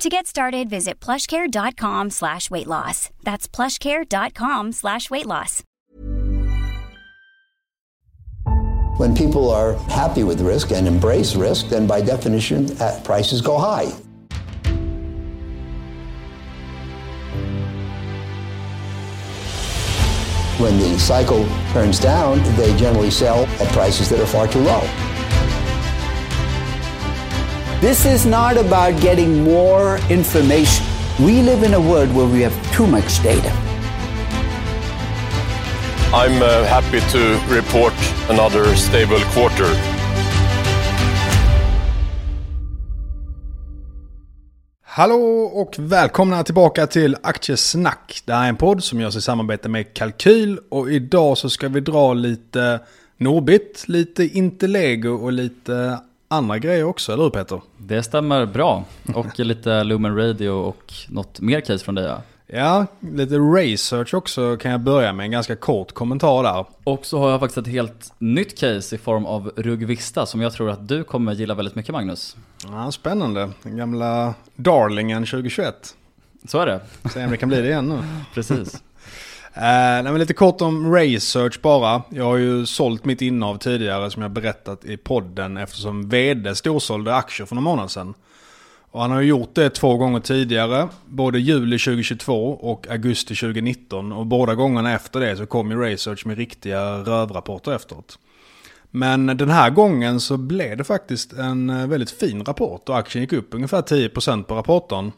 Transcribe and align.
To 0.00 0.08
get 0.08 0.26
started, 0.26 0.70
visit 0.70 0.98
plushcare.com 0.98 2.08
slash 2.08 2.50
weight 2.50 2.66
loss. 2.66 3.10
That's 3.22 3.46
plushcare.com 3.46 4.72
slash 4.72 5.10
weight 5.10 5.26
loss. 5.26 5.62
When 8.96 9.14
people 9.14 9.50
are 9.50 9.74
happy 9.90 10.24
with 10.24 10.40
risk 10.40 10.72
and 10.72 10.88
embrace 10.88 11.36
risk, 11.36 11.68
then 11.68 11.86
by 11.86 12.00
definition, 12.00 12.70
uh, 12.80 12.98
prices 13.04 13.42
go 13.42 13.58
high. 13.58 13.88
When 20.58 20.78
the 20.78 20.98
cycle 20.98 21.44
turns 21.72 22.00
down, 22.00 22.42
they 22.56 22.74
generally 22.78 23.10
sell 23.10 23.44
at 23.44 23.70
prices 23.74 24.08
that 24.08 24.18
are 24.18 24.26
far 24.26 24.48
too 24.48 24.60
low. 24.60 25.09
This 27.80 28.04
is 28.04 28.26
not 28.26 28.58
about 28.58 29.00
getting 29.00 29.42
more 29.42 29.98
information. 30.10 30.84
We 31.18 31.40
live 31.40 31.66
in 31.66 31.74
a 31.74 31.80
world 31.80 32.14
where 32.14 32.26
we 32.26 32.42
have 32.42 32.76
too 32.76 32.86
much 32.86 33.22
data. 33.22 33.52
I'm 36.12 36.42
uh, 36.42 36.64
happy 36.64 37.00
to 37.00 37.18
report 37.48 37.92
another 38.28 38.76
stable 38.76 39.20
quarter. 39.34 39.66
Hallå 44.82 45.50
och 45.54 45.74
välkomna 45.78 46.44
tillbaka 46.44 46.86
till 46.86 47.16
Aktiesnack. 47.22 48.22
Det 48.24 48.32
här 48.32 48.44
är 48.44 48.48
en 48.48 48.56
podd 48.56 48.84
som 48.84 49.00
görs 49.00 49.16
i 49.16 49.20
samarbete 49.20 49.68
med 49.68 49.94
Kalkyl 49.94 50.58
och 50.68 50.92
idag 50.92 51.38
så 51.38 51.50
ska 51.50 51.68
vi 51.68 51.80
dra 51.80 52.14
lite 52.14 52.80
Norbit, 53.16 53.84
lite 53.86 54.24
Intellego 54.24 55.10
och 55.10 55.32
lite 55.32 55.98
andra 56.30 56.58
grejer 56.58 56.84
också, 56.84 57.12
eller 57.12 57.22
hur 57.22 57.30
Peter? 57.30 57.60
Det 57.78 58.02
stämmer 58.02 58.46
bra. 58.46 58.84
Och 59.14 59.38
lite 59.38 59.84
Lumen 59.84 60.16
Radio 60.16 60.50
och 60.50 60.92
något 61.08 61.40
mer 61.40 61.60
case 61.60 61.84
från 61.84 61.94
dig 61.94 62.04
ja. 62.04 62.22
Ja, 62.52 62.86
lite 63.00 63.34
research 63.34 64.14
också 64.14 64.56
kan 64.56 64.70
jag 64.70 64.80
börja 64.80 65.12
med. 65.12 65.24
En 65.24 65.30
ganska 65.30 65.56
kort 65.56 65.92
kommentar 65.92 66.42
där. 66.42 66.64
Och 66.84 67.06
så 67.06 67.18
har 67.18 67.30
jag 67.30 67.40
faktiskt 67.40 67.58
ett 67.58 67.66
helt 67.66 68.12
nytt 68.18 68.58
case 68.58 68.94
i 68.94 68.98
form 68.98 69.26
av 69.26 69.52
Rugvista 69.56 70.26
som 70.26 70.40
jag 70.40 70.52
tror 70.52 70.70
att 70.70 70.88
du 70.88 71.04
kommer 71.04 71.32
gilla 71.32 71.54
väldigt 71.54 71.74
mycket 71.74 71.92
Magnus. 71.92 72.36
Ja, 72.66 72.92
spännande. 72.92 73.50
Den 73.62 73.76
gamla 73.76 74.34
darlingen 74.56 75.26
2021. 75.26 75.94
Så 76.48 76.58
är 76.58 76.66
det. 76.66 76.80
Se 77.12 77.24
om 77.24 77.30
det 77.30 77.36
kan 77.36 77.48
bli 77.48 77.60
det 77.60 77.68
igen 77.68 77.88
nu. 77.88 77.98
Precis. 78.34 78.82
Uh, 79.56 79.62
nej, 79.62 80.02
men 80.02 80.18
lite 80.18 80.34
kort 80.34 80.60
om 80.60 80.94
research 80.94 81.60
bara. 81.62 82.02
Jag 82.10 82.24
har 82.24 82.36
ju 82.36 82.66
sålt 82.66 83.04
mitt 83.04 83.22
innehav 83.22 83.56
tidigare 83.56 84.10
som 84.10 84.22
jag 84.22 84.30
berättat 84.30 84.84
i 84.84 84.96
podden 84.96 85.56
eftersom 85.56 86.08
vd 86.08 86.54
storsålde 86.54 87.14
aktier 87.14 87.46
för 87.46 87.54
några 87.54 87.64
månader 87.64 87.88
sedan. 87.88 88.14
Och 88.90 89.00
han 89.00 89.10
har 89.10 89.20
ju 89.20 89.28
gjort 89.28 89.54
det 89.54 89.70
två 89.70 89.96
gånger 89.96 90.20
tidigare, 90.20 90.88
både 91.06 91.38
juli 91.40 91.78
2022 91.78 92.52
och 92.52 92.90
augusti 92.90 93.34
2019. 93.34 94.12
Och 94.12 94.26
båda 94.26 94.54
gångerna 94.54 94.92
efter 94.92 95.20
det 95.20 95.36
så 95.36 95.46
kom 95.46 95.70
ju 95.70 95.80
research 95.80 96.26
med 96.26 96.36
riktiga 96.36 96.98
rövrapporter 96.98 97.72
efteråt. 97.72 98.18
Men 98.90 99.26
den 99.26 99.50
här 99.50 99.70
gången 99.70 100.20
så 100.20 100.36
blev 100.36 100.76
det 100.76 100.84
faktiskt 100.84 101.32
en 101.32 101.70
eh, 101.70 101.86
väldigt 101.86 102.10
fin 102.10 102.44
rapport 102.44 102.88
och 102.88 102.98
aktien 102.98 103.22
gick 103.22 103.32
upp 103.32 103.54
ungefär 103.54 103.82
10% 103.82 104.42
på 104.42 104.54
rapporten. 104.54 105.12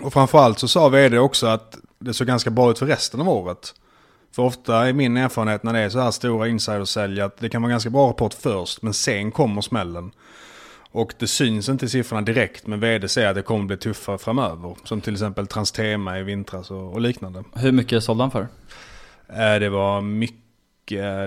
Och 0.00 0.12
framförallt 0.12 0.58
så 0.58 0.68
sa 0.68 0.88
vd 0.88 1.18
också 1.18 1.46
att 1.46 1.76
det 1.98 2.14
såg 2.14 2.26
ganska 2.26 2.50
bra 2.50 2.70
ut 2.70 2.78
för 2.78 2.86
resten 2.86 3.20
av 3.20 3.28
året. 3.28 3.74
För 4.32 4.42
ofta 4.42 4.88
är 4.88 4.92
min 4.92 5.16
erfarenhet 5.16 5.62
när 5.62 5.72
det 5.72 5.78
är 5.78 5.88
så 5.88 6.00
här 6.00 6.10
stora 6.10 6.48
insidersälj 6.48 7.20
att 7.20 7.36
det 7.36 7.48
kan 7.48 7.62
vara 7.62 7.70
ganska 7.70 7.90
bra 7.90 8.08
rapport 8.08 8.34
först 8.34 8.82
men 8.82 8.94
sen 8.94 9.32
kommer 9.32 9.62
smällen. 9.62 10.10
Och 10.90 11.14
det 11.18 11.26
syns 11.26 11.68
inte 11.68 11.86
i 11.86 11.88
siffrorna 11.88 12.22
direkt 12.22 12.66
men 12.66 12.80
vd 12.80 13.08
säger 13.08 13.28
att 13.28 13.34
det 13.34 13.42
kommer 13.42 13.64
bli 13.64 13.76
tuffare 13.76 14.18
framöver. 14.18 14.76
Som 14.84 15.00
till 15.00 15.12
exempel 15.12 15.46
Transtema 15.46 16.18
i 16.18 16.22
vintras 16.22 16.70
och, 16.70 16.92
och 16.92 17.00
liknande. 17.00 17.44
Hur 17.54 17.72
mycket 17.72 18.04
sålde 18.04 18.22
han 18.22 18.30
för? 18.30 18.48
Eh, 19.28 19.60
det 19.60 19.68
var 19.68 20.00
mycket, 20.00 20.45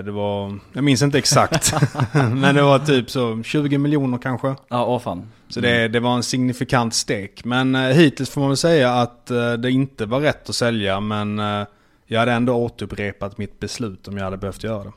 det 0.04 0.10
var, 0.10 0.58
jag 0.72 0.84
minns 0.84 1.02
inte 1.02 1.18
exakt. 1.18 1.74
men 2.12 2.54
det 2.54 2.62
var 2.62 2.78
typ 2.78 3.10
så 3.10 3.42
20 3.42 3.78
miljoner 3.78 4.18
kanske. 4.18 4.54
Ja, 4.68 4.84
åh 4.84 4.98
fan. 4.98 5.28
Så 5.48 5.60
det, 5.60 5.88
det 5.88 6.00
var 6.00 6.14
en 6.14 6.22
signifikant 6.22 6.94
stek. 6.94 7.44
Men 7.44 7.74
eh, 7.74 7.80
hittills 7.80 8.30
får 8.30 8.40
man 8.40 8.50
väl 8.50 8.56
säga 8.56 8.92
att 8.92 9.30
eh, 9.30 9.52
det 9.52 9.70
inte 9.70 10.06
var 10.06 10.20
rätt 10.20 10.48
att 10.48 10.54
sälja. 10.54 11.00
Men 11.00 11.38
eh, 11.38 11.66
jag 12.06 12.18
hade 12.18 12.32
ändå 12.32 12.54
återupprepat 12.54 13.38
mitt 13.38 13.60
beslut 13.60 14.08
om 14.08 14.16
jag 14.16 14.24
hade 14.24 14.36
behövt 14.36 14.64
göra 14.64 14.84
det. 14.84 14.92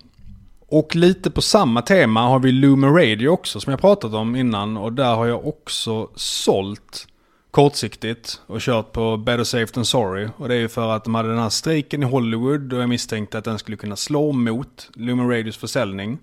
Och 0.68 0.96
lite 0.96 1.32
på 1.32 1.42
samma 1.42 1.82
tema 1.82 2.22
har 2.22 2.40
vi 2.40 2.52
Lumen 2.52 2.94
Radio 2.96 3.28
också 3.28 3.60
som 3.60 3.72
jag 3.72 3.82
pratat 3.82 4.14
om 4.14 4.36
innan. 4.36 4.78
Och 4.78 4.94
där 4.94 5.16
har 5.16 5.26
jag 5.26 5.48
också 5.48 6.10
sålt 6.16 7.08
kortsiktigt 7.54 8.42
och 8.48 8.62
kört 8.62 8.92
på 8.92 9.18
better 9.18 9.44
safe 9.44 9.74
than 9.74 9.86
sorry. 9.86 10.28
Och 10.38 10.48
det 10.48 10.56
är 10.56 10.60
ju 10.60 10.70
för 10.70 10.92
att 10.92 11.04
de 11.04 11.16
hade 11.16 11.30
den 11.30 11.38
här 11.38 11.50
strejken 11.50 12.04
i 12.04 12.06
Hollywood 12.06 12.74
och 12.74 12.82
jag 12.82 12.90
misstänkte 12.90 13.38
att 13.38 13.44
den 13.44 13.60
skulle 13.60 13.78
kunna 13.78 13.96
slå 13.96 14.32
mot 14.32 14.90
Lumen 14.94 15.30
Radios 15.30 15.58
försäljning. 15.58 16.20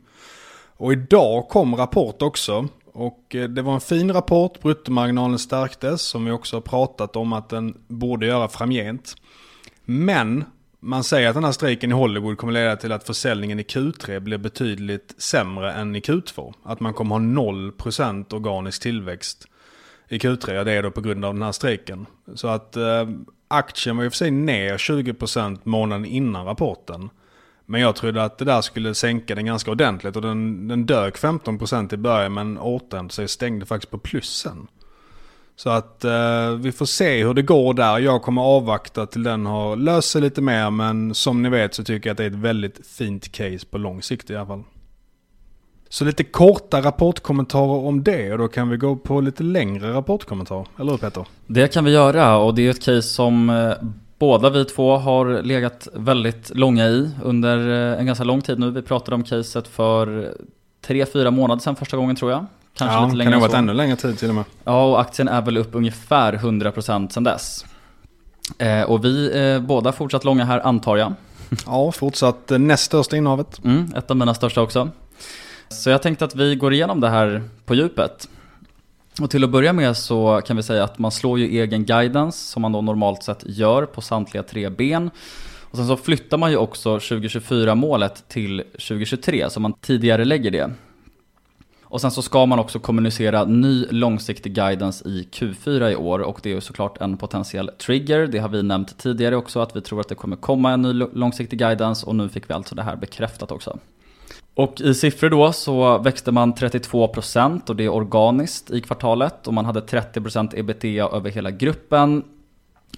Och 0.77 0.93
idag 0.93 1.49
kom 1.49 1.77
rapport 1.77 2.23
också. 2.23 2.69
Och 2.93 3.35
eh, 3.35 3.49
det 3.49 3.63
var 3.63 3.75
en 3.75 3.81
fin 3.81 4.13
rapport, 4.13 4.63
bruttomarginalen 4.63 5.39
stärktes 5.39 6.03
som 6.03 6.25
vi 6.25 6.31
också 6.31 6.57
har 6.57 6.61
pratat 6.61 7.17
om 7.17 7.33
att 7.33 7.49
den 7.49 7.77
borde 7.89 8.27
göra 8.27 8.49
framgent. 8.49 9.17
Men 9.85 10.45
man 10.81 11.05
säger 11.05 11.29
att 11.29 11.35
den 11.35 11.45
här 11.45 11.53
strejken 11.53 11.91
i 11.91 11.95
Hollywood 11.95 12.39
kommer 12.39 12.53
leda 12.53 12.77
till 12.77 12.93
att 12.93 13.07
försäljningen 13.07 13.61
i 13.61 13.63
Q3 13.63 14.21
blir 14.21 14.39
betydligt 14.39 15.15
sämre 15.19 15.73
än 15.73 15.97
i 15.97 16.01
Q2. 16.01 16.55
Att 16.63 16.81
man 16.81 16.95
kommer 16.95 17.15
ha 17.15 17.23
0% 17.23 18.35
organisk 18.35 18.83
tillväxt 18.83 19.47
i 20.11 20.19
Q3. 20.19 20.53
Ja, 20.53 20.65
det 20.65 20.73
är 20.73 20.83
då 20.83 20.91
på 20.91 21.01
grund 21.01 21.25
av 21.25 21.35
den 21.35 21.43
här 21.43 21.53
strejken. 21.53 22.07
Så 22.35 22.49
att 22.49 22.77
eh, 22.77 23.09
aktien 23.49 23.97
var 23.97 24.05
i 24.05 24.09
och 24.09 24.13
för 24.13 24.17
sig 24.17 24.31
ner 24.31 24.77
20% 24.77 25.59
månaden 25.65 26.05
innan 26.05 26.47
rapporten. 26.47 27.11
Men 27.67 27.81
jag 27.81 27.97
trodde 27.97 28.25
att 28.25 28.39
det 28.39 28.45
där 28.45 28.61
skulle 28.61 28.95
sänka 28.95 29.35
den 29.35 29.47
ganska 29.47 29.71
ordentligt 29.71 30.17
och 30.17 30.23
den, 30.23 30.69
den 30.69 30.87
dök 30.87 31.19
15% 31.19 31.95
i 31.95 31.97
början 31.97 32.35
men 32.35 32.59
återhämtade 32.59 33.15
sig 33.15 33.25
och 33.25 33.31
stängde 33.31 33.67
faktiskt 33.67 33.91
på 33.91 33.99
plussen. 33.99 34.67
Så 35.57 35.71
att 35.71 36.05
eh, 36.05 36.51
vi 36.51 36.73
får 36.73 36.87
se 36.87 37.25
hur 37.25 37.35
det 37.35 37.43
går 37.43 37.75
där. 37.75 37.99
Jag 37.99 38.23
kommer 38.23 38.43
avvakta 38.43 39.07
till 39.07 39.23
den 39.23 39.47
har 39.47 39.77
löst 39.77 40.11
sig 40.11 40.23
lite 40.23 40.43
mer 40.43 40.71
men 40.71 41.15
som 41.15 41.43
ni 41.43 41.49
vet 41.49 41.75
så 41.75 41.85
tycker 41.85 42.11
jag 42.11 42.15
att 42.15 42.19
det 42.19 42.25
är 42.25 42.31
ett 42.31 42.35
väldigt 42.35 42.87
fint 42.87 43.33
case 43.33 43.67
på 43.71 43.79
lång 43.79 44.03
sikt 44.03 44.31
i 44.31 44.37
alla 44.37 44.47
fall. 44.47 44.63
Så 45.93 46.05
lite 46.05 46.25
korta 46.25 46.81
rapportkommentarer 46.81 47.87
om 47.87 48.03
det 48.03 48.33
och 48.33 48.39
då 48.39 48.49
kan 48.49 48.69
vi 48.69 48.77
gå 48.77 48.97
på 48.97 49.21
lite 49.21 49.43
längre 49.43 49.93
rapportkommentarer. 49.93 50.67
Eller 50.79 50.91
hur 50.91 50.99
Peter? 50.99 51.25
Det 51.47 51.69
kan 51.69 51.85
vi 51.85 51.91
göra 51.91 52.37
och 52.37 52.55
det 52.55 52.67
är 52.67 52.71
ett 52.71 52.85
case 52.85 53.03
som 53.03 53.51
eh, 53.51 53.73
båda 54.19 54.51
vi 54.51 54.65
två 54.65 54.97
har 54.97 55.43
legat 55.43 55.89
väldigt 55.95 56.51
långa 56.55 56.87
i 56.87 57.11
under 57.23 57.59
eh, 57.93 58.01
en 58.01 58.07
ganska 58.07 58.25
lång 58.25 58.41
tid 58.41 58.59
nu. 58.59 58.71
Vi 58.71 58.83
pratade 58.83 59.15
om 59.15 59.25
caset 59.25 59.69
för 59.69 60.35
tre, 60.87 61.07
fyra 61.07 61.31
månader 61.31 61.61
sedan 61.61 61.77
första 61.77 61.97
gången 61.97 62.17
tror 62.17 62.31
jag. 62.31 62.47
Kanske 62.75 62.97
ja, 62.97 63.05
lite 63.05 63.17
längre 63.17 63.31
kan 63.31 63.41
det 63.41 63.47
ha 63.47 63.49
varit 63.49 63.59
ännu 63.59 63.73
längre 63.73 63.97
tid 63.97 64.19
till 64.19 64.29
och 64.29 64.35
med. 64.35 64.45
Ja, 64.65 64.85
och 64.85 65.01
aktien 65.01 65.29
är 65.29 65.43
väl 65.43 65.57
upp 65.57 65.75
ungefär 65.75 66.33
100% 66.33 67.09
sedan 67.09 67.25
dess. 67.25 67.65
Eh, 68.59 68.83
och 68.83 69.05
vi 69.05 69.41
eh, 69.41 69.61
båda 69.61 69.93
fortsatt 69.93 70.25
långa 70.25 70.45
här 70.45 70.61
antar 70.61 70.97
jag. 70.97 71.13
Ja, 71.67 71.93
fortsatt 71.93 72.51
näst 72.59 72.85
största 72.85 73.17
innehavet. 73.17 73.65
Mm, 73.65 73.93
ett 73.97 74.11
av 74.11 74.17
mina 74.17 74.35
största 74.35 74.63
också. 74.63 74.89
Så 75.73 75.91
jag 75.91 76.03
tänkte 76.03 76.25
att 76.25 76.35
vi 76.35 76.57
går 76.57 76.73
igenom 76.73 77.01
det 77.01 77.09
här 77.09 77.43
på 77.65 77.75
djupet. 77.75 78.29
Och 79.21 79.31
till 79.31 79.45
att 79.45 79.51
börja 79.51 79.73
med 79.73 79.97
så 79.97 80.41
kan 80.47 80.57
vi 80.57 80.63
säga 80.63 80.85
att 80.85 80.99
man 80.99 81.11
slår 81.11 81.39
ju 81.39 81.61
egen 81.61 81.85
guidance 81.85 82.39
som 82.39 82.63
man 82.63 82.73
då 82.73 82.81
normalt 82.81 83.23
sett 83.23 83.45
gör 83.47 83.87
på 83.87 84.01
samtliga 84.01 84.43
tre 84.43 84.71
ben. 84.71 85.11
Och 85.71 85.77
sen 85.77 85.87
så 85.87 85.97
flyttar 85.97 86.39
man 86.39 86.51
ju 86.51 86.57
också 86.57 86.95
2024 86.95 87.75
målet 87.75 88.29
till 88.29 88.59
2023 88.73 89.51
så 89.51 89.61
man 89.61 89.73
tidigare 89.73 90.25
lägger 90.25 90.51
det. 90.51 90.71
Och 91.83 92.01
sen 92.01 92.11
så 92.11 92.23
ska 92.23 92.47
man 92.47 92.59
också 92.59 92.79
kommunicera 92.79 93.45
ny 93.45 93.87
långsiktig 93.91 94.55
guidance 94.55 95.09
i 95.09 95.29
Q4 95.33 95.91
i 95.91 95.97
år 95.97 96.19
och 96.19 96.41
det 96.43 96.51
är 96.51 96.55
ju 96.55 96.61
såklart 96.61 97.01
en 97.01 97.17
potentiell 97.17 97.69
trigger. 97.69 98.27
Det 98.27 98.39
har 98.39 98.49
vi 98.49 98.63
nämnt 98.63 98.99
tidigare 98.99 99.37
också 99.37 99.61
att 99.61 99.77
vi 99.77 99.81
tror 99.81 100.01
att 100.01 100.09
det 100.09 100.15
kommer 100.15 100.37
komma 100.37 100.73
en 100.73 100.83
ny 100.83 100.93
långsiktig 100.93 101.59
guidance 101.59 102.07
och 102.07 102.15
nu 102.15 102.29
fick 102.29 102.51
vi 102.51 102.55
alltså 102.55 102.75
det 102.75 102.83
här 102.83 102.97
bekräftat 102.97 103.51
också. 103.53 103.79
Och 104.61 104.81
i 104.81 104.95
siffror 104.95 105.31
då 105.31 105.53
så 105.53 105.99
växte 105.99 106.33
man 106.33 106.55
32% 106.55 107.69
och 107.69 107.77
det 107.77 107.85
är 107.85 107.89
organiskt 107.89 108.71
i 108.71 108.81
kvartalet 108.81 109.47
och 109.47 109.55
man 109.55 109.65
hade 109.65 109.81
30% 109.81 110.59
ebitda 110.59 111.17
över 111.17 111.31
hela 111.31 111.51
gruppen. 111.51 112.25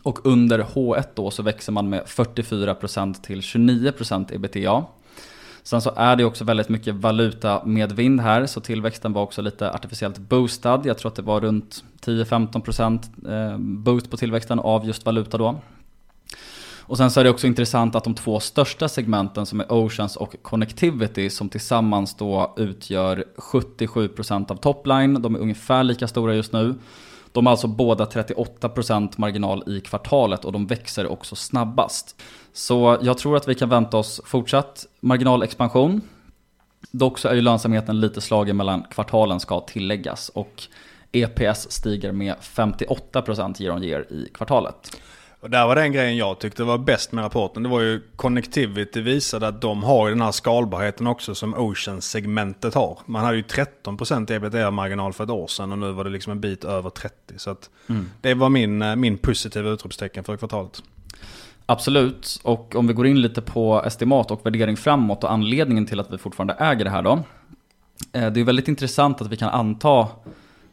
Och 0.03 0.27
under 0.27 0.59
H1 0.59 1.05
då 1.15 1.31
så 1.31 1.43
växer 1.43 1.73
man 1.73 1.89
med 1.89 2.03
44% 2.05 3.15
till 3.23 3.41
29% 3.41 4.35
ebitda. 4.35 4.85
Sen 5.63 5.81
så 5.81 5.93
är 5.97 6.17
det 6.17 6.25
också 6.25 6.45
väldigt 6.45 6.69
mycket 6.69 6.95
valuta 6.95 7.65
med 7.65 7.93
vind 7.93 8.21
här, 8.21 8.47
så 8.47 8.61
tillväxten 8.61 9.13
var 9.13 9.23
också 9.23 9.43
lite 9.43 9.73
artificiellt 9.73 10.19
boostad. 10.19 10.81
Jag 10.85 10.99
tror 10.99 11.11
att 11.11 11.17
det 11.17 11.23
var 11.23 11.41
runt 11.41 11.85
10-15% 12.05 13.53
eh, 13.53 13.59
boost 13.59 14.11
på 14.11 14.17
tillväxten 14.17 14.59
av 14.59 14.87
just 14.87 15.07
valuta 15.07 15.39
då. 15.39 15.61
Och 16.83 16.97
sen 16.97 17.11
så 17.11 17.21
är 17.21 17.25
det 17.25 17.31
också 17.31 17.47
intressant 17.47 17.95
att 17.95 18.05
de 18.05 18.15
två 18.15 18.41
största 18.41 18.89
segmenten 18.89 19.47
som 19.47 19.61
är 19.61 19.73
Oceans 19.73 20.17
och 20.17 20.37
Connectivity 20.43 21.31
som 21.31 21.49
tillsammans 21.49 22.15
då 22.15 22.55
utgör 22.57 23.25
77% 23.37 24.51
av 24.51 24.57
topline. 24.57 25.23
De 25.23 25.35
är 25.35 25.39
ungefär 25.39 25.85
lika 25.85 26.09
stora 26.09 26.35
just 26.35 26.53
nu. 26.53 26.75
De 27.33 27.47
har 27.47 27.51
alltså 27.51 27.67
båda 27.67 28.05
38% 28.05 29.13
marginal 29.17 29.65
i 29.67 29.81
kvartalet 29.81 30.45
och 30.45 30.53
de 30.53 30.67
växer 30.67 31.07
också 31.07 31.37
snabbast. 31.37 32.23
Så 32.53 32.99
jag 33.03 33.19
tror 33.19 33.37
att 33.37 33.49
vi 33.49 33.55
kan 33.55 33.69
vänta 33.69 33.97
oss 33.97 34.21
fortsatt 34.25 34.87
marginalexpansion. 35.01 36.01
Dock 36.91 37.19
så 37.19 37.29
är 37.29 37.35
ju 37.35 37.41
lönsamheten 37.41 38.01
lite 38.01 38.21
slagen 38.21 38.57
mellan 38.57 38.83
kvartalen 38.83 39.41
ska 39.41 39.61
tilläggas 39.61 40.29
och 40.29 40.63
EPS 41.13 41.71
stiger 41.71 42.13
med 42.13 42.35
58% 42.41 43.63
year 43.63 43.77
on 43.77 43.83
year 43.83 44.13
i 44.13 44.29
kvartalet. 44.35 44.97
Och 45.43 45.51
där 45.51 45.67
var 45.67 45.77
den 45.77 45.93
grejen 45.93 46.17
jag 46.17 46.39
tyckte 46.39 46.65
var 46.65 46.79
bäst 46.79 47.13
med 47.13 47.25
rapporten. 47.25 47.63
Det 47.63 47.69
var 47.69 47.81
ju 47.81 48.03
Connectivity 48.17 49.01
visade 49.01 49.49
att 49.49 49.61
de 49.61 49.83
har 49.83 50.09
ju 50.09 50.15
den 50.15 50.23
här 50.23 50.33
skalbarheten 50.33 51.07
också 51.07 51.35
som 51.35 51.55
Ocean-segmentet 51.55 52.75
har. 52.75 52.99
Man 53.07 53.25
hade 53.25 53.37
ju 53.37 53.43
13% 53.43 54.33
ebitda-marginal 54.33 55.13
för 55.13 55.25
ett 55.25 55.31
år 55.31 55.47
sedan 55.47 55.73
och 55.73 55.79
nu 55.79 55.93
var 55.93 56.05
det 56.05 56.11
liksom 56.11 56.31
en 56.31 56.41
bit 56.41 56.65
över 56.65 56.91
30. 56.91 57.15
Så 57.37 57.51
att 57.51 57.71
mm. 57.87 58.11
det 58.21 58.35
var 58.35 58.49
min, 58.49 58.83
eh, 58.83 58.97
min 58.97 59.19
positiva 59.19 59.71
utropstecken 59.71 60.25
för 60.25 60.37
kvartalet. 60.37 60.83
Absolut, 61.67 62.41
och 62.43 62.75
om 62.77 62.87
vi 62.87 62.95
går 62.95 63.07
in 63.07 63.21
lite 63.21 63.43
på 63.43 63.83
estimat 63.87 64.31
och 64.31 64.47
värdering 64.47 64.77
framåt 64.77 65.25
och 65.25 65.33
anledningen 65.33 65.87
till 65.87 66.01
att 66.01 66.13
vi 66.13 66.19
fortfarande 66.19 66.55
äger 66.55 66.85
det 66.85 66.91
här 66.91 67.03
då. 67.03 67.13
Eh, 68.13 68.33
det 68.33 68.41
är 68.41 68.45
väldigt 68.45 68.69
intressant 68.69 69.21
att 69.21 69.29
vi 69.29 69.37
kan 69.37 69.51
anta 69.51 70.09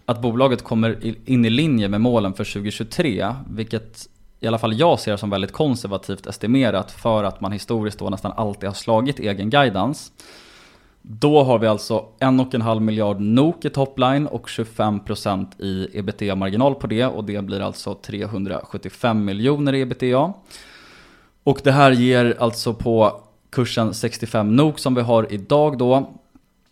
att 0.06 0.22
bolaget 0.22 0.64
kommer 0.64 1.16
in 1.30 1.46
i 1.46 1.50
linje 1.50 1.88
med 1.88 2.02
målen 2.02 2.34
för 2.34 2.44
2023, 2.44 3.36
vilket 3.50 4.10
i 4.40 4.48
alla 4.48 4.58
fall 4.58 4.80
jag 4.80 5.00
ser 5.00 5.18
som 5.18 5.30
väldigt 5.30 5.52
konservativt 5.52 6.28
estimerat 6.28 6.92
för 6.92 7.24
att 7.24 7.42
man 7.42 7.52
historiskt 7.52 8.00
då 8.00 8.10
nästan 8.10 8.32
alltid 8.32 8.70
har 8.70 8.74
slagit 8.74 9.20
egen 9.20 9.50
guidance. 9.50 10.12
Då 11.02 11.44
har 11.44 11.60
vi 11.60 11.68
alltså 11.68 12.06
1,5 12.20 12.80
miljard 12.80 13.20
NOK 13.20 13.66
i 13.66 13.70
topline 13.70 14.28
och 14.28 14.48
25% 14.48 15.62
i 15.62 16.00
ebitda-marginal 16.00 16.76
på 16.76 16.88
det 16.88 17.06
och 17.06 17.24
det 17.24 17.42
blir 17.42 17.60
alltså 17.60 17.94
375 17.94 19.26
miljoner 19.26 19.74
i 19.74 19.82
ebitda. 19.82 20.34
Och 21.44 21.60
det 21.64 21.72
här 21.72 21.92
ger 21.92 22.36
alltså 22.40 22.74
på 22.74 23.22
kursen 23.50 23.94
65 23.94 24.56
NOK 24.56 24.80
som 24.80 24.96
vi 24.96 25.02
har 25.02 25.34
idag 25.34 25.78
då 25.78 26.19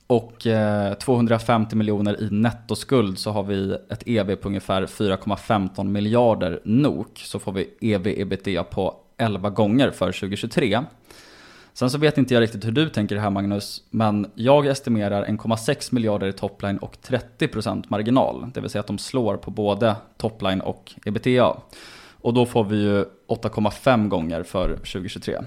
och 0.07 0.47
eh, 0.47 0.93
250 0.93 1.75
miljoner 1.75 2.21
i 2.21 2.29
nettoskuld 2.31 3.19
så 3.19 3.31
har 3.31 3.43
vi 3.43 3.77
ett 3.89 4.03
EV 4.05 4.35
på 4.35 4.47
ungefär 4.47 4.85
4,15 4.85 5.83
miljarder 5.83 6.59
NOK. 6.63 7.21
Så 7.25 7.39
får 7.39 7.51
vi 7.51 7.69
EV 7.81 8.07
ebitda 8.07 8.63
på 8.63 8.95
11 9.17 9.49
gånger 9.49 9.91
för 9.91 10.11
2023. 10.11 10.83
Sen 11.73 11.89
så 11.89 11.97
vet 11.97 12.17
inte 12.17 12.33
jag 12.33 12.41
riktigt 12.41 12.65
hur 12.65 12.71
du 12.71 12.89
tänker 12.89 13.17
här 13.17 13.29
Magnus, 13.29 13.83
men 13.89 14.31
jag 14.35 14.67
estimerar 14.67 15.25
1,6 15.25 15.93
miljarder 15.93 16.27
i 16.27 16.33
topline 16.33 16.77
och 16.77 16.97
30% 17.07 17.83
marginal. 17.87 18.45
Det 18.53 18.61
vill 18.61 18.69
säga 18.69 18.79
att 18.79 18.87
de 18.87 18.97
slår 18.97 19.37
på 19.37 19.51
både 19.51 19.95
topline 20.17 20.61
och 20.61 20.93
ebitda. 21.05 21.57
Och 22.21 22.33
då 22.33 22.45
får 22.45 22.63
vi 22.63 22.75
ju 22.75 23.05
8,5 23.27 24.07
gånger 24.07 24.43
för 24.43 24.75
2023. 24.75 25.37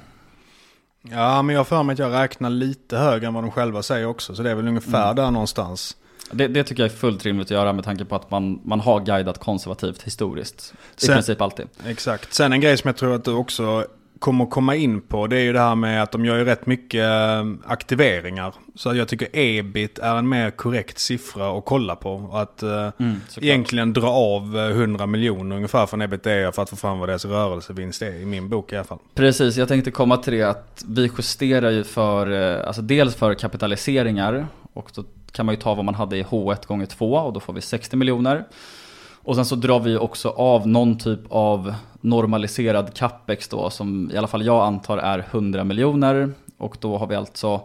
Ja, 1.02 1.42
men 1.42 1.54
jag 1.54 1.68
för 1.68 1.82
mig 1.82 1.92
att 1.92 1.98
jag 1.98 2.12
räknar 2.12 2.50
lite 2.50 2.96
högre 2.96 3.26
än 3.26 3.34
vad 3.34 3.44
de 3.44 3.50
själva 3.50 3.82
säger 3.82 4.06
också. 4.06 4.34
Så 4.34 4.42
det 4.42 4.50
är 4.50 4.54
väl 4.54 4.68
ungefär 4.68 5.04
mm. 5.04 5.16
där 5.16 5.30
någonstans. 5.30 5.96
Det, 6.32 6.48
det, 6.48 6.64
tycker 6.64 6.82
jag 6.82 6.92
är 6.92 6.96
fullt 6.96 7.24
rimligt 7.24 7.46
att 7.46 7.50
göra 7.50 7.72
med 7.72 7.84
tanke 7.84 8.04
på 8.04 8.16
att 8.16 8.30
man, 8.30 8.60
man 8.64 8.80
har 8.80 9.00
guidat 9.00 9.38
konservativt 9.38 10.02
historiskt. 10.02 10.74
I 10.96 11.00
Sen, 11.00 11.14
princip 11.14 11.40
alltid. 11.40 11.66
Exakt. 11.86 12.34
Sen 12.34 12.52
en 12.52 12.60
grej 12.60 12.76
som 12.76 12.88
jag 12.88 12.96
tror 12.96 13.14
att 13.14 13.24
du 13.24 13.32
också 13.32 13.86
kommer 14.20 14.46
komma 14.46 14.74
in 14.74 15.00
på 15.00 15.26
det 15.26 15.36
är 15.36 15.40
ju 15.40 15.52
det 15.52 15.60
här 15.60 15.74
med 15.74 16.02
att 16.02 16.12
de 16.12 16.24
gör 16.24 16.38
ju 16.38 16.44
rätt 16.44 16.66
mycket 16.66 17.04
eh, 17.04 17.44
aktiveringar. 17.64 18.54
Så 18.74 18.94
jag 18.94 19.08
tycker 19.08 19.28
ebit 19.32 19.98
är 19.98 20.16
en 20.16 20.28
mer 20.28 20.50
korrekt 20.50 20.98
siffra 20.98 21.58
att 21.58 21.64
kolla 21.64 21.96
på. 21.96 22.30
Att 22.32 22.62
uh, 22.62 22.88
mm, 22.98 23.20
egentligen 23.40 23.92
dra 23.92 24.08
av 24.08 24.58
100 24.58 25.06
miljoner 25.06 25.56
ungefär 25.56 25.86
från 25.86 26.02
ebitda 26.02 26.52
för 26.52 26.62
att 26.62 26.70
få 26.70 26.76
fram 26.76 26.98
vad 26.98 27.08
deras 27.08 27.24
rörelsevinst 27.24 28.02
är 28.02 28.14
i 28.14 28.24
min 28.24 28.48
bok 28.48 28.72
i 28.72 28.76
alla 28.76 28.84
fall. 28.84 28.98
Precis, 29.14 29.56
jag 29.56 29.68
tänkte 29.68 29.90
komma 29.90 30.16
till 30.16 30.32
det 30.32 30.42
att 30.42 30.84
vi 30.88 31.10
justerar 31.18 31.70
ju 31.70 31.84
för, 31.84 32.30
eh, 32.30 32.66
alltså 32.66 32.82
dels 32.82 33.14
för 33.14 33.34
kapitaliseringar 33.34 34.46
och 34.72 34.90
då 34.94 35.04
kan 35.32 35.46
man 35.46 35.54
ju 35.54 35.60
ta 35.60 35.74
vad 35.74 35.84
man 35.84 35.94
hade 35.94 36.16
i 36.16 36.22
H1 36.22 36.66
gånger 36.66 36.86
2 36.86 37.12
och 37.12 37.32
då 37.32 37.40
får 37.40 37.52
vi 37.52 37.60
60 37.60 37.96
miljoner. 37.96 38.44
Och 39.22 39.36
sen 39.36 39.44
så 39.44 39.56
drar 39.56 39.80
vi 39.80 39.96
också 39.96 40.28
av 40.28 40.68
någon 40.68 40.98
typ 40.98 41.20
av 41.28 41.74
normaliserad 42.00 42.94
capex 42.94 43.48
då 43.48 43.70
som 43.70 44.10
i 44.14 44.16
alla 44.16 44.28
fall 44.28 44.46
jag 44.46 44.64
antar 44.64 44.98
är 44.98 45.18
100 45.30 45.64
miljoner. 45.64 46.32
Och 46.58 46.76
då 46.80 46.98
har 46.98 47.06
vi 47.06 47.14
alltså 47.14 47.60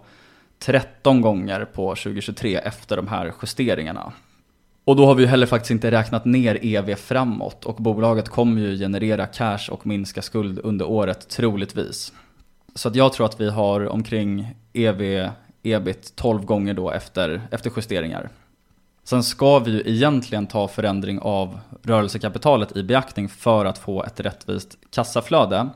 13 0.59 1.21
gånger 1.21 1.65
på 1.65 1.95
2023 1.95 2.55
efter 2.55 2.97
de 2.97 3.07
här 3.07 3.33
justeringarna. 3.41 4.13
Och 4.85 4.95
då 4.95 5.05
har 5.05 5.15
vi 5.15 5.23
ju 5.23 5.29
heller 5.29 5.45
faktiskt 5.45 5.71
inte 5.71 5.91
räknat 5.91 6.25
ner 6.25 6.59
EV 6.61 6.95
framåt 6.95 7.65
och 7.65 7.75
bolaget 7.75 8.29
kommer 8.29 8.61
ju 8.61 8.77
generera 8.77 9.25
cash 9.25 9.69
och 9.71 9.87
minska 9.87 10.21
skuld 10.21 10.59
under 10.63 10.85
året 10.85 11.29
troligtvis. 11.29 12.13
Så 12.75 12.87
att 12.87 12.95
jag 12.95 13.13
tror 13.13 13.25
att 13.25 13.41
vi 13.41 13.49
har 13.49 13.87
omkring 13.87 14.55
EV, 14.73 15.29
ebit 15.63 16.15
12 16.15 16.45
gånger 16.45 16.73
då 16.73 16.91
efter, 16.91 17.41
efter 17.51 17.71
justeringar. 17.75 18.29
Sen 19.05 19.23
ska 19.23 19.59
vi 19.59 19.71
ju 19.71 19.83
egentligen 19.85 20.47
ta 20.47 20.67
förändring 20.67 21.19
av 21.19 21.59
rörelsekapitalet 21.83 22.77
i 22.77 22.83
beaktning 22.83 23.29
för 23.29 23.65
att 23.65 23.77
få 23.77 24.03
ett 24.03 24.19
rättvist 24.19 24.77
kassaflöde. 24.89 25.69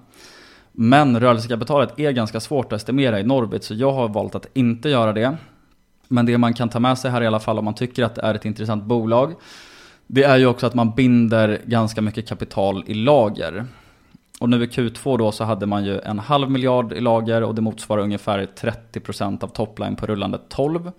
Men 0.72 1.20
rörelsekapitalet 1.20 2.00
är 2.00 2.12
ganska 2.12 2.40
svårt 2.40 2.74
att 2.74 2.82
estimera 2.82 3.20
i 3.20 3.24
Norbit 3.24 3.64
så 3.64 3.74
jag 3.74 3.92
har 3.92 4.08
valt 4.08 4.36
att 4.36 4.48
inte 4.54 4.90
göra 4.90 5.14
det. 5.14 5.38
Men 6.08 6.26
det 6.26 6.38
man 6.38 6.54
kan 6.54 6.70
ta 6.70 6.80
med 6.80 6.98
sig 6.98 7.12
här 7.12 7.22
i 7.22 7.28
alla 7.28 7.40
fall 7.40 7.60
om 7.60 7.66
man 7.66 7.74
tycker 7.74 8.04
att 8.04 8.16
det 8.16 8.22
är 8.22 8.36
ett 8.36 8.46
intressant 8.46 8.84
bolag 8.84 9.36
det 10.12 10.24
är 10.24 10.38
ju 10.38 10.46
också 10.46 10.68
att 10.68 10.74
man 10.74 10.92
binder 10.92 11.62
ganska 11.66 12.02
mycket 12.02 12.28
kapital 12.28 12.84
i 12.88 12.94
lager. 12.94 13.66
Och 14.40 14.50
nu 14.50 14.64
i 14.64 14.68
Q2 14.68 15.18
då 15.18 15.32
så 15.32 15.44
hade 15.44 15.66
man 15.66 15.86
ju 15.86 16.00
en 16.00 16.20
halv 16.20 16.52
miljard 16.52 16.94
i 16.94 17.02
lager 17.02 17.44
och 17.44 17.56
det 17.56 17.62
motsvarar 17.62 18.02
ungefär 18.02 18.48
30% 18.94 19.44
av 19.44 19.48
topline 19.48 19.96
på 19.96 20.06
rullande 20.06 20.40
12. 20.50 20.92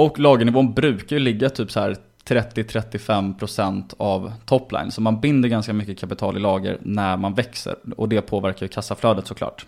Och 0.00 0.18
lagernivån 0.18 0.74
brukar 0.74 1.16
ju 1.16 1.20
ligga 1.20 1.50
typ 1.50 1.70
så 1.70 1.80
här 1.80 1.96
30-35% 2.24 3.94
av 3.96 4.32
topline. 4.46 4.90
Så 4.90 5.00
man 5.00 5.20
binder 5.20 5.48
ganska 5.48 5.72
mycket 5.72 5.98
kapital 5.98 6.36
i 6.36 6.40
lager 6.40 6.78
när 6.82 7.16
man 7.16 7.34
växer. 7.34 7.74
Och 7.96 8.08
det 8.08 8.20
påverkar 8.20 8.66
ju 8.66 8.68
kassaflödet 8.68 9.26
såklart. 9.26 9.66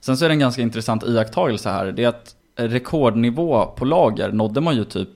Sen 0.00 0.16
så 0.16 0.24
är 0.24 0.28
det 0.28 0.34
en 0.34 0.38
ganska 0.38 0.62
intressant 0.62 1.04
iakttagelse 1.04 1.70
här. 1.70 1.92
Det 1.92 2.04
är 2.04 2.08
att 2.08 2.34
rekordnivå 2.56 3.66
på 3.66 3.84
lager 3.84 4.32
nådde 4.32 4.60
man 4.60 4.76
ju 4.76 4.84
typ 4.84 5.08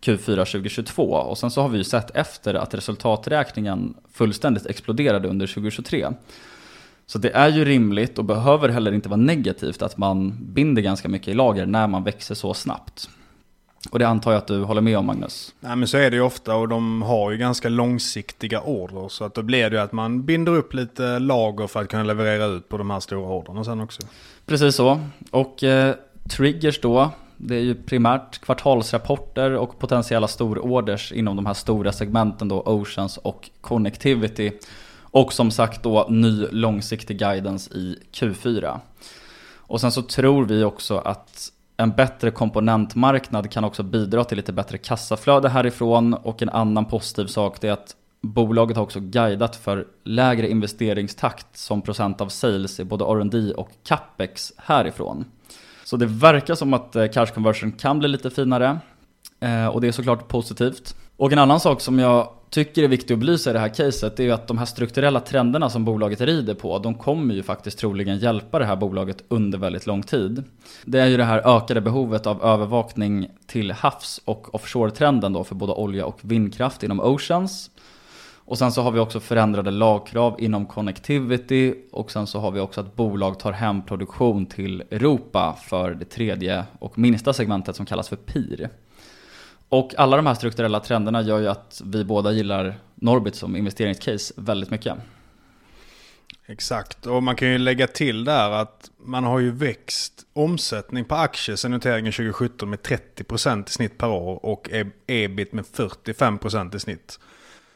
Q4 0.00 0.36
2022. 0.36 1.02
Och 1.02 1.38
sen 1.38 1.50
så 1.50 1.62
har 1.62 1.68
vi 1.68 1.78
ju 1.78 1.84
sett 1.84 2.16
efter 2.16 2.54
att 2.54 2.74
resultaträkningen 2.74 3.94
fullständigt 4.12 4.66
exploderade 4.66 5.28
under 5.28 5.46
2023. 5.46 6.08
Så 7.06 7.18
det 7.18 7.30
är 7.30 7.48
ju 7.48 7.64
rimligt 7.64 8.18
och 8.18 8.24
behöver 8.24 8.68
heller 8.68 8.92
inte 8.92 9.08
vara 9.08 9.20
negativt 9.20 9.82
att 9.82 9.96
man 9.96 10.38
binder 10.40 10.82
ganska 10.82 11.08
mycket 11.08 11.28
i 11.28 11.34
lager 11.34 11.66
när 11.66 11.86
man 11.86 12.04
växer 12.04 12.34
så 12.34 12.54
snabbt. 12.54 13.08
Och 13.90 13.98
det 13.98 14.08
antar 14.08 14.32
jag 14.32 14.38
att 14.38 14.46
du 14.46 14.62
håller 14.62 14.80
med 14.80 14.98
om 14.98 15.06
Magnus? 15.06 15.54
Nej 15.60 15.76
men 15.76 15.88
så 15.88 15.96
är 15.96 16.10
det 16.10 16.16
ju 16.16 16.22
ofta 16.22 16.56
och 16.56 16.68
de 16.68 17.02
har 17.02 17.30
ju 17.30 17.36
ganska 17.36 17.68
långsiktiga 17.68 18.60
order. 18.60 19.08
Så 19.08 19.24
att 19.24 19.34
då 19.34 19.42
blir 19.42 19.70
det 19.70 19.76
ju 19.76 19.82
att 19.82 19.92
man 19.92 20.22
binder 20.22 20.52
upp 20.52 20.74
lite 20.74 21.18
lager 21.18 21.66
för 21.66 21.80
att 21.80 21.88
kunna 21.88 22.02
leverera 22.02 22.44
ut 22.44 22.68
på 22.68 22.76
de 22.78 22.90
här 22.90 23.00
stora 23.00 23.28
orderna 23.28 23.64
sen 23.64 23.80
också. 23.80 24.02
Precis 24.46 24.74
så. 24.76 25.00
Och 25.30 25.64
eh, 25.64 25.94
triggers 26.30 26.80
då, 26.80 27.10
det 27.36 27.56
är 27.56 27.60
ju 27.60 27.74
primärt 27.74 28.38
kvartalsrapporter 28.38 29.50
och 29.50 29.78
potentiella 29.78 30.28
stororders 30.28 31.12
inom 31.12 31.36
de 31.36 31.46
här 31.46 31.54
stora 31.54 31.92
segmenten 31.92 32.48
då, 32.48 32.62
Oceans 32.62 33.16
och 33.16 33.50
Connectivity. 33.60 34.52
Och 35.12 35.32
som 35.32 35.50
sagt 35.50 35.82
då 35.82 36.06
ny 36.08 36.46
långsiktig 36.50 37.18
guidance 37.18 37.74
i 37.74 37.98
Q4. 38.12 38.78
Och 39.56 39.80
sen 39.80 39.92
så 39.92 40.02
tror 40.02 40.44
vi 40.44 40.64
också 40.64 40.98
att 40.98 41.52
en 41.80 41.90
bättre 41.90 42.30
komponentmarknad 42.30 43.50
kan 43.50 43.64
också 43.64 43.82
bidra 43.82 44.24
till 44.24 44.36
lite 44.36 44.52
bättre 44.52 44.78
kassaflöde 44.78 45.48
härifrån 45.48 46.14
och 46.14 46.42
en 46.42 46.48
annan 46.48 46.84
positiv 46.84 47.26
sak 47.26 47.64
är 47.64 47.72
att 47.72 47.96
bolaget 48.20 48.76
har 48.76 48.84
också 48.84 49.00
guidat 49.00 49.56
för 49.56 49.86
lägre 50.04 50.50
investeringstakt 50.50 51.56
som 51.56 51.82
procent 51.82 52.20
av 52.20 52.28
sales 52.28 52.80
i 52.80 52.84
både 52.84 53.04
R&D 53.04 53.52
och 53.54 53.70
capex 53.84 54.52
härifrån. 54.56 55.24
Så 55.84 55.96
det 55.96 56.06
verkar 56.06 56.54
som 56.54 56.74
att 56.74 56.96
eh, 56.96 57.06
cash 57.06 57.26
conversion 57.26 57.72
kan 57.72 57.98
bli 57.98 58.08
lite 58.08 58.30
finare 58.30 58.78
eh, 59.40 59.66
och 59.66 59.80
det 59.80 59.88
är 59.88 59.92
såklart 59.92 60.28
positivt. 60.28 60.96
Och 61.16 61.32
en 61.32 61.38
annan 61.38 61.60
sak 61.60 61.80
som 61.80 61.98
jag 61.98 62.28
tycker 62.50 62.82
är 62.82 62.88
viktigt 62.88 63.10
att 63.10 63.18
belysa 63.18 63.50
i 63.50 63.52
det 63.52 63.58
här 63.58 63.74
caset 63.74 64.20
är 64.20 64.24
ju 64.24 64.32
att 64.32 64.46
de 64.46 64.58
här 64.58 64.66
strukturella 64.66 65.20
trenderna 65.20 65.70
som 65.70 65.84
bolaget 65.84 66.20
rider 66.20 66.54
på, 66.54 66.78
de 66.78 66.94
kommer 66.94 67.34
ju 67.34 67.42
faktiskt 67.42 67.78
troligen 67.78 68.18
hjälpa 68.18 68.58
det 68.58 68.64
här 68.64 68.76
bolaget 68.76 69.24
under 69.28 69.58
väldigt 69.58 69.86
lång 69.86 70.02
tid. 70.02 70.44
Det 70.84 71.00
är 71.00 71.06
ju 71.06 71.16
det 71.16 71.24
här 71.24 71.56
ökade 71.56 71.80
behovet 71.80 72.26
av 72.26 72.42
övervakning 72.44 73.28
till 73.46 73.72
havs 73.72 74.20
och 74.24 74.54
offshore-trenden 74.54 75.32
då 75.32 75.44
för 75.44 75.54
både 75.54 75.72
olja 75.72 76.06
och 76.06 76.18
vindkraft 76.22 76.82
inom 76.82 77.00
Oceans. 77.00 77.70
Och 78.50 78.58
sen 78.58 78.72
så 78.72 78.82
har 78.82 78.90
vi 78.90 78.98
också 78.98 79.20
förändrade 79.20 79.70
lagkrav 79.70 80.36
inom 80.38 80.66
connectivity 80.66 81.74
och 81.92 82.10
sen 82.10 82.26
så 82.26 82.40
har 82.40 82.50
vi 82.50 82.60
också 82.60 82.80
att 82.80 82.96
bolag 82.96 83.38
tar 83.38 83.52
hem 83.52 83.82
produktion 83.82 84.46
till 84.46 84.82
Europa 84.90 85.56
för 85.62 85.94
det 85.94 86.04
tredje 86.04 86.64
och 86.78 86.98
minsta 86.98 87.32
segmentet 87.32 87.76
som 87.76 87.86
kallas 87.86 88.08
för 88.08 88.16
PIR. 88.16 88.70
Och 89.70 89.94
alla 89.98 90.16
de 90.16 90.26
här 90.26 90.34
strukturella 90.34 90.80
trenderna 90.80 91.22
gör 91.22 91.38
ju 91.38 91.48
att 91.48 91.82
vi 91.84 92.04
båda 92.04 92.32
gillar 92.32 92.74
Norbit 92.94 93.34
som 93.34 93.56
investeringscase 93.56 94.34
väldigt 94.36 94.70
mycket. 94.70 94.94
Exakt, 96.46 97.06
och 97.06 97.22
man 97.22 97.36
kan 97.36 97.48
ju 97.48 97.58
lägga 97.58 97.86
till 97.86 98.24
där 98.24 98.50
att 98.50 98.90
man 98.98 99.24
har 99.24 99.38
ju 99.38 99.50
växt 99.50 100.26
omsättning 100.32 101.04
på 101.04 101.14
aktier 101.14 101.56
sedan 101.56 101.70
noteringen 101.70 102.12
2017 102.12 102.70
med 102.70 102.78
30% 102.78 103.68
i 103.68 103.70
snitt 103.70 103.98
per 103.98 104.08
år 104.08 104.44
och 104.44 104.70
e-, 104.70 104.90
ebit 105.06 105.52
med 105.52 105.64
45% 105.64 106.76
i 106.76 106.80
snitt. 106.80 107.18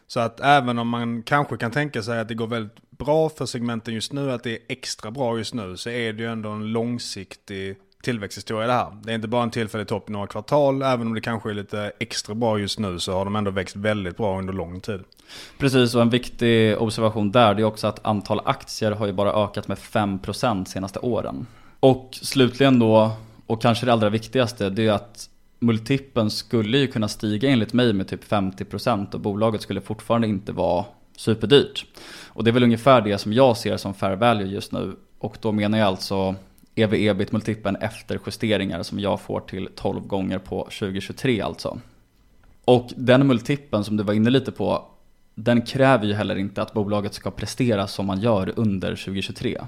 Så 0.07 0.21
att 0.21 0.41
även 0.41 0.79
om 0.79 0.89
man 0.89 1.23
kanske 1.23 1.57
kan 1.57 1.71
tänka 1.71 2.03
sig 2.03 2.21
att 2.21 2.29
det 2.29 2.35
går 2.35 2.47
väldigt 2.47 2.91
bra 2.91 3.29
för 3.29 3.47
segmenten 3.47 3.95
just 3.95 4.13
nu, 4.13 4.33
att 4.33 4.43
det 4.43 4.53
är 4.53 4.59
extra 4.69 5.11
bra 5.11 5.39
just 5.39 5.55
nu, 5.55 5.77
så 5.77 5.91
är 5.91 6.13
det 6.13 6.23
ju 6.23 6.33
ändå 6.33 6.51
en 6.51 6.67
långsiktig 6.67 7.77
tillväxthistoria 8.05 8.67
det 8.67 8.73
här. 8.73 8.97
Det 9.03 9.11
är 9.11 9.15
inte 9.15 9.29
bara 9.29 9.43
en 9.43 9.51
tillfällig 9.51 9.89
topp 9.89 10.11
i 10.11 10.13
några 10.13 10.27
kvartal, 10.27 10.83
även 10.83 11.07
om 11.07 11.15
det 11.15 11.21
kanske 11.21 11.51
är 11.51 11.55
lite 11.55 11.93
extra 11.99 12.35
bra 12.35 12.59
just 12.59 12.79
nu 12.79 12.99
så 12.99 13.13
har 13.13 13.25
de 13.25 13.37
ändå 13.37 13.51
växt 13.51 13.77
väldigt 13.77 14.17
bra 14.17 14.39
under 14.39 14.53
lång 14.53 14.81
tid. 14.81 15.01
Precis, 15.59 15.95
och 15.95 16.03
en 16.03 16.11
viktig 16.11 16.79
observation 16.79 17.33
där 17.33 17.55
det 17.55 17.63
är 17.63 17.67
också 17.67 17.87
att 17.87 18.07
antal 18.07 18.41
aktier 18.45 18.91
har 18.93 19.07
ju 19.07 19.13
bara 19.13 19.45
ökat 19.45 19.69
med 19.69 19.79
5% 19.79 20.65
senaste 20.65 20.99
åren. 20.99 21.47
Och 21.81 22.09
slutligen 22.23 22.79
då, 22.79 23.11
och 23.47 23.63
kanske 23.63 23.87
det 23.87 23.93
allra 23.93 24.09
viktigaste, 24.09 24.71
det 24.71 24.87
är 24.87 24.93
att 24.93 25.29
multipeln 25.59 26.31
skulle 26.31 26.79
ju 26.79 26.87
kunna 26.87 27.09
stiga 27.09 27.49
enligt 27.49 27.73
mig 27.73 27.93
med 27.93 28.09
typ 28.09 28.25
50% 28.25 29.15
och 29.15 29.21
bolaget 29.21 29.63
skulle 29.63 29.81
fortfarande 29.81 30.27
inte 30.27 30.53
vara 30.53 30.85
superdyrt. 31.17 31.87
Och 32.27 32.45
det 32.45 32.51
är 32.51 32.53
väl 32.53 32.63
ungefär 32.63 33.01
det 33.01 33.19
som 33.19 33.33
jag 33.33 33.57
ser 33.57 33.77
som 33.77 33.95
fair 33.95 34.17
value 34.17 34.47
just 34.47 34.73
nu. 34.73 34.97
Och 35.19 35.37
då 35.41 35.53
menar 35.53 35.79
jag 35.79 35.87
alltså 35.87 36.35
EV-EBIT-multipeln 36.75 37.77
efter 37.77 38.21
justeringar 38.27 38.83
som 38.83 39.01
jag 39.01 39.21
får 39.21 39.41
till 39.41 39.69
12 39.75 40.07
gånger 40.07 40.39
på 40.39 40.63
2023 40.65 41.41
alltså. 41.41 41.79
Och 42.65 42.91
den 42.97 43.27
multipeln 43.27 43.85
som 43.85 43.97
du 43.97 44.03
var 44.03 44.15
inne 44.15 44.31
lite 44.31 44.53
på, 44.53 44.87
den 45.35 45.63
kräver 45.63 46.07
ju 46.07 46.15
heller 46.15 46.37
inte 46.37 46.63
att 46.63 46.73
bolaget 46.73 47.15
ska 47.15 47.31
prestera 47.31 47.87
som 47.87 48.07
man 48.07 48.21
gör 48.21 48.53
under 48.57 48.91
2023. 48.91 49.59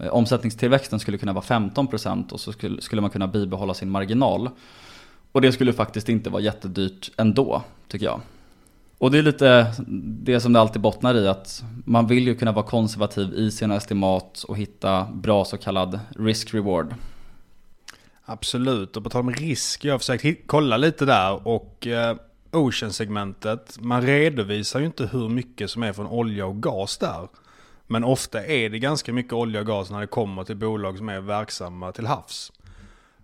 Eh, 0.00 0.06
omsättningstillväxten 0.06 1.00
skulle 1.00 1.18
kunna 1.18 1.32
vara 1.32 1.44
15% 1.44 2.32
och 2.32 2.40
så 2.40 2.52
skulle 2.80 3.00
man 3.00 3.10
kunna 3.10 3.28
bibehålla 3.28 3.74
sin 3.74 3.90
marginal. 3.90 4.50
Och 5.32 5.40
det 5.40 5.52
skulle 5.52 5.72
faktiskt 5.72 6.08
inte 6.08 6.30
vara 6.30 6.42
jättedyrt 6.42 7.10
ändå, 7.16 7.62
tycker 7.88 8.06
jag. 8.06 8.20
Och 9.04 9.10
det 9.10 9.18
är 9.18 9.22
lite 9.22 9.74
det 10.24 10.40
som 10.40 10.52
det 10.52 10.60
alltid 10.60 10.82
bottnar 10.82 11.14
i 11.14 11.28
att 11.28 11.64
man 11.84 12.06
vill 12.06 12.26
ju 12.26 12.34
kunna 12.34 12.52
vara 12.52 12.66
konservativ 12.66 13.34
i 13.34 13.50
sina 13.50 13.76
estimat 13.76 14.44
och 14.48 14.58
hitta 14.58 15.04
bra 15.04 15.44
så 15.44 15.56
kallad 15.56 16.00
risk-reward. 16.16 16.94
Absolut, 18.24 18.96
och 18.96 19.04
på 19.04 19.10
tal 19.10 19.20
om 19.20 19.32
risk, 19.32 19.84
jag 19.84 19.94
har 19.94 19.98
försökt 19.98 20.46
kolla 20.46 20.76
lite 20.76 21.04
där 21.04 21.48
och 21.48 21.86
eh, 21.86 22.16
Ocean-segmentet, 22.50 23.76
man 23.80 24.02
redovisar 24.02 24.80
ju 24.80 24.86
inte 24.86 25.06
hur 25.06 25.28
mycket 25.28 25.70
som 25.70 25.82
är 25.82 25.92
från 25.92 26.06
olja 26.06 26.46
och 26.46 26.62
gas 26.62 26.98
där. 26.98 27.28
Men 27.86 28.04
ofta 28.04 28.44
är 28.44 28.70
det 28.70 28.78
ganska 28.78 29.12
mycket 29.12 29.32
olja 29.32 29.60
och 29.60 29.66
gas 29.66 29.90
när 29.90 30.00
det 30.00 30.06
kommer 30.06 30.44
till 30.44 30.56
bolag 30.56 30.98
som 30.98 31.08
är 31.08 31.20
verksamma 31.20 31.92
till 31.92 32.06
havs. 32.06 32.52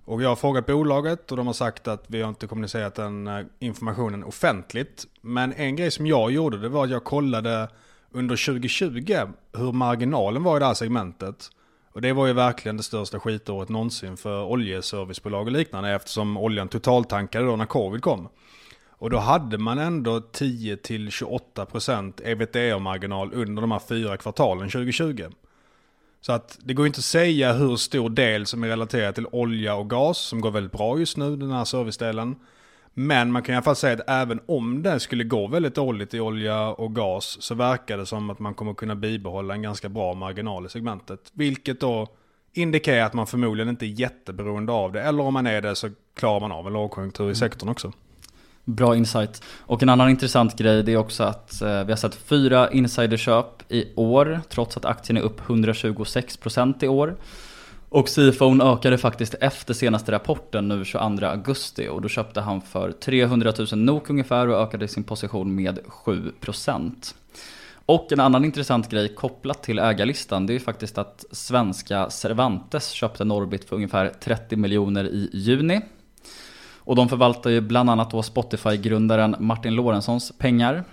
Och 0.04 0.22
jag 0.22 0.28
har 0.28 0.36
frågat 0.36 0.66
bolaget 0.66 1.30
och 1.30 1.36
de 1.36 1.46
har 1.46 1.54
sagt 1.54 1.88
att 1.88 2.04
vi 2.06 2.22
har 2.22 2.28
inte 2.28 2.46
kommunicerat 2.46 2.94
den 2.94 3.26
eh, 3.26 3.46
informationen 3.58 4.24
offentligt. 4.24 5.06
Men 5.20 5.52
en 5.52 5.76
grej 5.76 5.90
som 5.90 6.06
jag 6.06 6.30
gjorde 6.30 6.58
det 6.58 6.68
var 6.68 6.84
att 6.84 6.90
jag 6.90 7.04
kollade 7.04 7.68
under 8.10 8.46
2020 8.46 9.16
hur 9.52 9.72
marginalen 9.72 10.42
var 10.42 10.56
i 10.56 10.60
det 10.60 10.66
här 10.66 10.74
segmentet. 10.74 11.50
Och 11.92 12.02
det 12.02 12.12
var 12.12 12.26
ju 12.26 12.32
verkligen 12.32 12.76
det 12.76 12.82
största 12.82 13.20
skitåret 13.20 13.68
någonsin 13.68 14.16
för 14.16 14.44
oljeservicebolag 14.44 15.46
och 15.46 15.52
liknande 15.52 15.90
eftersom 15.90 16.36
oljan 16.36 16.68
totaltankade 16.68 17.46
då 17.46 17.56
när 17.56 17.66
covid 17.66 18.02
kom. 18.02 18.28
Och 18.88 19.10
då 19.10 19.18
hade 19.18 19.58
man 19.58 19.78
ändå 19.78 20.18
10-28% 20.18 22.12
ebitda-marginal 22.24 23.34
under 23.34 23.60
de 23.60 23.72
här 23.72 23.82
fyra 23.88 24.16
kvartalen 24.16 24.70
2020. 24.70 25.24
Så 26.20 26.32
att 26.32 26.58
det 26.62 26.74
går 26.74 26.86
inte 26.86 26.98
att 26.98 27.04
säga 27.04 27.52
hur 27.52 27.76
stor 27.76 28.10
del 28.10 28.46
som 28.46 28.64
är 28.64 28.68
relaterad 28.68 29.14
till 29.14 29.26
olja 29.32 29.74
och 29.74 29.90
gas 29.90 30.18
som 30.18 30.40
går 30.40 30.50
väldigt 30.50 30.72
bra 30.72 30.98
just 30.98 31.16
nu, 31.16 31.36
den 31.36 31.50
här 31.50 31.64
servicedelen. 31.64 32.36
Men 32.94 33.32
man 33.32 33.42
kan 33.42 33.52
i 33.52 33.56
alla 33.56 33.62
fall 33.62 33.76
säga 33.76 33.94
att 33.94 34.10
även 34.10 34.40
om 34.46 34.82
det 34.82 35.00
skulle 35.00 35.24
gå 35.24 35.46
väldigt 35.46 35.74
dåligt 35.74 36.14
i 36.14 36.20
olja 36.20 36.68
och 36.68 36.94
gas 36.94 37.36
så 37.42 37.54
verkar 37.54 37.98
det 37.98 38.06
som 38.06 38.30
att 38.30 38.38
man 38.38 38.54
kommer 38.54 38.74
kunna 38.74 38.94
bibehålla 38.94 39.54
en 39.54 39.62
ganska 39.62 39.88
bra 39.88 40.14
marginal 40.14 40.66
i 40.66 40.68
segmentet. 40.68 41.30
Vilket 41.32 41.80
då 41.80 42.08
indikerar 42.52 43.06
att 43.06 43.14
man 43.14 43.26
förmodligen 43.26 43.68
inte 43.68 43.86
är 43.86 44.00
jätteberoende 44.00 44.72
av 44.72 44.92
det. 44.92 45.02
Eller 45.02 45.22
om 45.22 45.34
man 45.34 45.46
är 45.46 45.62
det 45.62 45.74
så 45.74 45.90
klarar 46.14 46.40
man 46.40 46.52
av 46.52 46.66
en 46.66 46.72
lågkonjunktur 46.72 47.30
i 47.30 47.34
sektorn 47.34 47.68
också. 47.68 47.92
Bra 48.74 48.96
insight. 48.96 49.42
Och 49.58 49.82
en 49.82 49.88
annan 49.88 50.10
intressant 50.10 50.56
grej 50.56 50.82
det 50.82 50.92
är 50.92 50.96
också 50.96 51.22
att 51.22 51.62
eh, 51.62 51.84
vi 51.84 51.92
har 51.92 51.96
sett 51.96 52.14
fyra 52.14 52.70
insiderköp 52.70 53.72
i 53.72 53.84
år 53.96 54.40
trots 54.48 54.76
att 54.76 54.84
aktien 54.84 55.16
är 55.16 55.20
upp 55.20 55.40
126% 55.40 56.84
i 56.84 56.88
år. 56.88 57.16
Och 57.88 58.08
CFOn 58.08 58.60
ökade 58.60 58.98
faktiskt 58.98 59.34
efter 59.34 59.74
senaste 59.74 60.12
rapporten 60.12 60.68
nu 60.68 60.84
22 60.84 61.26
augusti 61.26 61.88
och 61.88 62.02
då 62.02 62.08
köpte 62.08 62.40
han 62.40 62.60
för 62.60 62.92
300 62.92 63.52
000 63.58 63.66
NOK 63.72 64.10
ungefär 64.10 64.48
och 64.48 64.62
ökade 64.62 64.88
sin 64.88 65.04
position 65.04 65.54
med 65.54 65.78
7%. 65.78 67.14
Och 67.86 68.12
en 68.12 68.20
annan 68.20 68.44
intressant 68.44 68.90
grej 68.90 69.14
kopplat 69.14 69.62
till 69.62 69.78
ägarlistan 69.78 70.46
det 70.46 70.54
är 70.54 70.58
faktiskt 70.58 70.98
att 70.98 71.24
svenska 71.30 72.10
Cervantes 72.10 72.90
köpte 72.90 73.24
Norbit 73.24 73.68
för 73.68 73.76
ungefär 73.76 74.12
30 74.20 74.56
miljoner 74.56 75.04
i 75.04 75.30
juni. 75.32 75.80
Och 76.84 76.96
de 76.96 77.08
förvaltar 77.08 77.50
ju 77.50 77.60
bland 77.60 77.90
annat 77.90 78.10
då 78.10 78.22
Spotify-grundaren 78.22 79.36
Martin 79.38 79.74
Lorentzons 79.74 80.32
pengar. 80.38 80.84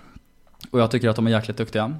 Och 0.70 0.80
jag 0.80 0.90
tycker 0.90 1.08
att 1.08 1.16
de 1.16 1.26
är 1.26 1.30
jäkligt 1.30 1.56
duktiga. 1.56 1.94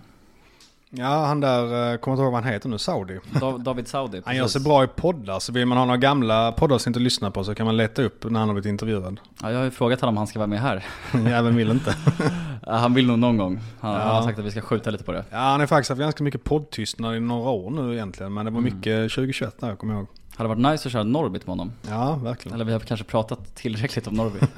Ja, 0.91 1.25
han 1.25 1.41
där, 1.41 1.93
eh, 1.93 1.99
kommer 1.99 2.15
inte 2.15 2.23
ihåg 2.23 2.33
vad 2.33 2.43
han 2.43 2.53
heter 2.53 2.69
nu, 2.69 2.79
Saudi. 2.79 3.19
David 3.59 3.89
Saudi, 3.89 4.11
precis. 4.11 4.23
Han 4.27 4.37
gör 4.37 4.47
sig 4.47 4.61
bra 4.61 4.85
i 4.85 4.87
poddar, 4.87 5.39
så 5.39 5.53
vill 5.53 5.67
man 5.67 5.79
ha 5.79 5.85
några 5.85 5.97
gamla 5.97 6.53
poddar 6.53 6.77
att 6.77 6.97
lyssna 6.97 7.31
på 7.31 7.45
så 7.45 7.55
kan 7.55 7.67
man 7.67 7.77
leta 7.77 8.03
upp 8.03 8.25
när 8.31 8.41
han 8.41 8.49
har 8.49 8.55
blivit 8.55 8.69
intervjuad. 8.69 9.21
Ja, 9.43 9.51
jag 9.51 9.59
har 9.59 9.65
ju 9.65 9.71
frågat 9.71 10.01
honom 10.01 10.13
om 10.13 10.17
han 10.17 10.27
ska 10.27 10.39
vara 10.39 10.47
med 10.47 10.61
här. 10.61 10.85
Jäveln 11.15 11.57
vill 11.57 11.71
inte. 11.71 11.97
ja, 12.67 12.73
han 12.73 12.95
vill 12.95 13.07
nog 13.07 13.19
någon 13.19 13.37
gång. 13.37 13.61
Han, 13.81 13.93
ja. 13.93 13.99
han, 13.99 14.17
har 14.17 14.23
sagt 14.23 14.39
att 14.39 14.45
vi 14.45 14.51
ska 14.51 14.61
skjuta 14.61 14.91
lite 14.91 15.05
på 15.05 15.13
det. 15.13 15.25
Ja, 15.31 15.39
han 15.39 15.61
har 15.61 15.67
faktiskt 15.67 15.89
haft 15.89 16.01
ganska 16.01 16.25
mycket 16.25 16.45
poddtystnad 16.45 17.17
i 17.17 17.21
några 17.21 17.51
år 17.51 17.71
nu 17.71 17.95
egentligen. 17.95 18.35
Men 18.35 18.45
det 18.45 18.51
var 18.51 18.59
mm. 18.59 18.75
mycket 18.75 18.93
mm. 18.93 19.09
2021 19.09 19.61
där, 19.61 19.77
kommer 19.77 19.95
jag 19.95 20.01
ihåg. 20.01 20.09
Hade 20.39 20.49
varit 20.49 20.73
nice 20.73 20.89
att 20.89 20.93
köra 20.93 21.03
Norbit 21.03 21.47
med 21.47 21.53
honom. 21.53 21.73
Ja, 21.89 22.15
verkligen. 22.15 22.55
Eller 22.55 22.65
vi 22.65 22.73
har 22.73 22.81
kanske 22.81 23.05
pratat 23.07 23.55
tillräckligt 23.55 24.07
om 24.07 24.15
Norbit. 24.15 24.43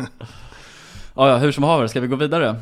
ja, 1.15 1.29
ja, 1.29 1.37
hur 1.37 1.53
som 1.53 1.65
haver, 1.65 1.87
ska 1.87 2.01
vi 2.01 2.07
gå 2.07 2.17
vidare? 2.17 2.57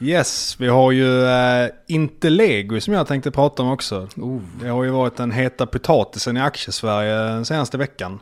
Yes, 0.00 0.56
vi 0.58 0.68
har 0.68 0.92
ju 0.92 1.24
äh, 1.24 1.70
inte 1.86 2.30
Lego 2.30 2.80
som 2.80 2.94
jag 2.94 3.06
tänkte 3.06 3.30
prata 3.30 3.62
om 3.62 3.70
också. 3.70 4.08
Oh. 4.16 4.40
Det 4.60 4.68
har 4.68 4.84
ju 4.84 4.90
varit 4.90 5.16
den 5.16 5.30
heta 5.30 5.66
potatisen 5.66 6.36
i 6.36 6.40
aktiesverige 6.40 7.14
den 7.14 7.44
senaste 7.44 7.78
veckan. 7.78 8.18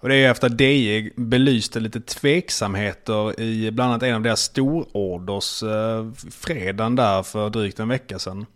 Och 0.00 0.08
det 0.08 0.14
är 0.14 0.30
efter 0.30 0.46
att 0.46 0.58
DI 0.58 1.12
belyste 1.16 1.80
lite 1.80 2.00
tveksamheter 2.00 3.40
i 3.40 3.70
bland 3.70 3.90
annat 3.90 4.02
en 4.02 4.14
av 4.14 4.22
deras 4.22 4.40
stororders 4.40 5.62
äh, 5.62 6.12
fredagen 6.30 6.96
där 6.96 7.22
för 7.22 7.50
drygt 7.50 7.80
en 7.80 7.88
vecka 7.88 8.18
sedan. 8.18 8.46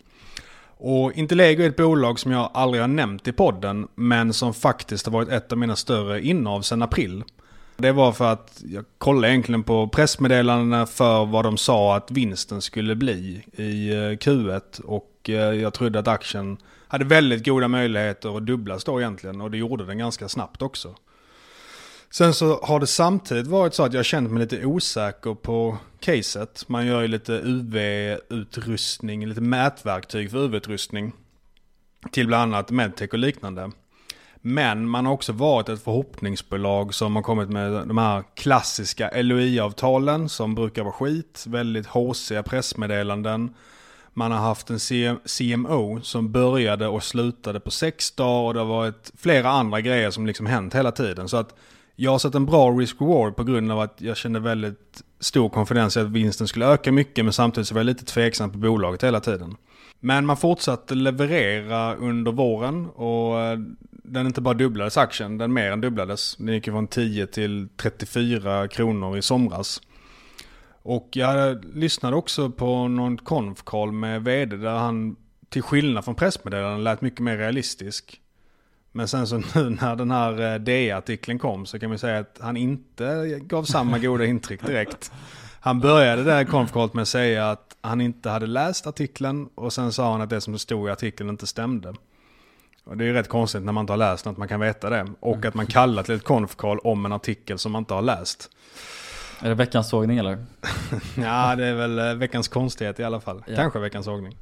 Och 0.82 1.12
Intellego 1.12 1.62
är 1.62 1.68
ett 1.68 1.76
bolag 1.76 2.18
som 2.18 2.32
jag 2.32 2.50
aldrig 2.54 2.82
har 2.82 2.88
nämnt 2.88 3.28
i 3.28 3.32
podden, 3.32 3.88
men 3.94 4.32
som 4.32 4.54
faktiskt 4.54 5.06
har 5.06 5.12
varit 5.12 5.28
ett 5.28 5.52
av 5.52 5.58
mina 5.58 5.76
större 5.76 6.22
innehav 6.22 6.62
sedan 6.62 6.82
april. 6.82 7.24
Det 7.76 7.92
var 7.92 8.12
för 8.12 8.32
att 8.32 8.62
jag 8.66 8.84
kollade 8.98 9.32
egentligen 9.32 9.62
på 9.62 9.88
pressmeddelandena 9.88 10.86
för 10.86 11.24
vad 11.26 11.44
de 11.44 11.56
sa 11.56 11.96
att 11.96 12.10
vinsten 12.10 12.62
skulle 12.62 12.94
bli 12.94 13.44
i 13.52 13.90
eh, 13.90 13.94
Q1 13.96 14.80
och 14.80 15.10
eh, 15.28 15.34
jag 15.34 15.74
trodde 15.74 15.98
att 15.98 16.08
aktien 16.08 16.56
hade 16.88 17.04
väldigt 17.04 17.44
goda 17.44 17.68
möjligheter 17.68 18.36
att 18.36 18.46
dubblas 18.46 18.84
då 18.84 19.00
egentligen 19.00 19.40
och 19.40 19.50
det 19.50 19.58
gjorde 19.58 19.86
den 19.86 19.98
ganska 19.98 20.28
snabbt 20.28 20.62
också. 20.62 20.94
Sen 22.12 22.34
så 22.34 22.60
har 22.62 22.80
det 22.80 22.86
samtidigt 22.86 23.46
varit 23.46 23.74
så 23.74 23.82
att 23.82 23.92
jag 23.92 24.04
känt 24.04 24.30
mig 24.30 24.40
lite 24.40 24.66
osäker 24.66 25.34
på 25.34 25.78
caset. 26.00 26.68
Man 26.68 26.86
gör 26.86 27.00
ju 27.02 27.08
lite 27.08 27.32
UV-utrustning, 27.32 29.26
lite 29.26 29.40
mätverktyg 29.40 30.30
för 30.30 30.38
UV-utrustning. 30.38 31.12
Till 32.10 32.26
bland 32.26 32.54
annat 32.54 32.70
medtech 32.70 33.12
och 33.12 33.18
liknande. 33.18 33.70
Men 34.40 34.88
man 34.88 35.06
har 35.06 35.12
också 35.12 35.32
varit 35.32 35.68
ett 35.68 35.82
förhoppningsbolag 35.82 36.94
som 36.94 37.16
har 37.16 37.22
kommit 37.22 37.48
med 37.48 37.72
de 37.72 37.98
här 37.98 38.24
klassiska 38.34 39.10
LOI-avtalen 39.14 40.28
som 40.28 40.54
brukar 40.54 40.82
vara 40.82 40.92
skit. 40.92 41.44
Väldigt 41.48 41.86
håsiga 41.86 42.42
pressmeddelanden. 42.42 43.54
Man 44.12 44.32
har 44.32 44.38
haft 44.38 44.70
en 44.70 44.78
CMO 45.24 46.00
som 46.02 46.32
började 46.32 46.88
och 46.88 47.04
slutade 47.04 47.60
på 47.60 47.70
sex 47.70 48.10
dagar 48.10 48.46
och 48.46 48.54
det 48.54 48.60
har 48.60 48.66
varit 48.66 49.12
flera 49.16 49.50
andra 49.50 49.80
grejer 49.80 50.10
som 50.10 50.26
liksom 50.26 50.46
hänt 50.46 50.74
hela 50.74 50.92
tiden. 50.92 51.28
Så 51.28 51.36
att 51.36 51.54
jag 52.02 52.10
har 52.10 52.18
sett 52.18 52.34
en 52.34 52.46
bra 52.46 52.70
risk-reward 52.70 53.36
på 53.36 53.44
grund 53.44 53.72
av 53.72 53.80
att 53.80 54.00
jag 54.00 54.16
kände 54.16 54.40
väldigt 54.40 55.02
stor 55.20 55.48
konfidens 55.48 55.96
i 55.96 56.00
att 56.00 56.08
vinsten 56.08 56.48
skulle 56.48 56.66
öka 56.66 56.92
mycket 56.92 57.24
men 57.24 57.32
samtidigt 57.32 57.68
så 57.68 57.74
var 57.74 57.80
jag 57.80 57.86
lite 57.86 58.04
tveksam 58.04 58.52
på 58.52 58.58
bolaget 58.58 59.04
hela 59.04 59.20
tiden. 59.20 59.56
Men 60.00 60.26
man 60.26 60.36
fortsatte 60.36 60.94
leverera 60.94 61.94
under 61.94 62.32
våren 62.32 62.86
och 62.86 63.40
eh, 63.40 63.58
den 63.90 64.26
inte 64.26 64.40
bara 64.40 64.54
dubblades 64.54 64.96
aktien, 64.96 65.38
den 65.38 65.52
mer 65.52 65.72
än 65.72 65.80
dubblades. 65.80 66.36
Den 66.36 66.54
gick 66.54 66.64
från 66.64 66.86
10 66.86 67.26
till 67.26 67.68
34 67.76 68.68
kronor 68.68 69.18
i 69.18 69.22
somras. 69.22 69.82
Och 70.82 71.08
jag 71.12 71.64
lyssnade 71.74 72.16
också 72.16 72.50
på 72.50 72.88
någon 72.88 73.18
konf 73.18 73.62
med 73.92 74.24
vd 74.24 74.56
där 74.56 74.78
han 74.78 75.16
till 75.48 75.62
skillnad 75.62 76.04
från 76.04 76.14
pressmeddelanden 76.14 76.84
lät 76.84 77.00
mycket 77.00 77.20
mer 77.20 77.36
realistisk. 77.36 78.20
Men 78.92 79.08
sen 79.08 79.26
så 79.26 79.36
nu 79.54 79.70
när 79.80 79.96
den 79.96 80.10
här 80.10 80.52
eh, 80.52 80.60
DE-artikeln 80.60 81.38
kom 81.38 81.66
så 81.66 81.78
kan 81.78 81.88
man 81.88 81.98
säga 81.98 82.18
att 82.18 82.38
han 82.40 82.56
inte 82.56 83.38
gav 83.42 83.64
samma 83.64 83.98
goda 83.98 84.24
intryck 84.24 84.66
direkt. 84.66 85.12
Han 85.60 85.80
började 85.80 86.24
där 86.24 86.44
konf 86.44 86.94
med 86.94 87.02
att 87.02 87.08
säga 87.08 87.50
att 87.50 87.76
han 87.80 88.00
inte 88.00 88.30
hade 88.30 88.46
läst 88.46 88.86
artikeln 88.86 89.48
och 89.54 89.72
sen 89.72 89.92
sa 89.92 90.12
han 90.12 90.20
att 90.20 90.30
det 90.30 90.40
som 90.40 90.58
stod 90.58 90.88
i 90.88 90.92
artikeln 90.92 91.28
inte 91.28 91.46
stämde. 91.46 91.94
Och 92.84 92.96
det 92.96 93.04
är 93.04 93.06
ju 93.06 93.12
rätt 93.12 93.28
konstigt 93.28 93.62
när 93.62 93.72
man 93.72 93.82
inte 93.82 93.92
har 93.92 93.98
läst 93.98 94.26
att 94.26 94.36
man 94.36 94.48
kan 94.48 94.60
veta 94.60 94.90
det. 94.90 95.06
Och 95.20 95.44
att 95.44 95.54
man 95.54 95.66
kallar 95.66 96.02
till 96.02 96.14
ett 96.14 96.24
konf 96.24 96.56
om 96.60 97.04
en 97.04 97.12
artikel 97.12 97.58
som 97.58 97.72
man 97.72 97.82
inte 97.82 97.94
har 97.94 98.02
läst. 98.02 98.50
Är 99.40 99.48
det 99.48 99.54
veckans 99.54 99.88
sågning 99.88 100.18
eller? 100.18 100.38
ja, 101.16 101.56
det 101.56 101.66
är 101.66 101.74
väl 101.74 101.98
eh, 101.98 102.14
veckans 102.14 102.48
konstighet 102.48 103.00
i 103.00 103.04
alla 103.04 103.20
fall. 103.20 103.44
Ja. 103.46 103.56
Kanske 103.56 103.78
veckans 103.78 104.06
sågning. 104.06 104.36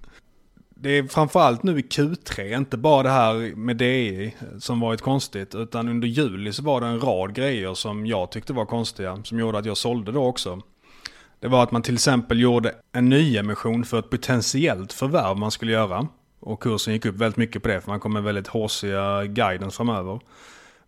Det 0.80 0.90
är 0.90 1.02
framförallt 1.02 1.62
nu 1.62 1.78
i 1.78 1.82
Q3, 1.82 2.56
inte 2.56 2.76
bara 2.76 3.02
det 3.02 3.08
här 3.08 3.56
med 3.56 3.76
DI 3.76 4.34
som 4.58 4.80
varit 4.80 5.00
konstigt, 5.00 5.54
utan 5.54 5.88
under 5.88 6.08
juli 6.08 6.52
så 6.52 6.62
var 6.62 6.80
det 6.80 6.86
en 6.86 7.00
rad 7.00 7.34
grejer 7.34 7.74
som 7.74 8.06
jag 8.06 8.30
tyckte 8.30 8.52
var 8.52 8.66
konstiga, 8.66 9.20
som 9.24 9.38
gjorde 9.38 9.58
att 9.58 9.66
jag 9.66 9.76
sålde 9.76 10.12
då 10.12 10.24
också. 10.24 10.60
Det 11.40 11.48
var 11.48 11.62
att 11.62 11.70
man 11.70 11.82
till 11.82 11.94
exempel 11.94 12.40
gjorde 12.40 12.74
en 12.92 13.08
nyemission 13.08 13.84
för 13.84 13.98
ett 13.98 14.10
potentiellt 14.10 14.92
förvärv 14.92 15.36
man 15.36 15.50
skulle 15.50 15.72
göra. 15.72 16.08
Och 16.40 16.62
kursen 16.62 16.92
gick 16.92 17.06
upp 17.06 17.16
väldigt 17.16 17.36
mycket 17.36 17.62
på 17.62 17.68
det, 17.68 17.80
för 17.80 17.90
man 17.90 18.00
kom 18.00 18.12
med 18.12 18.22
väldigt 18.22 18.48
håsiga 18.48 19.24
guidance 19.24 19.76
framöver. 19.76 20.20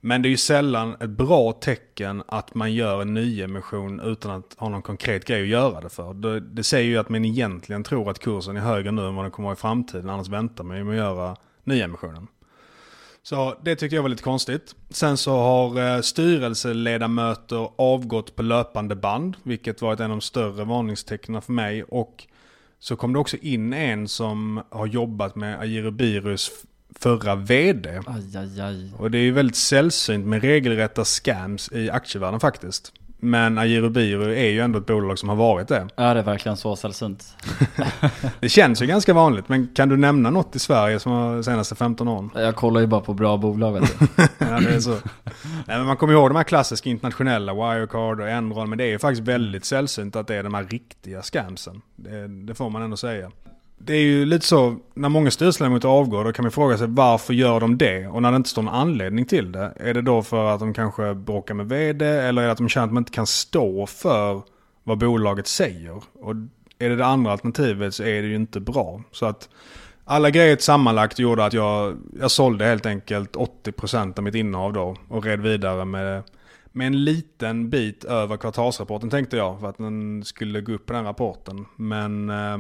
Men 0.01 0.23
det 0.23 0.29
är 0.29 0.31
ju 0.31 0.37
sällan 0.37 0.97
ett 1.01 1.11
bra 1.11 1.53
tecken 1.53 2.23
att 2.29 2.55
man 2.55 2.73
gör 2.73 3.03
en 3.03 3.15
nyemission 3.15 4.01
utan 4.01 4.31
att 4.31 4.55
ha 4.59 4.69
någon 4.69 4.83
konkret 4.83 5.25
grej 5.25 5.43
att 5.43 5.49
göra 5.49 5.81
det 5.81 5.89
för. 5.89 6.15
Det, 6.15 6.41
det 6.41 6.65
säger 6.65 6.89
ju 6.89 6.99
att 6.99 7.09
man 7.09 7.25
egentligen 7.25 7.85
tror 7.85 8.11
att 8.11 8.19
kursen 8.19 8.57
är 8.57 8.61
högre 8.61 8.91
nu 8.91 9.07
än 9.07 9.15
vad 9.15 9.25
den 9.25 9.33
kommer 9.33 9.53
att 9.53 9.63
vara 9.63 9.73
i 9.73 9.75
framtiden. 9.75 10.11
Annars 10.11 10.29
väntar 10.29 10.65
man 10.65 10.77
ju 10.77 10.85
med 10.85 10.93
att 10.93 11.17
göra 11.17 11.37
nyemissionen. 11.65 12.27
Så 13.23 13.55
det 13.63 13.77
tyckte 13.77 13.97
jag 13.97 14.03
var 14.03 14.09
lite 14.09 14.23
konstigt. 14.23 14.75
Sen 14.91 15.17
så 15.17 15.33
har 15.33 15.95
eh, 15.95 16.01
styrelseledamöter 16.01 17.71
avgått 17.77 18.37
på 18.37 18.43
löpande 18.43 18.97
band, 18.97 19.37
vilket 19.43 19.83
varit 19.83 20.01
en 20.01 20.05
av 20.05 20.11
de 20.11 20.21
större 20.21 20.65
varningstecknen 20.65 21.43
för 21.43 21.53
mig. 21.53 21.83
Och 21.83 22.27
så 22.79 22.97
kom 22.97 23.13
det 23.13 23.19
också 23.19 23.37
in 23.37 23.73
en 23.73 24.09
som 24.09 24.63
har 24.71 24.87
jobbat 24.87 25.37
med 25.37 25.61
Agirobirus 25.61 26.51
förra 26.99 27.35
vd. 27.35 27.89
Aj, 28.07 28.37
aj, 28.37 28.61
aj. 28.61 28.91
Och 28.97 29.11
det 29.11 29.19
är 29.19 29.23
ju 29.23 29.33
väldigt 29.33 29.57
sällsynt 29.57 30.27
med 30.27 30.43
regelrätta 30.43 31.05
scams 31.05 31.73
i 31.73 31.91
aktievärlden 31.91 32.41
faktiskt. 32.41 32.93
Men 33.23 33.59
Agirobiru 33.59 34.35
är 34.35 34.51
ju 34.51 34.61
ändå 34.61 34.79
ett 34.79 34.87
bolag 34.87 35.19
som 35.19 35.29
har 35.29 35.37
varit 35.37 35.69
det. 35.69 35.89
Ja, 35.97 36.15
det 36.15 36.21
är 36.21 36.25
verkligen 36.25 36.57
så 36.57 36.77
sällsynt. 36.77 37.37
det 38.41 38.49
känns 38.49 38.83
ju 38.83 38.87
ganska 38.87 39.15
vanligt, 39.15 39.49
men 39.49 39.69
kan 39.75 39.89
du 39.89 39.97
nämna 39.97 40.31
något 40.31 40.57
i 40.57 40.59
Sverige 40.59 41.01
som 41.01 41.13
har 41.13 41.35
de 41.35 41.45
senaste 41.45 41.75
15 41.75 42.09
åren? 42.09 42.31
Jag 42.35 42.57
kollar 42.57 42.81
ju 42.81 42.87
bara 42.87 43.01
på 43.01 43.15
bra 43.15 43.37
bolag 43.37 43.73
vet 43.73 43.99
du. 43.99 44.07
ja, 44.39 44.61
det 44.61 44.75
är 44.75 44.81
så. 44.81 44.91
Nej, 44.91 45.79
men 45.79 45.87
man 45.87 45.97
kommer 45.97 46.13
ihåg 46.13 46.31
de 46.31 46.37
här 46.37 46.45
klassiska 46.45 46.91
internationella, 46.91 47.55
Wirecard 47.55 48.21
och 48.21 48.29
Enron, 48.29 48.69
men 48.69 48.79
det 48.79 48.85
är 48.85 48.89
ju 48.89 48.99
faktiskt 48.99 49.29
väldigt 49.29 49.65
sällsynt 49.65 50.17
att 50.17 50.27
det 50.27 50.35
är 50.35 50.43
de 50.43 50.55
här 50.55 50.65
riktiga 50.65 51.23
scamsen. 51.23 51.83
Det, 51.97 52.29
det 52.29 52.55
får 52.55 52.71
man 52.71 52.83
ändå 52.83 52.97
säga 52.97 53.31
det 53.83 53.93
är 53.93 54.01
ju 54.01 54.25
lite 54.25 54.47
så, 54.47 54.77
när 54.95 55.09
många 55.09 55.31
styrelseledamöter 55.31 55.89
avgår 55.89 56.25
då 56.25 56.33
kan 56.33 56.43
man 56.43 56.53
fråga 56.53 56.79
sig 56.79 56.87
varför 56.91 57.35
gör 57.35 57.61
de 57.61 57.79
det? 57.79 58.07
Och 58.07 58.23
när 58.23 58.31
det 58.31 58.37
inte 58.37 58.49
står 58.49 58.63
någon 58.63 58.75
anledning 58.75 59.25
till 59.25 59.53
det, 59.53 59.73
är 59.77 59.95
det 59.95 60.03
då 60.03 60.23
för 60.23 60.55
att 60.55 60.61
de 60.61 60.75
kanske 60.75 61.15
bråkar 61.15 61.55
med 61.55 61.69
vd 61.69 62.07
eller 62.07 62.43
är 62.43 62.47
det 62.47 62.53
att 62.53 62.59
de 62.59 62.69
känner 62.69 62.85
att 62.85 62.91
de 62.91 62.99
inte 62.99 63.13
kan 63.13 63.27
stå 63.27 63.87
för 63.87 64.43
vad 64.85 64.99
bolaget 64.99 65.47
säger? 65.47 66.03
Och 66.15 66.35
är 66.79 66.89
det 66.89 66.97
det 66.97 67.07
andra 67.07 67.33
alternativet 67.33 67.95
så 67.95 68.03
är 68.03 68.23
det 68.23 68.29
ju 68.29 68.37
inte 68.37 68.61
bra. 68.61 69.03
Så 69.13 69.27
att 69.27 69.49
alla 70.05 70.31
grejer 70.31 70.57
sammanlagt 70.57 71.19
gjorde 71.19 71.45
att 71.45 71.53
jag, 71.53 71.97
jag 72.21 72.31
sålde 72.31 72.65
helt 72.65 72.87
enkelt 72.87 73.37
80% 73.37 74.19
av 74.19 74.25
mitt 74.25 74.35
innehav 74.35 74.73
då 74.73 74.97
och 75.09 75.25
red 75.25 75.41
vidare 75.41 75.85
med, 75.85 76.23
med 76.73 76.87
en 76.87 77.05
liten 77.05 77.71
bit 77.71 78.05
över 78.05 78.37
kvartalsrapporten 78.37 79.11
tänkte 79.11 79.37
jag 79.37 79.61
för 79.61 79.69
att 79.69 79.79
den 79.79 80.25
skulle 80.25 80.61
gå 80.61 80.73
upp 80.73 80.87
på 80.87 80.93
den 80.93 81.05
rapporten. 81.05 81.67
Men 81.77 82.31
eh, 82.31 82.59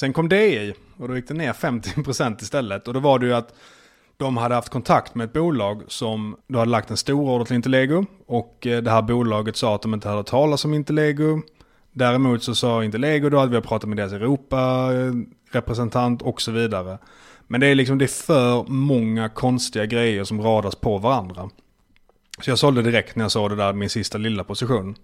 Sen 0.00 0.12
kom 0.12 0.28
DI 0.28 0.74
och 0.96 1.08
då 1.08 1.16
gick 1.16 1.28
det 1.28 1.34
ner 1.34 1.52
50% 1.52 2.42
istället. 2.42 2.88
Och 2.88 2.94
då 2.94 3.00
var 3.00 3.18
det 3.18 3.26
ju 3.26 3.34
att 3.34 3.54
de 4.16 4.36
hade 4.36 4.54
haft 4.54 4.68
kontakt 4.68 5.14
med 5.14 5.24
ett 5.24 5.32
bolag 5.32 5.82
som 5.88 6.36
då 6.46 6.58
hade 6.58 6.70
lagt 6.70 6.90
en 6.90 6.96
stor 6.96 7.30
order 7.30 7.44
till 7.44 7.56
Interlego. 7.56 8.04
Och 8.26 8.66
eh, 8.66 8.82
det 8.82 8.90
här 8.90 9.02
bolaget 9.02 9.56
sa 9.56 9.74
att 9.74 9.82
de 9.82 9.94
inte 9.94 10.08
hade 10.08 10.24
talat 10.24 10.64
om 10.64 10.74
Interlego. 10.74 11.40
Däremot 11.92 12.42
så 12.42 12.54
sa 12.54 12.84
Interlego 12.84 13.28
då 13.28 13.40
att 13.40 13.50
vi 13.50 13.54
har 13.54 13.62
pratat 13.62 13.88
med 13.88 13.98
deras 13.98 14.12
Europa-representant 14.12 16.22
och 16.22 16.42
så 16.42 16.52
vidare. 16.52 16.98
Men 17.46 17.60
det 17.60 17.66
är 17.66 17.74
liksom 17.74 17.98
det 17.98 18.04
är 18.04 18.24
för 18.24 18.64
många 18.68 19.28
konstiga 19.28 19.86
grejer 19.86 20.24
som 20.24 20.42
radas 20.42 20.74
på 20.74 20.98
varandra. 20.98 21.50
Så 22.40 22.50
jag 22.50 22.58
sålde 22.58 22.82
direkt 22.82 23.16
när 23.16 23.24
jag 23.24 23.32
såg 23.32 23.50
det 23.50 23.56
där, 23.56 23.72
min 23.72 23.90
sista 23.90 24.18
lilla 24.18 24.44
position. 24.44 24.94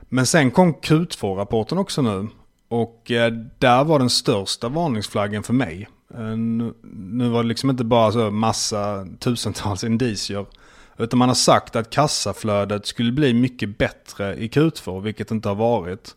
Men 0.00 0.26
sen 0.26 0.50
kom 0.50 0.74
Q2-rapporten 0.74 1.78
också 1.78 2.02
nu. 2.02 2.28
Och 2.74 3.10
eh, 3.10 3.32
där 3.58 3.84
var 3.84 3.98
den 3.98 4.10
största 4.10 4.68
varningsflaggen 4.68 5.42
för 5.42 5.52
mig. 5.52 5.88
Eh, 6.14 6.36
nu 6.36 7.28
var 7.28 7.42
det 7.42 7.48
liksom 7.48 7.70
inte 7.70 7.84
bara 7.84 8.12
så 8.12 8.30
massa 8.30 9.06
tusentals 9.18 9.84
indicier. 9.84 10.46
Utan 10.98 11.18
man 11.18 11.28
har 11.28 11.34
sagt 11.34 11.76
att 11.76 11.90
kassaflödet 11.90 12.86
skulle 12.86 13.12
bli 13.12 13.34
mycket 13.34 13.78
bättre 13.78 14.36
i 14.36 14.48
Q2, 14.48 15.00
vilket 15.00 15.30
inte 15.30 15.48
har 15.48 15.56
varit. 15.56 16.16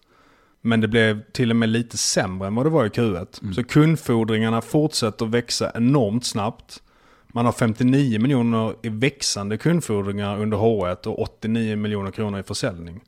Men 0.61 0.81
det 0.81 0.87
blev 0.87 1.23
till 1.31 1.49
och 1.49 1.55
med 1.55 1.69
lite 1.69 1.97
sämre 1.97 2.47
än 2.47 2.55
vad 2.55 2.65
det 2.65 2.69
var 2.69 2.85
i 2.85 2.89
Q1. 2.89 3.41
Mm. 3.41 3.53
Så 3.53 3.63
kundfordringarna 3.63 4.61
fortsätter 4.61 5.25
att 5.25 5.31
växa 5.31 5.71
enormt 5.75 6.25
snabbt. 6.25 6.83
Man 7.27 7.45
har 7.45 7.51
59 7.51 8.19
miljoner 8.19 8.75
i 8.81 8.89
växande 8.89 9.57
kundfordringar 9.57 10.41
under 10.41 10.57
H1 10.57 11.07
och 11.07 11.21
89 11.21 11.75
miljoner 11.75 12.11
kronor 12.11 12.39
i 12.39 12.43
försäljning. 12.43 13.01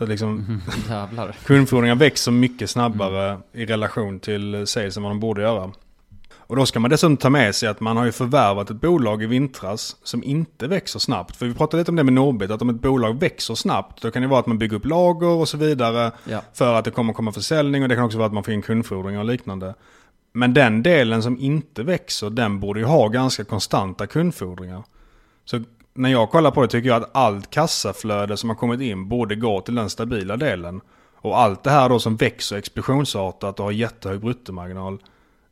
Så 0.00 0.06
liksom 0.06 0.60
mm, 0.88 1.32
kundfordringar 1.44 1.94
växer 1.94 2.32
mycket 2.32 2.70
snabbare 2.70 3.30
mm. 3.30 3.40
i 3.52 3.66
relation 3.66 4.20
till 4.20 4.66
sales 4.66 4.96
än 4.96 5.02
vad 5.02 5.12
de 5.12 5.20
borde 5.20 5.42
göra. 5.42 5.70
Och 6.32 6.56
då 6.56 6.66
ska 6.66 6.80
man 6.80 6.90
dessutom 6.90 7.16
ta 7.16 7.30
med 7.30 7.54
sig 7.54 7.68
att 7.68 7.80
man 7.80 7.96
har 7.96 8.04
ju 8.04 8.12
förvärvat 8.12 8.70
ett 8.70 8.80
bolag 8.80 9.22
i 9.22 9.26
vintras 9.26 9.96
som 10.02 10.24
inte 10.24 10.66
växer 10.66 10.98
snabbt. 10.98 11.36
För 11.36 11.46
vi 11.46 11.54
pratade 11.54 11.80
lite 11.80 11.90
om 11.90 11.96
det 11.96 12.04
med 12.04 12.12
Norbit, 12.12 12.50
att 12.50 12.62
om 12.62 12.70
ett 12.70 12.80
bolag 12.80 13.20
växer 13.20 13.54
snabbt 13.54 14.02
då 14.02 14.10
kan 14.10 14.22
det 14.22 14.28
vara 14.28 14.40
att 14.40 14.46
man 14.46 14.58
bygger 14.58 14.76
upp 14.76 14.84
lager 14.84 15.26
och 15.26 15.48
så 15.48 15.56
vidare. 15.56 16.12
Ja. 16.24 16.42
För 16.52 16.74
att 16.74 16.84
det 16.84 16.90
kommer 16.90 17.12
komma 17.12 17.32
försäljning 17.32 17.82
och 17.82 17.88
det 17.88 17.94
kan 17.94 18.04
också 18.04 18.18
vara 18.18 18.26
att 18.26 18.34
man 18.34 18.44
får 18.44 18.54
in 18.54 18.62
kundfordringar 18.62 19.20
och 19.20 19.26
liknande. 19.26 19.74
Men 20.32 20.54
den 20.54 20.82
delen 20.82 21.22
som 21.22 21.38
inte 21.38 21.82
växer, 21.82 22.30
den 22.30 22.60
borde 22.60 22.80
ju 22.80 22.86
ha 22.86 23.08
ganska 23.08 23.44
konstanta 23.44 24.06
kundfordringar. 24.06 24.82
Så 25.44 25.62
när 26.00 26.10
jag 26.10 26.30
kollar 26.30 26.50
på 26.50 26.62
det 26.62 26.68
tycker 26.68 26.88
jag 26.88 27.02
att 27.02 27.10
allt 27.16 27.50
kassaflöde 27.50 28.36
som 28.36 28.48
har 28.48 28.56
kommit 28.56 28.80
in 28.80 29.08
borde 29.08 29.34
gå 29.34 29.60
till 29.60 29.74
den 29.74 29.90
stabila 29.90 30.36
delen. 30.36 30.80
Och 31.14 31.38
allt 31.38 31.62
det 31.62 31.70
här 31.70 31.88
då 31.88 31.98
som 31.98 32.16
växer 32.16 32.56
explosionsartat 32.56 33.60
och 33.60 33.64
har 33.64 33.72
jättehög 33.72 34.20
bruttomarginal. 34.20 34.98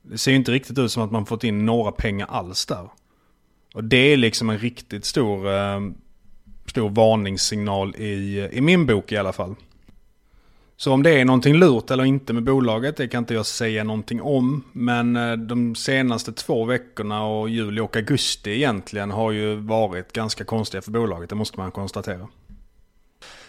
Det 0.02 0.18
ser 0.18 0.30
ju 0.30 0.36
inte 0.36 0.52
riktigt 0.52 0.78
ut 0.78 0.92
som 0.92 1.02
att 1.02 1.10
man 1.10 1.26
fått 1.26 1.44
in 1.44 1.66
några 1.66 1.92
pengar 1.92 2.26
alls 2.30 2.66
där. 2.66 2.88
Och 3.74 3.84
det 3.84 3.96
är 4.12 4.16
liksom 4.16 4.50
en 4.50 4.58
riktigt 4.58 5.04
stor, 5.04 5.52
eh, 5.52 5.80
stor 6.66 6.88
varningssignal 6.88 7.96
i, 7.96 8.48
i 8.52 8.60
min 8.60 8.86
bok 8.86 9.12
i 9.12 9.16
alla 9.16 9.32
fall. 9.32 9.54
Så 10.80 10.92
om 10.92 11.02
det 11.02 11.20
är 11.20 11.24
någonting 11.24 11.54
lurt 11.54 11.90
eller 11.90 12.04
inte 12.04 12.32
med 12.32 12.42
bolaget, 12.42 12.96
det 12.96 13.08
kan 13.08 13.18
inte 13.18 13.34
jag 13.34 13.46
säga 13.46 13.84
någonting 13.84 14.22
om. 14.22 14.64
Men 14.72 15.16
eh, 15.16 15.32
de 15.32 15.74
senaste 15.74 16.32
två 16.32 16.64
veckorna 16.64 17.24
och 17.24 17.48
juli 17.48 17.80
och 17.80 17.96
augusti 17.96 18.50
egentligen 18.50 19.10
har 19.10 19.32
ju 19.32 19.56
varit 19.56 20.12
ganska 20.12 20.44
konstiga 20.44 20.82
för 20.82 20.90
bolaget, 20.90 21.30
det 21.30 21.36
måste 21.36 21.60
man 21.60 21.70
konstatera. 21.70 22.28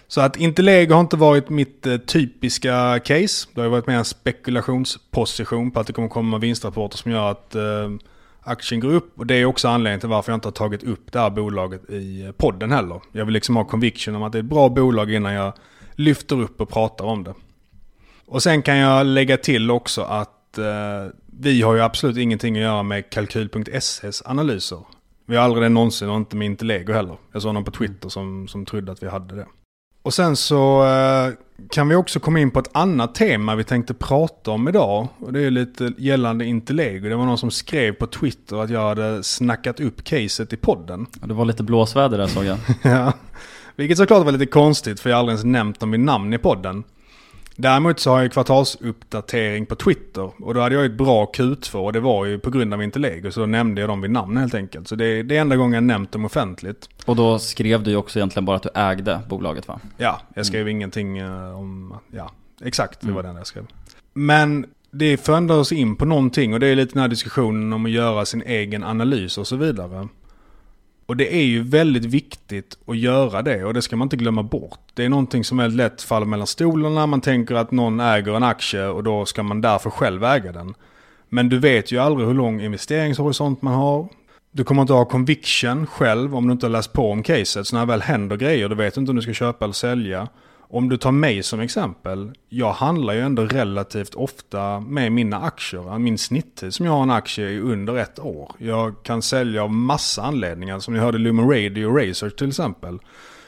Så 0.08 0.22
att 0.22 0.38
Intellego 0.38 0.94
har 0.94 1.02
inte 1.02 1.18
varit 1.18 1.50
mitt 1.50 1.88
eh, 1.88 1.98
typiska 1.98 3.00
case. 3.00 3.48
Det 3.54 3.62
har 3.62 3.68
varit 3.68 3.88
mer 3.88 3.96
en 3.96 4.06
spekulationsposition 4.06 5.72
på 5.72 5.80
att 5.80 5.88
det 5.88 5.94
kommer 5.94 6.10
komma 6.10 6.38
vinstrapporter 6.38 6.98
som 6.98 7.12
gör 7.12 7.32
att 7.32 7.56
eh, 7.56 7.90
aktien 8.42 8.82
går 8.82 8.94
upp 8.94 9.20
och 9.20 9.26
det 9.28 9.36
är 9.36 9.46
också 9.46 9.68
anledningen 9.68 10.00
till 10.00 10.10
varför 10.10 10.32
jag 10.32 10.38
inte 10.38 10.48
har 10.48 10.54
tagit 10.54 10.84
upp 10.84 11.12
det 11.12 11.20
här 11.20 11.30
bolaget 11.30 11.90
i 11.90 12.32
podden 12.38 12.72
heller. 12.72 13.02
Jag 13.12 13.26
vill 13.26 13.34
liksom 13.34 13.56
ha 13.56 13.64
conviction 13.64 14.16
om 14.16 14.24
att 14.24 14.32
det 14.32 14.38
är 14.38 14.44
ett 14.44 14.50
bra 14.50 14.70
bolag 14.70 15.14
innan 15.14 15.34
jag 15.34 15.54
lyfter 16.00 16.42
upp 16.42 16.62
och 16.62 16.70
pratar 16.70 17.06
om 17.06 17.24
det. 17.24 17.34
Och 18.26 18.44
sen 18.44 18.62
kan 18.62 18.78
jag 18.78 19.06
lägga 19.06 19.38
till 19.38 19.72
också 19.72 20.02
att 20.02 20.58
eh, 20.58 20.66
vi 21.40 21.62
har 21.62 21.76
ju 21.76 21.82
absolut 21.82 22.18
ingenting 22.18 22.56
att 22.56 22.62
göra 22.62 22.84
med 22.84 23.10
kalkyl.ses 23.10 24.24
analyser. 24.26 24.80
Vi 25.26 25.36
har 25.36 25.44
aldrig 25.44 25.64
det 25.64 25.70
någonsin 25.70 26.10
och 26.10 26.16
inte 26.18 26.36
med 26.36 26.46
Intellego 26.46 26.94
heller. 26.94 27.18
Jag 27.32 27.42
såg 27.42 27.54
någon 27.54 27.64
på 27.64 27.72
Twitter 27.72 28.10
som, 28.10 28.48
som 28.48 28.66
trodde 28.66 28.92
att 28.92 29.04
vi 29.04 29.08
hade 29.08 29.36
det. 29.36 29.46
Och 30.02 30.14
sen 30.14 30.36
så 30.36 30.86
eh, 30.86 31.34
kan 31.70 31.90
vi 31.90 31.96
också 31.96 32.20
komma 32.20 32.40
in 32.40 32.52
på 32.52 32.60
ett 32.60 32.70
annat 32.72 33.16
tema 33.16 33.56
vi 33.56 33.64
tänkte 33.64 33.94
prata 33.94 34.52
om 34.52 34.68
idag. 34.68 35.08
Och 35.20 35.34
det 35.34 35.42
är 35.42 35.52
lite 35.52 35.94
gällande 35.98 36.46
Intellego. 36.46 37.10
Det 37.10 37.16
var 37.16 37.26
någon 37.26 37.38
som 37.38 37.52
skrev 37.52 37.94
på 37.94 38.08
Twitter 38.08 38.64
att 38.64 38.70
jag 38.70 38.88
hade 38.88 39.24
snackat 39.24 39.80
upp 39.80 40.04
caset 40.04 40.54
i 40.54 40.58
podden. 40.58 41.06
Ja, 41.22 41.28
det 41.28 41.34
var 41.34 41.46
lite 41.46 41.64
blåsväder 41.64 42.18
där 42.18 42.28
såg 42.28 42.46
jag. 42.46 42.58
ja. 42.82 43.14
Vilket 43.80 43.98
såklart 43.98 44.26
var 44.26 44.32
lite 44.32 44.46
konstigt 44.46 45.00
för 45.00 45.10
jag 45.10 45.18
har 45.18 45.20
aldrig 45.20 45.34
ens 45.34 45.46
nämnt 45.46 45.80
dem 45.80 45.92
vid 45.92 46.00
namn 46.00 46.34
i 46.34 46.38
podden. 46.38 46.84
Däremot 47.56 48.00
så 48.00 48.12
har 48.12 48.22
jag 48.22 48.32
kvartalsuppdatering 48.32 49.66
på 49.66 49.76
Twitter 49.76 50.44
och 50.44 50.54
då 50.54 50.62
hade 50.62 50.76
jag 50.76 50.86
ett 50.86 50.98
bra 50.98 51.32
Q2 51.34 51.76
och 51.76 51.94
det 51.94 52.00
var 52.00 52.26
ju 52.26 52.40
på 52.40 52.50
grund 52.50 52.74
av 52.74 52.84
Intellego 52.84 53.32
så 53.32 53.40
då 53.40 53.46
nämnde 53.46 53.82
jag 53.82 53.90
dem 53.90 54.02
vid 54.02 54.12
namn 54.12 54.38
helt 54.38 54.54
enkelt. 54.54 54.88
Så 54.88 54.96
det 54.96 55.06
är, 55.06 55.24
det 55.24 55.38
är 55.38 55.42
enda 55.42 55.56
gången 55.56 55.74
jag 55.74 55.84
nämnt 55.84 56.12
dem 56.12 56.26
offentligt. 56.26 56.90
Och 57.06 57.16
då 57.16 57.40
skrev 57.40 57.84
du 57.84 57.92
ju 57.92 57.98
också 57.98 58.20
egentligen 58.20 58.46
bara 58.46 58.56
att 58.56 58.64
du 58.64 58.70
ägde 58.76 59.22
bolaget 59.30 59.68
va? 59.68 59.80
Ja, 59.98 60.22
jag 60.34 60.46
skrev 60.46 60.62
mm. 60.62 60.76
ingenting 60.76 61.22
uh, 61.22 61.60
om, 61.60 61.98
ja 62.12 62.32
exakt 62.64 63.02
det 63.02 63.06
mm. 63.06 63.16
var 63.16 63.24
den 63.24 63.36
jag 63.36 63.48
skrev. 63.48 63.66
Men 64.14 64.66
det 64.92 65.18
för 65.18 65.52
oss 65.52 65.72
in 65.72 65.96
på 65.96 66.06
någonting 66.06 66.54
och 66.54 66.60
det 66.60 66.68
är 66.68 66.76
lite 66.76 66.94
den 66.94 67.02
här 67.02 67.10
diskussionen 67.10 67.74
om 67.74 67.86
att 67.86 67.92
göra 67.92 68.26
sin 68.26 68.42
egen 68.42 68.84
analys 68.84 69.38
och 69.38 69.48
så 69.48 69.56
vidare. 69.56 70.08
Och 71.10 71.18
det 71.18 71.36
är 71.36 71.44
ju 71.44 71.64
väldigt 71.64 72.06
viktigt 72.06 72.78
att 72.86 72.98
göra 72.98 73.42
det 73.42 73.64
och 73.66 73.74
det 73.74 73.82
ska 73.82 73.96
man 73.96 74.06
inte 74.06 74.16
glömma 74.16 74.44
bort. 74.44 74.80
Det 74.94 75.06
är 75.06 75.10
någonting 75.10 75.44
som 75.44 75.58
väldigt 75.58 75.78
lätt 75.78 76.02
faller 76.02 76.26
mellan 76.26 76.48
stolarna. 76.48 77.06
Man 77.06 77.22
tänker 77.22 77.56
att 77.56 77.72
någon 77.72 78.00
äger 78.00 78.36
en 78.36 78.44
aktie 78.44 78.88
och 78.88 79.04
då 79.04 79.26
ska 79.26 79.44
man 79.44 79.62
därför 79.62 79.90
själv 79.90 80.24
äga 80.24 80.52
den. 80.52 80.74
Men 81.30 81.50
du 81.50 81.60
vet 81.60 81.92
ju 81.92 81.98
aldrig 81.98 82.28
hur 82.28 82.34
lång 82.34 82.62
investeringshorisont 82.62 83.62
man 83.62 83.74
har. 83.74 84.08
Du 84.52 84.64
kommer 84.64 84.82
inte 84.82 84.94
ha 84.94 85.06
conviction 85.06 85.88
själv 85.88 86.36
om 86.36 86.48
du 86.48 86.52
inte 86.52 86.66
har 86.66 86.72
läst 86.72 86.94
på 86.94 87.12
om 87.12 87.24
caset. 87.24 87.68
Så 87.68 87.76
när 87.76 87.86
det 87.86 87.92
väl 87.92 88.02
händer 88.02 88.38
grejer, 88.38 88.70
du 88.70 88.76
vet 88.76 88.98
inte 88.98 89.10
om 89.10 89.16
du 89.16 89.22
ska 89.22 89.34
köpa 89.34 89.66
eller 89.66 89.74
sälja. 89.74 90.28
Om 90.72 90.90
du 90.90 90.98
tar 90.98 91.12
mig 91.12 91.44
som 91.44 91.60
exempel, 91.60 92.32
jag 92.50 92.72
handlar 92.72 93.14
ju 93.14 93.22
ändå 93.22 93.46
relativt 93.46 94.16
ofta 94.16 94.80
med 94.80 95.12
mina 95.12 95.42
aktier. 95.42 96.00
Min 96.00 96.18
snitttid 96.18 96.74
som 96.74 96.86
jag 96.86 96.94
har 96.94 97.04
en 97.04 97.12
aktie 97.12 97.50
är 97.50 97.62
under 97.62 97.96
ett 97.96 98.20
år. 98.20 98.52
Jag 98.58 99.04
kan 99.04 99.22
sälja 99.22 99.64
av 99.64 99.74
massa 99.74 100.24
anledningar, 100.24 100.80
som 100.80 100.94
ni 100.94 101.00
hörde 101.00 101.18
Lumen 101.18 101.50
Radio 101.50 101.86
och 102.26 102.38
till 102.38 102.48
exempel. 102.48 103.00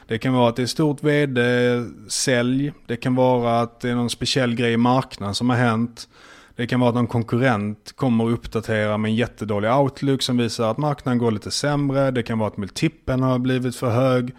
Det 0.06 0.18
kan 0.18 0.32
vara 0.32 0.48
att 0.48 0.56
det 0.56 0.62
är 0.62 0.66
stort 0.66 1.02
vd-sälj, 1.02 2.72
det 2.86 2.96
kan 2.96 3.14
vara 3.14 3.60
att 3.60 3.80
det 3.80 3.90
är 3.90 3.94
någon 3.94 4.10
speciell 4.10 4.54
grej 4.54 4.72
i 4.72 4.76
marknaden 4.76 5.34
som 5.34 5.50
har 5.50 5.56
hänt. 5.56 6.08
Det 6.56 6.66
kan 6.66 6.80
vara 6.80 6.88
att 6.88 6.94
någon 6.94 7.06
konkurrent 7.06 7.92
kommer 7.96 8.24
och 8.24 8.32
uppdaterar 8.32 8.98
med 8.98 9.08
en 9.08 9.14
jättedålig 9.14 9.72
outlook 9.72 10.22
som 10.22 10.36
visar 10.36 10.70
att 10.70 10.78
marknaden 10.78 11.18
går 11.18 11.30
lite 11.30 11.50
sämre. 11.50 12.10
Det 12.10 12.22
kan 12.22 12.38
vara 12.38 12.48
att 12.48 12.56
multipeln 12.56 13.22
har 13.22 13.38
blivit 13.38 13.76
för 13.76 13.90
hög. 13.90 14.34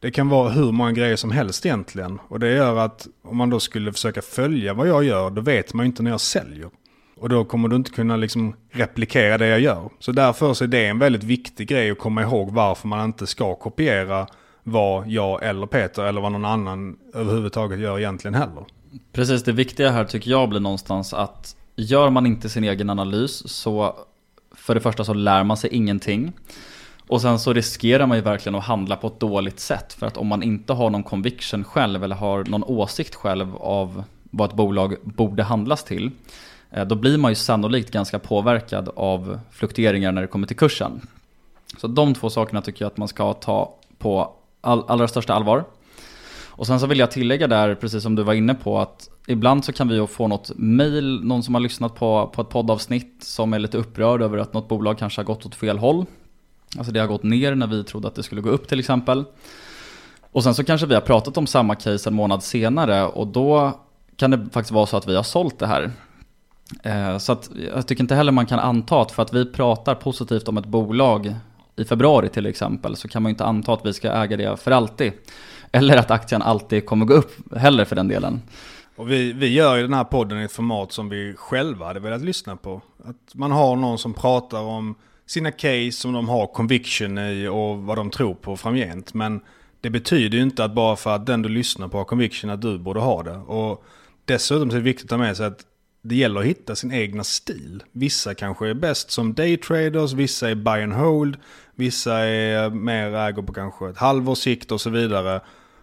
Det 0.00 0.10
kan 0.10 0.28
vara 0.28 0.48
hur 0.48 0.72
många 0.72 0.92
grejer 0.92 1.16
som 1.16 1.30
helst 1.30 1.66
egentligen. 1.66 2.18
Och 2.28 2.40
det 2.40 2.52
gör 2.52 2.76
att 2.76 3.06
om 3.22 3.36
man 3.36 3.50
då 3.50 3.60
skulle 3.60 3.92
försöka 3.92 4.22
följa 4.22 4.74
vad 4.74 4.88
jag 4.88 5.04
gör, 5.04 5.30
då 5.30 5.40
vet 5.40 5.74
man 5.74 5.86
ju 5.86 5.86
inte 5.86 6.02
när 6.02 6.10
jag 6.10 6.20
säljer. 6.20 6.70
Och 7.16 7.28
då 7.28 7.44
kommer 7.44 7.68
du 7.68 7.76
inte 7.76 7.90
kunna 7.90 8.16
liksom 8.16 8.54
replikera 8.70 9.38
det 9.38 9.46
jag 9.46 9.60
gör. 9.60 9.90
Så 9.98 10.12
därför 10.12 10.54
så 10.54 10.64
är 10.64 10.68
det 10.68 10.86
en 10.86 10.98
väldigt 10.98 11.24
viktig 11.24 11.68
grej 11.68 11.90
att 11.90 11.98
komma 11.98 12.22
ihåg 12.22 12.50
varför 12.50 12.88
man 12.88 13.04
inte 13.04 13.26
ska 13.26 13.54
kopiera 13.54 14.26
vad 14.62 15.08
jag 15.08 15.42
eller 15.42 15.66
Peter 15.66 16.02
eller 16.02 16.20
vad 16.20 16.32
någon 16.32 16.44
annan 16.44 16.96
överhuvudtaget 17.14 17.78
gör 17.78 17.98
egentligen 17.98 18.34
heller. 18.34 18.64
Precis, 19.12 19.42
det 19.42 19.52
viktiga 19.52 19.90
här 19.90 20.04
tycker 20.04 20.30
jag 20.30 20.48
blir 20.48 20.60
någonstans 20.60 21.14
att 21.14 21.56
gör 21.76 22.10
man 22.10 22.26
inte 22.26 22.48
sin 22.48 22.64
egen 22.64 22.90
analys 22.90 23.48
så 23.48 23.96
för 24.56 24.74
det 24.74 24.80
första 24.80 25.04
så 25.04 25.14
lär 25.14 25.44
man 25.44 25.56
sig 25.56 25.70
ingenting. 25.70 26.32
Och 27.08 27.20
sen 27.20 27.38
så 27.38 27.52
riskerar 27.52 28.06
man 28.06 28.16
ju 28.16 28.22
verkligen 28.22 28.54
att 28.54 28.64
handla 28.64 28.96
på 28.96 29.06
ett 29.06 29.20
dåligt 29.20 29.60
sätt. 29.60 29.92
För 29.92 30.06
att 30.06 30.16
om 30.16 30.26
man 30.26 30.42
inte 30.42 30.72
har 30.72 30.90
någon 30.90 31.02
conviction 31.02 31.64
själv 31.64 32.04
eller 32.04 32.16
har 32.16 32.44
någon 32.44 32.64
åsikt 32.64 33.14
själv 33.14 33.56
av 33.56 34.04
vad 34.30 34.50
ett 34.50 34.56
bolag 34.56 34.96
borde 35.02 35.42
handlas 35.42 35.84
till. 35.84 36.10
Eh, 36.70 36.84
då 36.84 36.94
blir 36.94 37.18
man 37.18 37.30
ju 37.30 37.34
sannolikt 37.34 37.90
ganska 37.90 38.18
påverkad 38.18 38.88
av 38.96 39.40
fluktueringar 39.50 40.12
när 40.12 40.22
det 40.22 40.28
kommer 40.28 40.46
till 40.46 40.56
kursen. 40.56 41.00
Så 41.76 41.86
de 41.86 42.14
två 42.14 42.30
sakerna 42.30 42.62
tycker 42.62 42.84
jag 42.84 42.90
att 42.90 42.96
man 42.96 43.08
ska 43.08 43.32
ta 43.32 43.74
på 43.98 44.32
all, 44.60 44.84
allra 44.88 45.08
största 45.08 45.34
allvar. 45.34 45.64
Och 46.46 46.66
sen 46.66 46.80
så 46.80 46.86
vill 46.86 46.98
jag 46.98 47.10
tillägga 47.10 47.46
där, 47.46 47.74
precis 47.74 48.02
som 48.02 48.14
du 48.14 48.22
var 48.22 48.34
inne 48.34 48.54
på, 48.54 48.78
att 48.78 49.08
ibland 49.26 49.64
så 49.64 49.72
kan 49.72 49.88
vi 49.88 49.94
ju 49.94 50.06
få 50.06 50.28
något 50.28 50.50
mail, 50.56 51.20
någon 51.24 51.42
som 51.42 51.54
har 51.54 51.60
lyssnat 51.60 51.94
på, 51.94 52.30
på 52.34 52.42
ett 52.42 52.48
poddavsnitt 52.48 53.16
som 53.20 53.52
är 53.52 53.58
lite 53.58 53.78
upprörd 53.78 54.22
över 54.22 54.38
att 54.38 54.52
något 54.52 54.68
bolag 54.68 54.98
kanske 54.98 55.20
har 55.20 55.24
gått 55.24 55.46
åt 55.46 55.54
fel 55.54 55.78
håll. 55.78 56.06
Alltså 56.76 56.92
det 56.92 57.00
har 57.00 57.06
gått 57.06 57.22
ner 57.22 57.54
när 57.54 57.66
vi 57.66 57.84
trodde 57.84 58.08
att 58.08 58.14
det 58.14 58.22
skulle 58.22 58.40
gå 58.40 58.50
upp 58.50 58.68
till 58.68 58.78
exempel. 58.78 59.24
Och 60.32 60.44
sen 60.44 60.54
så 60.54 60.64
kanske 60.64 60.86
vi 60.86 60.94
har 60.94 61.00
pratat 61.00 61.36
om 61.36 61.46
samma 61.46 61.74
case 61.74 62.10
en 62.10 62.14
månad 62.14 62.42
senare 62.42 63.06
och 63.06 63.26
då 63.26 63.80
kan 64.16 64.30
det 64.30 64.48
faktiskt 64.52 64.72
vara 64.72 64.86
så 64.86 64.96
att 64.96 65.08
vi 65.08 65.16
har 65.16 65.22
sålt 65.22 65.58
det 65.58 65.66
här. 65.66 65.90
Eh, 66.82 67.18
så 67.18 67.32
att 67.32 67.50
jag 67.74 67.86
tycker 67.86 68.02
inte 68.02 68.14
heller 68.14 68.32
man 68.32 68.46
kan 68.46 68.58
anta 68.58 69.00
att 69.00 69.12
för 69.12 69.22
att 69.22 69.32
vi 69.32 69.52
pratar 69.52 69.94
positivt 69.94 70.48
om 70.48 70.58
ett 70.58 70.66
bolag 70.66 71.34
i 71.76 71.84
februari 71.84 72.28
till 72.28 72.46
exempel 72.46 72.96
så 72.96 73.08
kan 73.08 73.22
man 73.22 73.30
ju 73.30 73.32
inte 73.32 73.44
anta 73.44 73.72
att 73.72 73.86
vi 73.86 73.92
ska 73.92 74.12
äga 74.12 74.36
det 74.36 74.56
för 74.56 74.70
alltid. 74.70 75.12
Eller 75.72 75.96
att 75.96 76.10
aktien 76.10 76.42
alltid 76.42 76.86
kommer 76.86 77.06
gå 77.06 77.14
upp 77.14 77.56
heller 77.56 77.84
för 77.84 77.96
den 77.96 78.08
delen. 78.08 78.42
Och 78.96 79.10
vi, 79.10 79.32
vi 79.32 79.48
gör 79.48 79.76
ju 79.76 79.82
den 79.82 79.94
här 79.94 80.04
podden 80.04 80.40
i 80.40 80.44
ett 80.44 80.52
format 80.52 80.92
som 80.92 81.08
vi 81.08 81.34
själva 81.36 81.86
hade 81.86 82.00
velat 82.00 82.22
lyssna 82.22 82.56
på. 82.56 82.80
Att 83.04 83.34
man 83.34 83.52
har 83.52 83.76
någon 83.76 83.98
som 83.98 84.14
pratar 84.14 84.60
om 84.60 84.94
sina 85.28 85.50
case 85.50 85.92
som 85.92 86.12
de 86.12 86.28
har 86.28 86.46
conviction 86.46 87.18
i 87.18 87.48
och 87.48 87.78
vad 87.78 87.96
de 87.96 88.10
tror 88.10 88.34
på 88.34 88.56
framgent. 88.56 89.14
Men 89.14 89.40
det 89.80 89.90
betyder 89.90 90.38
ju 90.38 90.42
inte 90.42 90.64
att 90.64 90.74
bara 90.74 90.96
för 90.96 91.14
att 91.14 91.26
den 91.26 91.42
du 91.42 91.48
lyssnar 91.48 91.88
på 91.88 91.98
har 91.98 92.04
conviction 92.04 92.50
att 92.50 92.62
du 92.62 92.78
borde 92.78 93.00
ha 93.00 93.22
det. 93.22 93.36
Och 93.36 93.84
dessutom 94.24 94.70
så 94.70 94.76
är 94.76 94.80
det 94.80 94.84
viktigt 94.84 95.04
att 95.04 95.10
ta 95.10 95.16
med 95.16 95.36
sig 95.36 95.46
att 95.46 95.64
det 96.02 96.14
gäller 96.14 96.40
att 96.40 96.46
hitta 96.46 96.76
sin 96.76 96.92
egna 96.92 97.24
stil. 97.24 97.82
Vissa 97.92 98.34
kanske 98.34 98.68
är 98.68 98.74
bäst 98.74 99.10
som 99.10 99.34
daytraders, 99.34 100.12
vissa 100.12 100.50
är 100.50 100.54
buy 100.54 100.82
and 100.82 100.92
hold, 100.92 101.36
vissa 101.74 102.14
är 102.18 102.70
mer 102.70 103.14
ägor 103.14 103.42
på 103.42 103.52
kanske 103.52 103.88
ett 103.88 103.98
halvårs 103.98 104.38
sikt 104.38 104.72
och 104.72 104.80
så 104.80 104.90
vidare. 104.90 105.40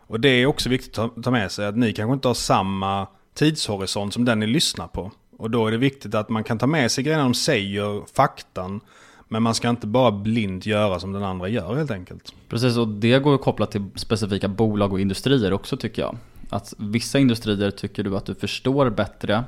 Och 0.08 0.20
det 0.20 0.30
är 0.30 0.46
också 0.46 0.70
viktigt 0.70 0.98
att 0.98 1.24
ta 1.24 1.32
med 1.32 1.52
sig 1.52 1.66
att 1.66 1.78
ni 1.78 1.94
kanske 1.94 2.14
inte 2.14 2.28
har 2.28 2.36
samma 2.36 3.08
tidshorisont 3.34 4.14
som 4.14 4.26
den 4.26 4.40
ni 4.40 4.48
lyssnar 4.48 4.88
på. 4.88 5.12
Och 5.38 5.52
då 5.52 5.68
är 5.68 5.72
det 5.72 5.78
viktigt 5.78 6.16
att 6.16 6.30
man 6.30 6.44
kan 6.44 6.60
ta 6.60 6.68
med 6.68 6.92
sig 6.92 7.04
grejerna 7.04 7.24
de 7.24 7.34
säger, 7.34 8.16
faktan, 8.16 8.82
men 9.28 9.44
man 9.44 9.56
ska 9.56 9.70
inte 9.70 9.88
bara 9.88 10.12
blint 10.12 10.66
göra 10.66 11.00
som 11.00 11.14
den 11.14 11.24
andra 11.24 11.50
gör 11.50 11.76
helt 11.76 11.92
enkelt. 11.92 12.34
Precis, 12.50 12.78
och 12.78 12.88
det 12.88 13.20
går 13.20 13.36
att 13.36 13.42
koppla 13.42 13.66
till 13.66 13.86
specifika 13.96 14.48
bolag 14.48 14.94
och 14.94 15.00
industrier 15.00 15.54
också 15.54 15.78
tycker 15.78 16.02
jag. 16.02 16.18
Att 16.50 16.74
vissa 16.78 17.20
industrier 17.20 17.72
tycker 17.72 18.04
du 18.04 18.18
att 18.18 18.26
du 18.26 18.36
förstår 18.36 18.90
bättre. 18.90 19.44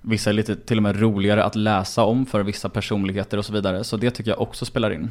Vissa 0.00 0.30
är 0.30 0.34
lite 0.34 0.56
till 0.56 0.76
och 0.76 0.82
med 0.82 1.00
roligare 1.00 1.44
att 1.44 1.54
läsa 1.54 2.04
om 2.04 2.26
för 2.26 2.42
vissa 2.42 2.68
personligheter 2.68 3.38
och 3.38 3.44
så 3.44 3.52
vidare. 3.52 3.84
Så 3.84 3.96
det 3.96 4.10
tycker 4.10 4.30
jag 4.30 4.40
också 4.40 4.64
spelar 4.64 4.90
in. 4.90 5.10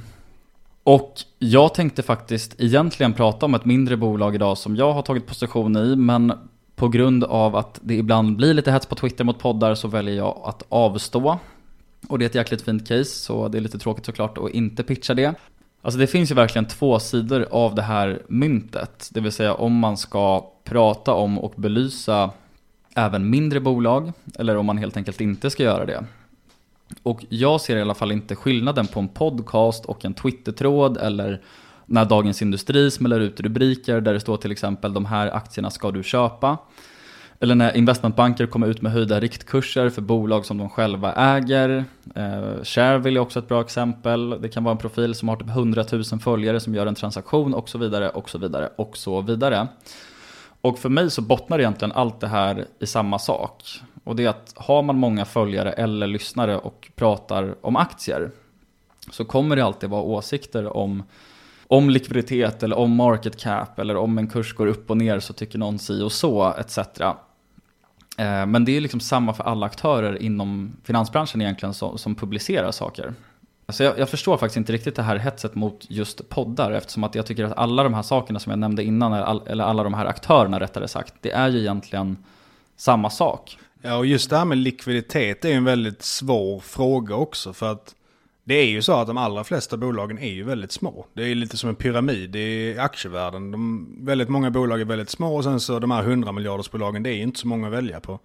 Och 0.84 1.14
jag 1.40 1.74
tänkte 1.74 2.04
faktiskt 2.04 2.56
egentligen 2.62 3.14
prata 3.14 3.46
om 3.46 3.56
ett 3.56 3.66
mindre 3.66 3.98
bolag 3.98 4.36
idag 4.36 4.58
som 4.58 4.76
jag 4.76 4.94
har 4.94 5.02
tagit 5.02 5.28
position 5.28 5.78
i, 5.78 5.96
men 5.96 6.34
på 6.76 6.88
grund 6.88 7.24
av 7.24 7.56
att 7.56 7.80
det 7.84 7.96
ibland 7.96 8.36
blir 8.36 8.54
lite 8.54 8.72
hets 8.72 8.86
på 8.86 8.96
Twitter 8.96 9.24
mot 9.24 9.40
poddar 9.40 9.76
så 9.76 9.88
väljer 9.88 10.16
jag 10.16 10.42
att 10.44 10.64
avstå. 10.70 11.40
Och 12.10 12.20
det 12.20 12.26
är 12.26 12.30
ett 12.30 12.36
jäkligt 12.36 12.62
fint 12.62 12.88
case, 12.88 13.06
så 13.06 13.48
det 13.48 13.58
är 13.58 13.62
lite 13.62 13.80
tråkigt 13.80 14.06
såklart 14.06 14.38
att 14.38 14.50
inte 14.50 14.84
pitcha 14.84 15.14
det. 15.14 15.34
Alltså 15.82 16.00
det 16.00 16.08
finns 16.08 16.32
ju 16.32 16.36
verkligen 16.36 16.66
två 16.66 17.00
sidor 17.00 17.48
av 17.52 17.76
det 17.76 17.82
här 17.82 18.22
myntet. 18.28 19.10
Det 19.12 19.20
vill 19.20 19.32
säga 19.32 19.54
om 19.54 19.74
man 19.80 19.98
ska 19.98 20.52
prata 20.64 21.14
om 21.14 21.40
och 21.40 21.54
belysa 21.56 22.32
även 22.96 23.30
mindre 23.30 23.60
bolag, 23.60 24.14
eller 24.40 24.58
om 24.58 24.66
man 24.66 24.78
helt 24.78 24.98
enkelt 24.98 25.22
inte 25.22 25.50
ska 25.50 25.64
göra 25.64 25.86
det. 25.86 26.06
Och 27.04 27.26
jag 27.30 27.62
ser 27.62 27.78
i 27.78 27.82
alla 27.82 27.94
fall 27.94 28.12
inte 28.12 28.36
skillnaden 28.36 28.88
på 28.88 29.00
en 29.00 29.08
podcast 29.08 29.86
och 29.86 30.06
en 30.06 30.14
Twitter-tråd 30.14 30.98
eller 30.98 31.42
när 31.86 32.06
Dagens 32.06 32.42
Industri 32.42 32.92
smäller 32.92 33.20
ut 33.20 33.40
rubriker 33.40 34.02
där 34.02 34.14
det 34.14 34.20
står 34.20 34.38
till 34.38 34.52
exempel 34.52 34.94
de 34.94 35.06
här 35.06 35.28
aktierna 35.36 35.70
ska 35.70 35.92
du 35.92 36.04
köpa. 36.04 36.58
Eller 37.46 37.56
när 37.56 37.78
investmentbanker 37.78 38.46
kommer 38.46 38.68
ut 38.68 38.82
med 38.82 38.92
höjda 38.92 39.20
riktkurser 39.20 39.90
för 39.90 40.02
bolag 40.02 40.46
som 40.46 40.58
de 40.58 40.70
själva 40.70 41.14
äger. 41.14 41.86
Eh, 42.16 42.64
Shareville 42.64 43.20
är 43.20 43.22
också 43.22 43.40
ett 43.40 43.48
bra 43.48 43.62
exempel. 43.62 44.42
Det 44.42 44.50
kan 44.50 44.64
vara 44.64 44.72
en 44.72 44.78
profil 44.78 45.16
som 45.16 45.30
har 45.30 45.36
typ 45.36 45.50
100 45.50 45.86
000 45.92 46.04
följare 46.04 46.60
som 46.60 46.76
gör 46.76 46.86
en 46.86 46.96
transaktion 46.96 47.54
och 47.54 47.70
så 47.70 47.78
vidare 47.78 48.10
och 48.10 48.30
så 48.30 48.38
vidare 48.38 48.70
och 48.76 48.98
så 48.98 49.22
vidare. 49.22 49.68
Och 50.62 50.80
för 50.80 50.90
mig 50.90 51.12
så 51.12 51.22
bottnar 51.22 51.60
egentligen 51.60 51.92
allt 51.92 52.20
det 52.20 52.28
här 52.28 52.66
i 52.80 52.86
samma 52.86 53.20
sak. 53.20 53.64
Och 54.04 54.16
det 54.16 54.26
är 54.26 54.30
att 54.30 54.54
har 54.56 54.84
man 54.84 54.98
många 54.98 55.26
följare 55.26 55.72
eller 55.72 56.08
lyssnare 56.08 56.58
och 56.58 56.92
pratar 56.96 57.56
om 57.62 57.76
aktier 57.76 58.32
så 59.12 59.26
kommer 59.26 59.56
det 59.56 59.66
alltid 59.66 59.90
vara 59.90 60.02
åsikter 60.02 60.78
om, 60.78 61.04
om 61.68 61.90
likviditet 61.90 62.64
eller 62.64 62.78
om 62.78 62.96
market 62.96 63.38
cap 63.38 63.80
eller 63.80 63.98
om 63.98 64.18
en 64.18 64.28
kurs 64.28 64.54
går 64.54 64.68
upp 64.68 64.90
och 64.90 64.98
ner 64.98 65.20
så 65.20 65.34
tycker 65.34 65.60
någon 65.60 65.80
si 65.80 66.02
och 66.02 66.12
så 66.12 66.54
etc. 66.58 66.80
Eh, 68.18 68.46
men 68.46 68.66
det 68.66 68.78
är 68.78 68.82
liksom 68.82 69.00
samma 69.00 69.34
för 69.34 69.44
alla 69.44 69.66
aktörer 69.66 70.22
inom 70.22 70.78
finansbranschen 70.84 71.42
egentligen 71.42 71.74
som, 71.74 71.98
som 71.98 72.16
publicerar 72.16 72.72
saker. 72.72 73.14
Alltså 73.66 73.84
jag, 73.84 74.00
jag, 74.00 74.10
förstår 74.10 74.38
faktiskt 74.38 74.58
inte 74.58 74.74
riktigt 74.74 74.96
det 74.96 75.04
här 75.04 75.16
hetset 75.16 75.56
mot 75.56 75.86
just 75.90 76.30
poddar 76.30 76.72
eftersom 76.72 77.04
att 77.04 77.16
jag 77.16 77.26
tycker 77.26 77.44
att 77.44 77.58
alla 77.58 77.84
de 77.84 77.94
här 77.94 78.02
sakerna 78.02 78.40
som 78.40 78.50
jag 78.50 78.60
nämnde 78.60 78.84
innan, 78.84 79.14
eller 79.48 79.64
alla 79.64 79.84
de 79.84 79.94
här 79.94 80.06
aktörerna 80.06 80.60
rättare 80.60 80.88
sagt, 80.88 81.14
det 81.22 81.32
är 81.32 81.50
ju 81.50 81.60
egentligen 81.60 82.18
samma 82.78 83.10
sak. 83.10 83.58
Ja, 83.82 83.98
och 83.98 84.06
just 84.06 84.30
det 84.30 84.38
här 84.38 84.46
med 84.46 84.58
likviditet 84.58 85.46
är 85.46 85.50
ju 85.50 85.56
en 85.56 85.64
väldigt 85.64 86.02
svår 86.02 86.60
fråga 86.60 87.16
också 87.16 87.54
för 87.54 87.72
att 87.72 87.96
det 88.48 88.56
är 88.56 88.66
ju 88.66 88.82
så 88.82 88.94
att 88.94 89.08
de 89.08 89.18
allra 89.18 89.44
flesta 89.44 89.78
bolagen 89.78 90.18
är 90.18 90.32
ju 90.32 90.44
väldigt 90.44 90.72
små. 90.72 91.06
Det 91.14 91.32
är 91.32 91.36
lite 91.36 91.58
som 91.58 91.70
en 91.70 91.76
pyramid 91.76 92.36
i 92.36 92.78
aktievärlden. 92.80 93.52
De, 93.52 93.88
väldigt 94.06 94.30
många 94.30 94.52
bolag 94.52 94.82
är 94.82 94.86
väldigt 94.86 95.10
små 95.10 95.36
och 95.36 95.44
sen 95.44 95.60
så 95.60 95.80
de 95.80 95.92
här 95.92 96.04
100 96.04 96.32
miljardersbolagen 96.32 97.04
det 97.04 97.10
är 97.10 97.14
ju 97.14 97.22
inte 97.22 97.40
så 97.40 97.48
många 97.48 97.68
att 97.68 97.74
välja 97.74 98.00
på. 98.00 98.20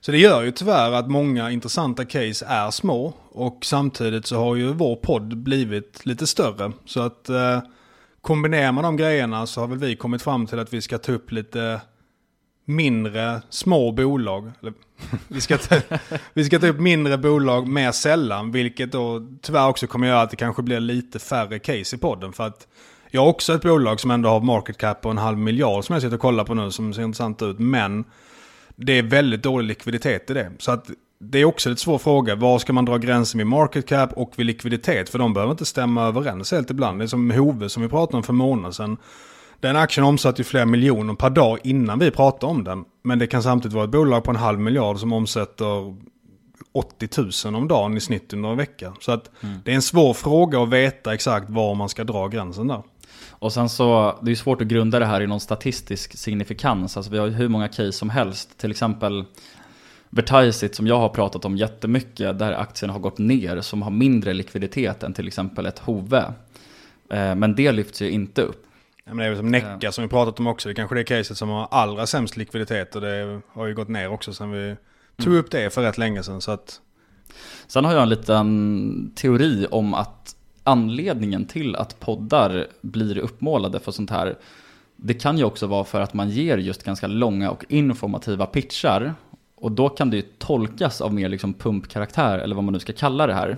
Så 0.00 0.12
det 0.12 0.18
gör 0.18 0.42
ju 0.42 0.50
tyvärr 0.50 0.92
att 0.92 1.10
många 1.10 1.50
intressanta 1.50 2.04
case 2.04 2.46
är 2.48 2.70
små 2.70 3.14
och 3.28 3.58
samtidigt 3.64 4.26
så 4.26 4.36
har 4.36 4.56
ju 4.56 4.72
vår 4.72 4.96
podd 4.96 5.36
blivit 5.36 6.06
lite 6.06 6.26
större. 6.26 6.72
Så 6.84 7.00
att 7.00 7.28
eh, 7.28 7.60
kombinerar 8.20 8.72
man 8.72 8.84
de 8.84 8.96
grejerna 8.96 9.46
så 9.46 9.60
har 9.60 9.68
väl 9.68 9.78
vi 9.78 9.96
kommit 9.96 10.22
fram 10.22 10.46
till 10.46 10.58
att 10.58 10.72
vi 10.72 10.82
ska 10.82 10.98
ta 10.98 11.12
upp 11.12 11.32
lite 11.32 11.80
mindre 12.66 13.42
små 13.50 13.92
bolag. 13.92 14.52
vi, 15.28 15.40
ska 15.40 15.58
ta, 15.58 15.76
vi 16.34 16.44
ska 16.44 16.58
ta 16.58 16.66
upp 16.66 16.80
mindre 16.80 17.18
bolag 17.18 17.68
mer 17.68 17.92
sällan, 17.92 18.52
vilket 18.52 18.92
då 18.92 19.26
tyvärr 19.42 19.68
också 19.68 19.86
kommer 19.86 20.06
göra 20.06 20.20
att 20.20 20.30
det 20.30 20.36
kanske 20.36 20.62
blir 20.62 20.80
lite 20.80 21.18
färre 21.18 21.58
case 21.58 21.96
i 21.96 21.98
podden. 21.98 22.32
För 22.32 22.46
att 22.46 22.66
jag 23.10 23.20
har 23.20 23.28
också 23.28 23.54
ett 23.54 23.62
bolag 23.62 24.00
som 24.00 24.10
ändå 24.10 24.28
har 24.28 24.40
market 24.40 24.78
cap 24.78 25.00
på 25.00 25.08
en 25.08 25.18
halv 25.18 25.38
miljard 25.38 25.84
som 25.84 25.92
jag 25.92 26.02
sitter 26.02 26.16
och 26.16 26.20
kollar 26.20 26.44
på 26.44 26.54
nu 26.54 26.70
som 26.70 26.94
ser 26.94 27.02
intressant 27.02 27.42
ut. 27.42 27.58
Men 27.58 28.04
det 28.76 28.92
är 28.92 29.02
väldigt 29.02 29.42
dålig 29.42 29.66
likviditet 29.66 30.30
i 30.30 30.34
det. 30.34 30.52
Så 30.58 30.70
att 30.70 30.90
det 31.18 31.38
är 31.38 31.44
också 31.44 31.70
en 31.70 31.76
svår 31.76 31.98
fråga. 31.98 32.34
Var 32.34 32.58
ska 32.58 32.72
man 32.72 32.84
dra 32.84 32.98
gränsen 32.98 33.38
vid 33.38 33.46
market 33.46 33.86
cap 33.86 34.12
och 34.12 34.32
vid 34.36 34.46
likviditet? 34.46 35.08
För 35.08 35.18
de 35.18 35.34
behöver 35.34 35.50
inte 35.50 35.64
stämma 35.64 36.06
överens 36.06 36.52
helt 36.52 36.70
ibland. 36.70 36.98
Det 36.98 37.04
är 37.04 37.06
som 37.06 37.30
Hove 37.30 37.68
som 37.68 37.82
vi 37.82 37.88
pratade 37.88 38.16
om 38.16 38.22
för 38.22 38.32
månader 38.32 38.72
sedan. 38.72 38.96
Den 39.60 39.76
aktien 39.76 40.06
omsatte 40.06 40.40
ju 40.40 40.44
flera 40.44 40.66
miljoner 40.66 41.14
per 41.14 41.30
dag 41.30 41.58
innan 41.64 41.98
vi 41.98 42.10
pratade 42.10 42.50
om 42.50 42.64
den. 42.64 42.84
Men 43.02 43.18
det 43.18 43.26
kan 43.26 43.42
samtidigt 43.42 43.74
vara 43.74 43.84
ett 43.84 43.90
bolag 43.90 44.24
på 44.24 44.30
en 44.30 44.36
halv 44.36 44.58
miljard 44.58 44.98
som 44.98 45.12
omsätter 45.12 45.94
80 46.72 47.48
000 47.50 47.54
om 47.54 47.68
dagen 47.68 47.96
i 47.96 48.00
snitt 48.00 48.32
under 48.32 48.48
en 48.48 48.56
vecka. 48.56 48.92
Så 49.00 49.12
att 49.12 49.30
mm. 49.42 49.58
det 49.64 49.70
är 49.70 49.74
en 49.74 49.82
svår 49.82 50.14
fråga 50.14 50.62
att 50.62 50.68
veta 50.68 51.14
exakt 51.14 51.50
var 51.50 51.74
man 51.74 51.88
ska 51.88 52.04
dra 52.04 52.28
gränsen 52.28 52.68
där. 52.68 52.82
Och 53.28 53.52
sen 53.52 53.68
så, 53.68 54.18
det 54.22 54.30
är 54.30 54.34
svårt 54.34 54.60
att 54.60 54.68
grunda 54.68 54.98
det 54.98 55.06
här 55.06 55.20
i 55.20 55.26
någon 55.26 55.40
statistisk 55.40 56.18
signifikans. 56.18 56.96
Alltså 56.96 57.12
vi 57.12 57.18
har 57.18 57.26
ju 57.26 57.32
hur 57.32 57.48
många 57.48 57.68
case 57.68 57.92
som 57.92 58.10
helst. 58.10 58.58
Till 58.58 58.70
exempel 58.70 59.24
Vertisit 60.10 60.74
som 60.74 60.86
jag 60.86 60.98
har 60.98 61.08
pratat 61.08 61.44
om 61.44 61.56
jättemycket, 61.56 62.38
där 62.38 62.52
aktien 62.52 62.90
har 62.90 62.98
gått 62.98 63.18
ner, 63.18 63.60
som 63.60 63.82
har 63.82 63.90
mindre 63.90 64.34
likviditet 64.34 65.02
än 65.02 65.12
till 65.12 65.26
exempel 65.26 65.66
ett 65.66 65.78
Hove. 65.78 66.24
Eh, 67.10 67.34
men 67.34 67.54
det 67.54 67.72
lyfts 67.72 68.02
ju 68.02 68.10
inte 68.10 68.42
upp. 68.42 68.66
Ja, 69.08 69.14
men 69.14 69.16
det 69.16 69.24
är 69.24 69.28
väl 69.28 69.38
som 69.38 69.50
Necka 69.50 69.92
som 69.92 70.02
vi 70.02 70.08
pratat 70.08 70.40
om 70.40 70.46
också. 70.46 70.68
Det 70.68 70.72
är 70.72 70.74
kanske 70.74 70.94
det 70.94 71.04
caset 71.04 71.38
som 71.38 71.48
har 71.48 71.68
allra 71.70 72.06
sämst 72.06 72.36
likviditet 72.36 72.94
och 72.94 73.00
det 73.00 73.40
har 73.48 73.66
ju 73.66 73.74
gått 73.74 73.88
ner 73.88 74.08
också 74.08 74.34
sen 74.34 74.50
vi 74.50 74.76
tog 75.16 75.26
mm. 75.26 75.38
upp 75.38 75.50
det 75.50 75.74
för 75.74 75.82
rätt 75.82 75.98
länge 75.98 76.22
sedan. 76.22 76.40
Så 76.40 76.50
att... 76.50 76.80
Sen 77.66 77.84
har 77.84 77.92
jag 77.92 78.02
en 78.02 78.08
liten 78.08 79.12
teori 79.14 79.66
om 79.70 79.94
att 79.94 80.36
anledningen 80.62 81.46
till 81.46 81.76
att 81.76 82.00
poddar 82.00 82.66
blir 82.80 83.18
uppmålade 83.18 83.80
för 83.80 83.92
sånt 83.92 84.10
här 84.10 84.36
det 84.96 85.14
kan 85.14 85.38
ju 85.38 85.44
också 85.44 85.66
vara 85.66 85.84
för 85.84 86.00
att 86.00 86.14
man 86.14 86.30
ger 86.30 86.58
just 86.58 86.82
ganska 86.82 87.06
långa 87.06 87.50
och 87.50 87.64
informativa 87.68 88.46
pitchar 88.46 89.14
och 89.54 89.72
då 89.72 89.88
kan 89.88 90.10
det 90.10 90.16
ju 90.16 90.22
tolkas 90.22 91.00
av 91.00 91.14
mer 91.14 91.28
liksom 91.28 91.54
pumpkaraktär 91.54 92.38
eller 92.38 92.54
vad 92.54 92.64
man 92.64 92.72
nu 92.72 92.80
ska 92.80 92.92
kalla 92.92 93.26
det 93.26 93.34
här. 93.34 93.56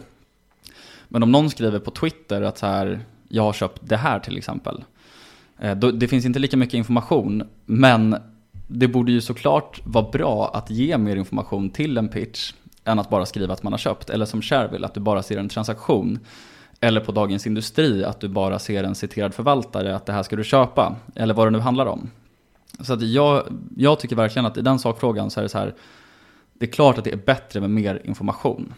Men 1.08 1.22
om 1.22 1.32
någon 1.32 1.50
skriver 1.50 1.78
på 1.78 1.90
Twitter 1.90 2.42
att 2.42 2.58
så 2.58 2.66
här, 2.66 3.00
jag 3.28 3.42
har 3.42 3.52
köpt 3.52 3.80
det 3.84 3.96
här 3.96 4.20
till 4.20 4.38
exempel 4.38 4.84
Eh, 5.58 5.76
det 5.76 6.08
finns 6.08 6.24
inte 6.24 6.38
lika 6.38 6.56
mycket 6.56 6.74
information, 6.74 7.42
men 7.66 8.16
det 8.66 8.88
borde 8.88 9.12
ju 9.12 9.20
såklart 9.20 9.80
vara 9.84 10.10
bra 10.10 10.50
att 10.54 10.70
ge 10.70 10.98
mer 10.98 11.16
information 11.16 11.70
till 11.70 11.98
en 11.98 12.08
pitch 12.08 12.52
än 12.84 12.98
att 12.98 13.10
bara 13.10 13.26
skriva 13.26 13.52
att 13.54 13.62
man 13.62 13.72
har 13.72 13.78
köpt. 13.78 14.10
Eller 14.10 14.26
som 14.26 14.42
Shareville, 14.42 14.86
att 14.86 14.94
du 14.94 15.00
bara 15.00 15.22
ser 15.22 15.38
en 15.38 15.48
transaktion. 15.48 16.18
Eller 16.80 17.00
på 17.00 17.12
Dagens 17.12 17.46
Industri, 17.46 18.04
att 18.04 18.20
du 18.20 18.28
bara 18.28 18.58
ser 18.58 18.84
en 18.84 18.94
citerad 18.94 19.34
förvaltare, 19.34 19.96
att 19.96 20.06
det 20.06 20.12
här 20.12 20.22
ska 20.22 20.36
du 20.36 20.44
köpa. 20.44 20.96
Eller 21.14 21.34
vad 21.34 21.46
det 21.46 21.50
nu 21.50 21.58
handlar 21.58 21.86
om. 21.86 22.10
Så 22.80 22.92
att 22.92 23.02
jag, 23.02 23.42
jag 23.76 24.00
tycker 24.00 24.16
verkligen 24.16 24.46
att 24.46 24.56
i 24.56 24.62
den 24.62 24.78
sakfrågan 24.78 25.30
så 25.30 25.40
är 25.40 25.42
det 25.42 25.48
så 25.48 25.58
här, 25.58 25.74
det 26.54 26.66
är 26.66 26.70
klart 26.70 26.98
att 26.98 27.04
det 27.04 27.12
är 27.12 27.16
bättre 27.16 27.60
med 27.60 27.70
mer 27.70 28.02
information. 28.04 28.74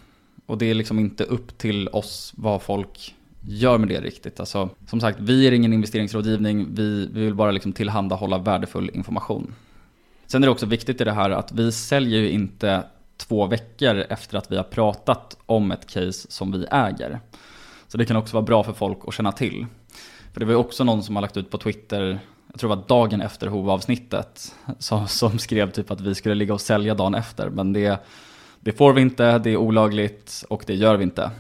Och 0.47 0.59
det 0.59 0.71
är 0.71 0.75
liksom 0.75 0.99
inte 0.99 1.25
upp 1.25 1.59
till 1.59 1.89
oss 1.89 2.33
vad 2.37 2.63
folk 2.63 3.15
gör 3.41 3.79
med 3.79 3.89
det 3.89 4.01
riktigt. 4.01 4.41
Alltså, 4.41 4.71
som 4.87 5.01
sagt, 5.01 5.19
vi 5.21 5.47
är 5.47 5.53
ingen 5.53 5.73
investeringsrådgivning, 5.73 6.75
vi, 6.75 7.09
vi 7.13 7.25
vill 7.25 7.35
bara 7.35 7.51
liksom 7.51 7.73
tillhandahålla 7.73 8.39
värdefull 8.39 8.91
information. 8.95 9.55
Sen 10.27 10.43
är 10.43 10.47
det 10.47 10.53
också 10.53 10.67
viktigt 10.67 11.01
i 11.01 11.05
det 11.05 11.13
här 11.13 11.31
att 11.31 11.53
vi 11.53 11.73
säljer 11.73 12.21
ju 12.21 12.31
inte 12.31 12.83
två 13.17 13.47
veckor 13.47 13.97
efter 14.09 14.39
att 14.39 14.53
vi 14.53 14.57
har 14.57 14.65
pratat 14.65 15.37
om 15.47 15.71
ett 15.71 15.87
case 15.87 16.31
som 16.31 16.53
vi 16.53 16.67
äger. 16.71 17.21
Så 17.89 17.99
det 17.99 18.05
kan 18.05 18.17
också 18.17 18.37
vara 18.37 18.45
bra 18.45 18.65
för 18.65 18.73
folk 18.73 18.99
att 19.07 19.15
känna 19.15 19.33
till. 19.33 19.67
För 20.33 20.41
det 20.41 20.47
var 20.47 20.53
ju 20.53 20.59
också 20.59 20.85
någon 20.85 21.03
som 21.03 21.17
har 21.17 21.23
lagt 21.23 21.37
ut 21.37 21.51
på 21.51 21.59
Twitter, 21.59 22.21
jag 22.53 22.61
tror 22.61 22.71
det 22.71 22.77
var 22.77 22.85
dagen 22.89 23.21
efter 23.21 23.47
HOV-avsnittet, 23.47 24.55
som, 24.79 25.09
som 25.09 25.39
skrev 25.39 25.71
typ 25.71 25.91
att 25.91 26.01
vi 26.01 26.15
skulle 26.15 26.35
ligga 26.35 26.55
och 26.55 26.61
sälja 26.61 26.95
dagen 26.95 27.15
efter. 27.15 27.51
Men 27.51 27.73
det, 27.73 28.05
det 28.61 28.73
får 28.73 28.93
vi 28.93 29.01
inte, 29.01 29.39
det 29.39 29.51
är 29.51 29.57
olagligt 29.57 30.45
och 30.49 30.65
det 30.67 30.75
gör 30.75 30.97
vi 30.97 31.05
inte. 31.05 31.31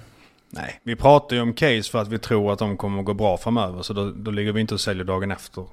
Nej, 0.51 0.81
vi 0.83 0.97
pratar 0.97 1.37
ju 1.37 1.43
om 1.43 1.53
case 1.53 1.83
för 1.83 1.99
att 1.99 2.09
vi 2.09 2.19
tror 2.19 2.53
att 2.53 2.59
de 2.59 2.77
kommer 2.77 2.99
att 2.99 3.05
gå 3.05 3.15
bra 3.15 3.37
framöver. 3.37 3.83
Så 3.83 3.93
då, 3.93 4.11
då 4.11 4.31
ligger 4.31 4.53
vi 4.53 4.61
inte 4.61 4.75
och 4.75 4.81
säljer 4.81 5.05
dagen 5.05 5.31
efter. 5.31 5.65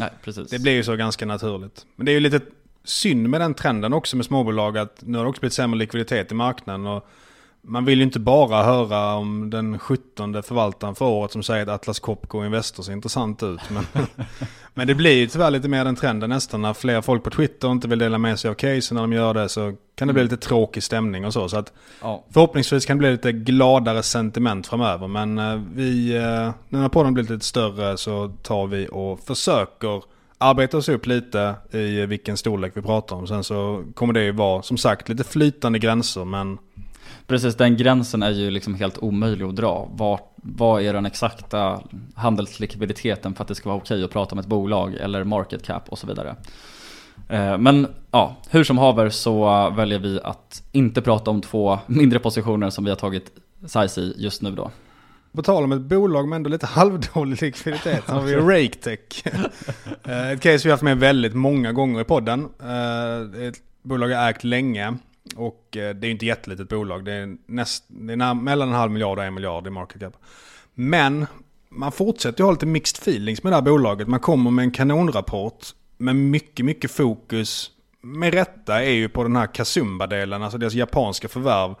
Nej, 0.00 0.10
precis. 0.22 0.50
Det 0.50 0.58
blir 0.58 0.72
ju 0.72 0.84
så 0.84 0.96
ganska 0.96 1.26
naturligt. 1.26 1.86
Men 1.96 2.06
det 2.06 2.12
är 2.12 2.14
ju 2.14 2.20
lite 2.20 2.40
synd 2.84 3.28
med 3.28 3.40
den 3.40 3.54
trenden 3.54 3.92
också 3.92 4.16
med 4.16 4.26
småbolag 4.26 4.78
att 4.78 5.02
nu 5.02 5.18
har 5.18 5.24
det 5.24 5.28
också 5.30 5.40
blivit 5.40 5.52
sämre 5.52 5.78
likviditet 5.78 6.32
i 6.32 6.34
marknaden. 6.34 6.86
Och 6.86 7.08
man 7.66 7.84
vill 7.84 7.98
ju 7.98 8.04
inte 8.04 8.20
bara 8.20 8.62
höra 8.62 9.14
om 9.14 9.50
den 9.50 9.78
17 9.78 10.42
förvaltaren 10.42 10.94
för 10.94 11.04
året 11.04 11.32
som 11.32 11.42
säger 11.42 11.62
att 11.62 11.68
Atlas 11.68 12.00
Copco 12.00 12.44
Investor 12.44 12.82
ser 12.82 12.92
intressant 12.92 13.42
ut. 13.42 13.60
Men, 13.70 13.86
men 14.74 14.86
det 14.86 14.94
blir 14.94 15.12
ju 15.12 15.26
tyvärr 15.26 15.50
lite 15.50 15.68
mer 15.68 15.84
den 15.84 15.96
trenden 15.96 16.30
nästan. 16.30 16.62
När 16.62 16.74
fler 16.74 17.00
folk 17.00 17.22
på 17.22 17.30
Twitter 17.30 17.70
inte 17.70 17.88
vill 17.88 17.98
dela 17.98 18.18
med 18.18 18.38
sig 18.38 18.50
av 18.50 18.54
case 18.54 18.94
när 18.94 19.00
de 19.00 19.12
gör 19.12 19.34
det 19.34 19.48
så 19.48 19.74
kan 19.94 20.08
det 20.08 20.14
bli 20.14 20.22
mm. 20.22 20.32
lite 20.32 20.46
tråkig 20.46 20.82
stämning 20.82 21.26
och 21.26 21.32
så. 21.32 21.48
så 21.48 21.56
att 21.56 21.72
ja. 22.00 22.24
Förhoppningsvis 22.30 22.86
kan 22.86 22.96
det 22.96 22.98
bli 22.98 23.10
lite 23.10 23.32
gladare 23.32 24.02
sentiment 24.02 24.66
framöver. 24.66 25.08
Men 25.08 25.38
eh, 25.38 25.60
vi, 25.74 26.16
eh, 26.16 26.50
nu 26.68 26.78
när 26.78 26.88
podden 26.88 27.14
blivit 27.14 27.30
lite 27.30 27.44
större 27.44 27.96
så 27.96 28.28
tar 28.42 28.66
vi 28.66 28.88
och 28.92 29.20
försöker 29.20 30.02
arbeta 30.38 30.76
oss 30.76 30.88
upp 30.88 31.06
lite 31.06 31.54
i 31.70 32.06
vilken 32.06 32.36
storlek 32.36 32.72
vi 32.74 32.82
pratar 32.82 33.16
om. 33.16 33.26
Sen 33.26 33.44
så 33.44 33.84
kommer 33.94 34.12
det 34.12 34.24
ju 34.24 34.32
vara 34.32 34.62
som 34.62 34.76
sagt 34.76 35.08
lite 35.08 35.24
flytande 35.24 35.78
gränser 35.78 36.24
men 36.24 36.58
Precis, 37.26 37.54
den 37.54 37.76
gränsen 37.76 38.22
är 38.22 38.30
ju 38.30 38.50
liksom 38.50 38.74
helt 38.74 38.98
omöjlig 38.98 39.44
att 39.44 39.56
dra. 39.56 39.88
Vad, 39.92 40.20
vad 40.36 40.82
är 40.82 40.92
den 40.92 41.06
exakta 41.06 41.82
handelslikviditeten 42.14 43.34
för 43.34 43.42
att 43.42 43.48
det 43.48 43.54
ska 43.54 43.68
vara 43.68 43.78
okej 43.78 44.04
att 44.04 44.10
prata 44.10 44.34
om 44.34 44.38
ett 44.38 44.46
bolag 44.46 44.94
eller 44.94 45.24
market 45.24 45.62
cap 45.62 45.88
och 45.88 45.98
så 45.98 46.06
vidare. 46.06 46.36
Eh, 47.28 47.58
men 47.58 47.86
ja, 48.10 48.36
hur 48.50 48.64
som 48.64 48.78
haver 48.78 49.08
så 49.08 49.70
väljer 49.70 49.98
vi 49.98 50.20
att 50.24 50.62
inte 50.72 51.02
prata 51.02 51.30
om 51.30 51.40
två 51.42 51.78
mindre 51.86 52.18
positioner 52.18 52.70
som 52.70 52.84
vi 52.84 52.90
har 52.90 52.96
tagit 52.96 53.30
size 53.66 54.00
i 54.00 54.14
just 54.18 54.42
nu 54.42 54.50
då. 54.50 54.70
På 55.32 55.42
tal 55.42 55.64
om 55.64 55.72
ett 55.72 55.80
bolag 55.80 56.28
med 56.28 56.36
ändå 56.36 56.50
lite 56.50 56.66
halvdålig 56.76 57.42
likviditet 57.42 58.04
har 58.10 58.20
vi 58.20 58.34
RakeTech. 58.64 59.26
Eh, 60.04 60.30
ett 60.30 60.40
case 60.40 60.64
vi 60.64 60.70
har 60.70 60.70
haft 60.70 60.82
med 60.82 60.98
väldigt 60.98 61.34
många 61.34 61.72
gånger 61.72 62.00
i 62.00 62.04
podden. 62.04 62.48
Eh, 62.62 63.46
ett 63.46 63.56
bolag 63.82 64.10
jag 64.10 64.28
ägt 64.28 64.44
länge. 64.44 64.94
Och 65.36 65.76
eh, 65.76 65.94
det 65.94 66.06
är 66.06 66.08
ju 66.08 66.10
inte 66.10 66.26
jättelitet 66.26 66.68
bolag. 66.68 67.04
Det 67.04 67.12
är, 67.12 67.36
näst, 67.46 67.84
det 67.88 68.12
är 68.12 68.34
mellan 68.34 68.68
en 68.68 68.74
halv 68.74 68.92
miljard 68.92 69.18
och 69.18 69.24
en 69.24 69.34
miljard 69.34 69.66
i 69.66 69.70
market 69.70 70.00
cap. 70.00 70.16
Men 70.74 71.26
man 71.68 71.92
fortsätter 71.92 72.40
ju 72.40 72.44
ha 72.44 72.52
lite 72.52 72.66
mixed 72.66 73.02
feelings 73.02 73.42
med 73.42 73.52
det 73.52 73.56
här 73.56 73.62
bolaget. 73.62 74.08
Man 74.08 74.20
kommer 74.20 74.50
med 74.50 74.62
en 74.62 74.70
kanonrapport 74.70 75.66
med 75.98 76.16
mycket, 76.16 76.66
mycket 76.66 76.90
fokus. 76.90 77.70
Med 78.00 78.34
rätta 78.34 78.82
är 78.82 78.90
ju 78.90 79.08
på 79.08 79.22
den 79.22 79.36
här 79.36 79.46
Kasumba-delen, 79.46 80.42
alltså 80.42 80.58
deras 80.58 80.74
japanska 80.74 81.28
förvärv. 81.28 81.74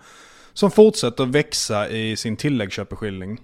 Som 0.52 0.70
fortsätter 0.70 1.26
växa 1.26 1.88
i 1.88 2.16
sin 2.16 2.36
tilläggsköpeskilling. 2.36 3.40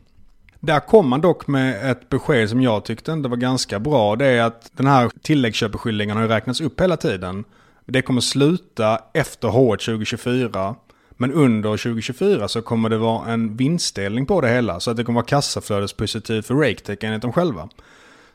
Där 0.61 0.81
kom 0.81 1.09
man 1.09 1.21
dock 1.21 1.47
med 1.47 1.91
ett 1.91 2.09
besked 2.09 2.49
som 2.49 2.63
jag 2.63 2.85
tyckte 2.85 3.13
ändå 3.13 3.29
var 3.29 3.37
ganska 3.37 3.79
bra. 3.79 4.17
Det 4.17 4.27
är 4.27 4.43
att 4.43 4.71
den 4.77 4.87
här 4.87 5.11
tilläggsköpeskillingen 5.23 6.17
har 6.17 6.29
räknats 6.29 6.61
upp 6.61 6.81
hela 6.81 6.97
tiden. 6.97 7.45
Det 7.87 8.03
kommer 8.03 8.21
sluta 8.21 9.01
efter 9.15 9.49
H1 9.49 9.77
2024. 9.77 10.75
Men 11.11 11.33
under 11.33 11.71
2024 11.71 12.49
så 12.49 12.63
kommer 12.63 12.89
det 12.89 12.99
vara 12.99 13.33
en 13.33 13.57
vinstdelning 13.57 14.27
på 14.27 14.41
det 14.41 14.49
hela. 14.49 14.81
Så 14.81 14.91
att 14.91 14.97
det 14.97 15.05
kommer 15.05 15.21
vara 15.21 15.27
kassaflödespositivt 15.27 16.47
för 16.47 16.55
RakeTech 16.55 16.99
enligt 17.01 17.23
dem 17.23 17.33
själva. 17.33 17.69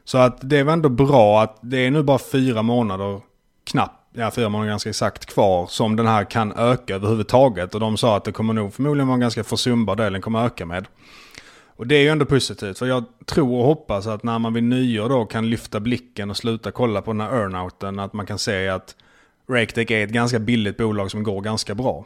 Så 0.04 0.18
att 0.18 0.50
det 0.50 0.58
är 0.58 0.64
väl 0.64 0.74
ändå 0.74 0.90
bra 0.90 1.42
att 1.42 1.58
det 1.62 1.78
är 1.78 1.92
nu 1.92 2.04
bara 2.04 2.20
fyra 2.20 2.62
månader, 2.62 3.22
knappt, 3.64 4.10
ja 4.14 4.32
fyra 4.32 4.50
månader 4.50 4.70
ganska 4.70 4.90
exakt 4.90 5.26
kvar, 5.26 5.68
som 5.68 5.96
den 5.96 6.08
här 6.08 6.24
kan 6.24 6.54
öka 6.54 6.96
överhuvudtaget. 6.96 7.74
Och 7.74 7.80
de 7.80 7.98
sa 7.98 8.18
att 8.18 8.24
det 8.24 8.32
kommer 8.32 8.54
nog 8.54 8.74
förmodligen 8.74 9.08
vara 9.08 9.16
en 9.16 9.22
ganska 9.22 9.44
försumbar 9.44 9.96
del 9.96 10.14
den 10.14 10.22
kommer 10.22 10.46
öka 10.46 10.66
med. 10.66 10.88
Och 11.78 11.88
det 11.88 11.96
är 11.96 12.02
ju 12.02 12.10
ändå 12.10 12.26
positivt, 12.26 12.80
för 12.80 12.86
jag 12.86 13.04
tror 13.26 13.60
och 13.60 13.66
hoppas 13.66 14.08
att 14.08 14.24
när 14.24 14.40
man 14.40 14.54
vid 14.54 14.64
nyår 14.64 15.10
då 15.10 15.26
kan 15.26 15.50
lyfta 15.50 15.80
blicken 15.80 16.30
och 16.30 16.38
sluta 16.38 16.72
kolla 16.72 17.02
på 17.02 17.12
den 17.12 17.22
här 17.22 17.32
earnouten, 17.32 18.00
att 18.00 18.14
man 18.14 18.26
kan 18.26 18.40
se 18.40 18.68
att 18.68 18.96
RakeDeck 19.48 19.92
är 19.92 20.04
ett 20.04 20.10
ganska 20.10 20.40
billigt 20.40 20.78
bolag 20.78 21.12
som 21.12 21.24
går 21.24 21.42
ganska 21.42 21.76
bra. 21.76 22.06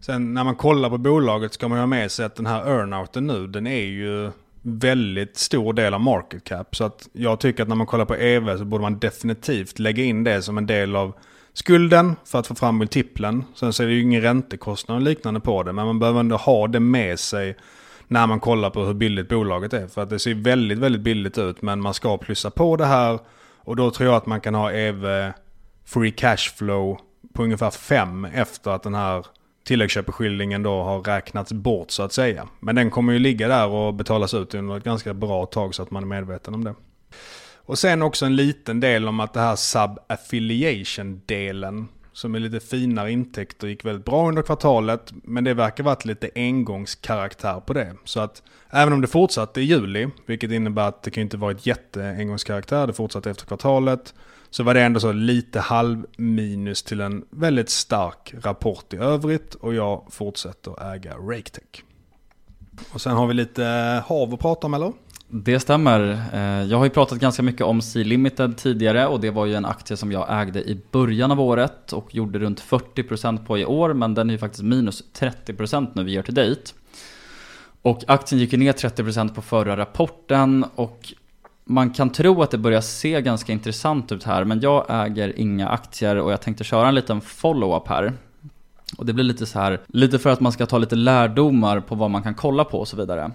Sen 0.00 0.34
när 0.34 0.44
man 0.44 0.56
kollar 0.56 0.90
på 0.90 0.98
bolaget 0.98 1.52
ska 1.52 1.68
man 1.68 1.78
ju 1.78 1.82
ha 1.82 1.86
med 1.86 2.10
sig 2.10 2.26
att 2.26 2.36
den 2.36 2.46
här 2.46 2.66
earnouten 2.66 3.26
nu, 3.26 3.46
den 3.46 3.66
är 3.66 3.84
ju 3.84 4.30
väldigt 4.62 5.36
stor 5.36 5.72
del 5.72 5.94
av 5.94 6.00
market 6.00 6.44
cap. 6.44 6.76
Så 6.76 6.84
att 6.84 7.08
jag 7.12 7.40
tycker 7.40 7.62
att 7.62 7.68
när 7.68 7.76
man 7.76 7.86
kollar 7.86 8.04
på 8.04 8.14
EV 8.14 8.58
så 8.58 8.64
borde 8.64 8.82
man 8.82 8.98
definitivt 8.98 9.78
lägga 9.78 10.04
in 10.04 10.24
det 10.24 10.42
som 10.42 10.58
en 10.58 10.66
del 10.66 10.96
av 10.96 11.12
skulden 11.52 12.16
för 12.24 12.38
att 12.38 12.46
få 12.46 12.54
fram 12.54 12.78
multiplen. 12.78 13.44
Sen 13.54 13.72
så 13.72 13.82
är 13.82 13.86
det 13.86 13.92
ju 13.92 14.02
ingen 14.02 14.22
räntekostnad 14.22 14.96
och 14.96 15.02
liknande 15.02 15.40
på 15.40 15.62
det, 15.62 15.72
men 15.72 15.86
man 15.86 15.98
behöver 15.98 16.20
ändå 16.20 16.36
ha 16.36 16.66
det 16.66 16.80
med 16.80 17.18
sig 17.18 17.56
när 18.08 18.26
man 18.26 18.40
kollar 18.40 18.70
på 18.70 18.84
hur 18.84 18.94
billigt 18.94 19.28
bolaget 19.28 19.72
är. 19.72 19.86
För 19.86 20.02
att 20.02 20.10
det 20.10 20.18
ser 20.18 20.34
väldigt, 20.34 20.78
väldigt 20.78 21.02
billigt 21.02 21.38
ut, 21.38 21.62
men 21.62 21.80
man 21.80 21.94
ska 21.94 22.18
plussa 22.18 22.50
på 22.50 22.76
det 22.76 22.86
här. 22.86 23.18
Och 23.56 23.76
då 23.76 23.90
tror 23.90 24.08
jag 24.08 24.16
att 24.16 24.26
man 24.26 24.40
kan 24.40 24.54
ha 24.54 24.72
EV 24.72 25.32
free 25.84 26.10
cash 26.10 26.56
flow 26.56 26.98
på 27.34 27.42
ungefär 27.42 27.70
5 27.70 28.24
efter 28.24 28.70
att 28.70 28.82
den 28.82 28.94
här 28.94 29.26
tilläggsköpeskillingen 29.64 30.62
då 30.62 30.82
har 30.82 31.00
räknats 31.00 31.52
bort 31.52 31.90
så 31.90 32.02
att 32.02 32.12
säga. 32.12 32.48
Men 32.60 32.74
den 32.74 32.90
kommer 32.90 33.12
ju 33.12 33.18
ligga 33.18 33.48
där 33.48 33.68
och 33.68 33.94
betalas 33.94 34.34
ut 34.34 34.54
under 34.54 34.76
ett 34.76 34.84
ganska 34.84 35.14
bra 35.14 35.46
tag 35.46 35.74
så 35.74 35.82
att 35.82 35.90
man 35.90 36.02
är 36.02 36.06
medveten 36.06 36.54
om 36.54 36.64
det. 36.64 36.74
Och 37.56 37.78
sen 37.78 38.02
också 38.02 38.26
en 38.26 38.36
liten 38.36 38.80
del 38.80 39.08
om 39.08 39.20
att 39.20 39.34
det 39.34 39.40
här 39.40 39.56
sub-affiliation-delen 39.56 41.88
som 42.12 42.34
är 42.34 42.38
lite 42.38 42.60
finare 42.60 43.12
intäkter 43.12 43.68
gick 43.68 43.84
väldigt 43.84 44.04
bra 44.04 44.28
under 44.28 44.42
kvartalet. 44.42 45.12
Men 45.12 45.44
det 45.44 45.54
verkar 45.54 45.84
varit 45.84 46.04
lite 46.04 46.30
engångskaraktär 46.34 47.60
på 47.60 47.72
det. 47.72 47.94
Så 48.04 48.20
att 48.20 48.42
även 48.70 48.92
om 48.92 49.00
det 49.00 49.06
fortsatte 49.06 49.60
i 49.60 49.64
juli, 49.64 50.08
vilket 50.26 50.50
innebär 50.50 50.88
att 50.88 51.02
det 51.02 51.10
kan 51.10 51.22
inte 51.22 51.36
vara 51.36 51.50
ett 51.50 51.66
jätteengångskaraktär, 51.66 52.86
det 52.86 52.92
fortsatte 52.92 53.30
efter 53.30 53.46
kvartalet. 53.46 54.14
Så 54.50 54.62
var 54.62 54.74
det 54.74 54.82
ändå 54.82 55.00
så 55.00 55.12
lite 55.12 55.60
halv 55.60 56.06
minus 56.16 56.82
till 56.82 57.00
en 57.00 57.24
väldigt 57.30 57.70
stark 57.70 58.34
rapport 58.42 58.94
i 58.94 58.96
övrigt 58.96 59.54
och 59.54 59.74
jag 59.74 60.04
fortsätter 60.10 60.92
äga 60.92 61.14
RakeTech. 61.14 61.84
Och 62.92 63.00
sen 63.00 63.16
har 63.16 63.26
vi 63.26 63.34
lite 63.34 63.66
eh, 63.66 64.08
hav 64.08 64.34
att 64.34 64.40
prata 64.40 64.66
om 64.66 64.74
eller? 64.74 64.92
Det 65.28 65.60
stämmer. 65.60 66.22
Eh, 66.32 66.70
jag 66.70 66.78
har 66.78 66.84
ju 66.84 66.90
pratat 66.90 67.18
ganska 67.18 67.42
mycket 67.42 67.66
om 67.66 67.82
Sea 67.82 68.04
Limited 68.04 68.56
tidigare 68.56 69.06
och 69.06 69.20
det 69.20 69.30
var 69.30 69.46
ju 69.46 69.54
en 69.54 69.64
aktie 69.64 69.96
som 69.96 70.12
jag 70.12 70.42
ägde 70.42 70.62
i 70.62 70.80
början 70.90 71.30
av 71.30 71.40
året 71.40 71.92
och 71.92 72.14
gjorde 72.14 72.38
runt 72.38 72.60
40% 72.60 73.46
på 73.46 73.58
i 73.58 73.64
år 73.64 73.94
men 73.94 74.14
den 74.14 74.30
är 74.30 74.34
ju 74.34 74.38
faktiskt 74.38 74.62
minus 74.62 75.04
30% 75.18 75.90
nu 75.94 76.10
year 76.10 76.22
to 76.22 76.32
date. 76.32 76.72
Och 77.82 78.04
aktien 78.06 78.38
gick 78.40 78.52
ju 78.52 78.58
ner 78.58 78.72
30% 78.72 79.34
på 79.34 79.42
förra 79.42 79.76
rapporten 79.76 80.64
och 80.74 81.14
man 81.70 81.90
kan 81.90 82.10
tro 82.10 82.42
att 82.42 82.50
det 82.50 82.58
börjar 82.58 82.80
se 82.80 83.22
ganska 83.22 83.52
intressant 83.52 84.12
ut 84.12 84.24
här, 84.24 84.44
men 84.44 84.60
jag 84.60 84.86
äger 84.88 85.38
inga 85.38 85.68
aktier 85.68 86.16
och 86.16 86.32
jag 86.32 86.40
tänkte 86.40 86.64
köra 86.64 86.88
en 86.88 86.94
liten 86.94 87.20
follow-up 87.20 87.88
här. 87.88 88.12
Och 88.98 89.06
det 89.06 89.12
blir 89.12 89.24
lite 89.24 89.46
så 89.46 89.58
här, 89.58 89.80
lite 89.86 90.18
för 90.18 90.30
att 90.30 90.40
man 90.40 90.52
ska 90.52 90.66
ta 90.66 90.78
lite 90.78 90.96
lärdomar 90.96 91.80
på 91.80 91.94
vad 91.94 92.10
man 92.10 92.22
kan 92.22 92.34
kolla 92.34 92.64
på 92.64 92.78
och 92.78 92.88
så 92.88 92.96
vidare. 92.96 93.30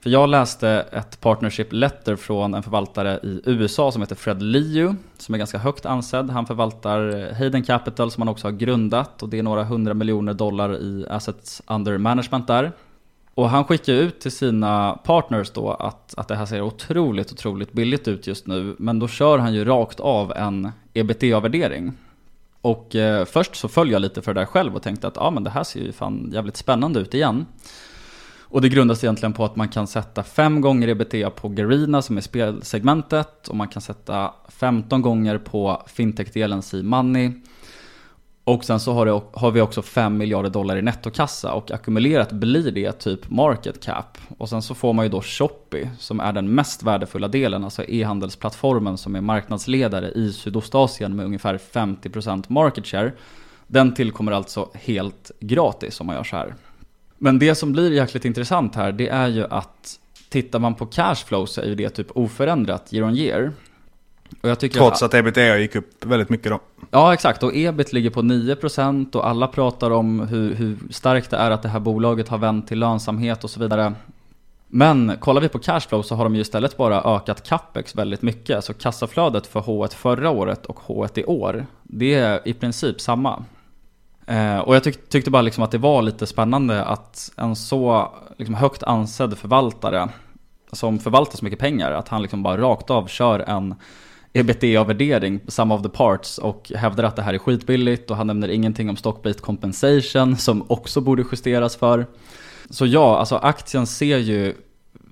För 0.00 0.10
jag 0.10 0.28
läste 0.28 0.68
ett 0.92 1.20
partnership 1.20 1.72
letter 1.72 2.16
från 2.16 2.54
en 2.54 2.62
förvaltare 2.62 3.20
i 3.22 3.40
USA 3.44 3.92
som 3.92 4.02
heter 4.02 4.14
Fred 4.14 4.42
Liu, 4.42 4.94
som 5.18 5.34
är 5.34 5.38
ganska 5.38 5.58
högt 5.58 5.86
ansedd. 5.86 6.30
Han 6.30 6.46
förvaltar 6.46 7.32
Hayden 7.34 7.62
Capital 7.62 8.10
som 8.10 8.20
han 8.20 8.28
också 8.28 8.46
har 8.46 8.52
grundat 8.52 9.22
och 9.22 9.28
det 9.28 9.38
är 9.38 9.42
några 9.42 9.64
hundra 9.64 9.94
miljoner 9.94 10.34
dollar 10.34 10.76
i 10.76 11.06
assets 11.10 11.62
under 11.66 11.98
management 11.98 12.46
där. 12.46 12.72
Och 13.34 13.50
han 13.50 13.64
skickar 13.64 13.92
ut 13.92 14.20
till 14.20 14.32
sina 14.32 14.98
partners 15.04 15.50
då 15.50 15.70
att, 15.70 16.14
att 16.16 16.28
det 16.28 16.36
här 16.36 16.46
ser 16.46 16.62
otroligt, 16.62 17.32
otroligt 17.32 17.72
billigt 17.72 18.08
ut 18.08 18.26
just 18.26 18.46
nu. 18.46 18.76
Men 18.78 18.98
då 18.98 19.08
kör 19.08 19.38
han 19.38 19.54
ju 19.54 19.64
rakt 19.64 20.00
av 20.00 20.32
en 20.32 20.72
ebitda-värdering. 20.94 21.92
Och 22.60 22.94
eh, 22.94 23.24
först 23.24 23.56
så 23.56 23.68
följde 23.68 23.92
jag 23.92 24.02
lite 24.02 24.22
för 24.22 24.34
det 24.34 24.40
där 24.40 24.46
själv 24.46 24.76
och 24.76 24.82
tänkte 24.82 25.06
att 25.06 25.16
ja 25.16 25.30
men 25.30 25.44
det 25.44 25.50
här 25.50 25.64
ser 25.64 25.80
ju 25.80 25.92
fan 25.92 26.30
jävligt 26.32 26.56
spännande 26.56 27.00
ut 27.00 27.14
igen. 27.14 27.46
Och 28.54 28.60
det 28.60 28.68
grundas 28.68 29.04
egentligen 29.04 29.32
på 29.32 29.44
att 29.44 29.56
man 29.56 29.68
kan 29.68 29.86
sätta 29.86 30.22
fem 30.22 30.60
gånger 30.60 30.88
ebitda 30.88 31.30
på 31.30 31.48
Garina 31.48 32.02
som 32.02 32.16
är 32.16 32.20
spelsegmentet 32.20 33.48
och 33.48 33.56
man 33.56 33.68
kan 33.68 33.82
sätta 33.82 34.34
15 34.48 35.02
gånger 35.02 35.38
på 35.38 35.82
fintech-delen 35.86 36.62
C-Money. 36.62 37.32
Och 38.44 38.64
sen 38.64 38.80
så 38.80 38.92
har, 38.92 39.06
det, 39.06 39.22
har, 39.32 39.50
vi 39.50 39.60
också 39.60 39.82
5 39.82 40.16
miljarder 40.16 40.50
dollar 40.50 40.76
i 40.76 40.82
nettokassa 40.82 41.52
och 41.52 41.70
ackumulerat 41.70 42.32
blir 42.32 42.70
det 42.70 42.92
typ 42.92 43.30
market 43.30 43.84
cap. 43.84 44.18
Och 44.38 44.48
sen 44.48 44.62
så 44.62 44.74
får 44.74 44.92
man 44.92 45.04
ju 45.04 45.08
då 45.08 45.22
Shopee 45.22 45.90
som 45.98 46.20
är 46.20 46.32
den 46.32 46.54
mest 46.54 46.82
värdefulla 46.82 47.28
delen, 47.28 47.64
alltså 47.64 47.84
e-handelsplattformen 47.84 48.98
som 48.98 49.16
är 49.16 49.20
marknadsledare 49.20 50.10
i 50.10 50.32
Sydostasien 50.32 51.16
med 51.16 51.26
ungefär 51.26 51.58
50% 51.58 52.44
market 52.48 52.86
share. 52.86 53.12
Den 53.66 53.94
tillkommer 53.94 54.32
alltså 54.32 54.70
helt 54.74 55.30
gratis 55.40 56.00
om 56.00 56.06
man 56.06 56.16
gör 56.16 56.24
så 56.24 56.36
här. 56.36 56.54
Men 57.18 57.38
det 57.38 57.54
som 57.54 57.72
blir 57.72 57.92
jäkligt 57.92 58.24
intressant 58.24 58.74
här 58.74 58.92
det 58.92 59.08
är 59.08 59.28
ju 59.28 59.46
att 59.46 60.00
tittar 60.28 60.58
man 60.58 60.74
på 60.74 60.86
cashflow 60.86 61.46
så 61.46 61.60
är 61.60 61.66
ju 61.66 61.74
det 61.74 61.90
typ 61.90 62.16
oförändrat 62.16 62.92
year 62.92 63.06
on 63.06 63.16
year. 63.16 63.52
Trots 64.42 65.02
att, 65.02 65.02
att 65.02 65.14
ebitda 65.14 65.58
gick 65.58 65.76
upp 65.76 66.04
väldigt 66.04 66.28
mycket 66.28 66.52
då. 66.52 66.60
Ja 66.90 67.14
exakt 67.14 67.42
och 67.42 67.56
ebit 67.56 67.92
ligger 67.92 68.10
på 68.10 68.22
9% 68.22 69.16
och 69.16 69.28
alla 69.28 69.46
pratar 69.46 69.90
om 69.90 70.20
hur, 70.20 70.54
hur 70.54 70.78
starkt 70.90 71.30
det 71.30 71.36
är 71.36 71.50
att 71.50 71.62
det 71.62 71.68
här 71.68 71.80
bolaget 71.80 72.28
har 72.28 72.38
vänt 72.38 72.68
till 72.68 72.78
lönsamhet 72.78 73.44
och 73.44 73.50
så 73.50 73.60
vidare. 73.60 73.92
Men 74.68 75.16
kollar 75.20 75.40
vi 75.40 75.48
på 75.48 75.58
cashflow 75.58 76.02
så 76.02 76.14
har 76.14 76.24
de 76.24 76.34
ju 76.34 76.40
istället 76.40 76.76
bara 76.76 77.16
ökat 77.16 77.48
capex 77.48 77.94
väldigt 77.96 78.22
mycket. 78.22 78.64
Så 78.64 78.74
kassaflödet 78.74 79.46
för 79.46 79.60
H1 79.60 79.94
förra 79.94 80.30
året 80.30 80.66
och 80.66 80.78
H1 80.78 81.18
i 81.18 81.24
år, 81.24 81.66
det 81.82 82.14
är 82.14 82.48
i 82.48 82.54
princip 82.54 83.00
samma. 83.00 83.44
Eh, 84.26 84.58
och 84.58 84.74
jag 84.74 84.84
tyck, 84.84 85.08
tyckte 85.08 85.30
bara 85.30 85.42
liksom 85.42 85.64
att 85.64 85.70
det 85.70 85.78
var 85.78 86.02
lite 86.02 86.26
spännande 86.26 86.84
att 86.84 87.32
en 87.36 87.56
så 87.56 88.12
liksom 88.38 88.54
högt 88.54 88.82
ansedd 88.82 89.38
förvaltare 89.38 90.08
som 90.72 90.98
förvaltar 90.98 91.38
så 91.38 91.44
mycket 91.44 91.60
pengar, 91.60 91.92
att 91.92 92.08
han 92.08 92.22
liksom 92.22 92.42
bara 92.42 92.60
rakt 92.60 92.90
av 92.90 93.06
kör 93.06 93.40
en 93.40 93.74
ebitda-värdering, 94.34 95.40
sum 95.48 95.72
of 95.72 95.82
the 95.82 95.88
parts, 95.88 96.38
och 96.38 96.72
hävdar 96.74 97.04
att 97.04 97.16
det 97.16 97.22
här 97.22 97.34
är 97.34 97.38
skitbilligt 97.38 98.10
och 98.10 98.16
han 98.16 98.26
nämner 98.26 98.48
ingenting 98.48 98.90
om 98.90 98.96
stock-based 98.96 99.40
compensation 99.40 100.36
som 100.36 100.64
också 100.68 101.00
borde 101.00 101.24
justeras 101.32 101.76
för. 101.76 102.06
Så 102.70 102.86
ja, 102.86 103.18
alltså 103.18 103.36
aktien 103.36 103.86
ser 103.86 104.18
ju 104.18 104.54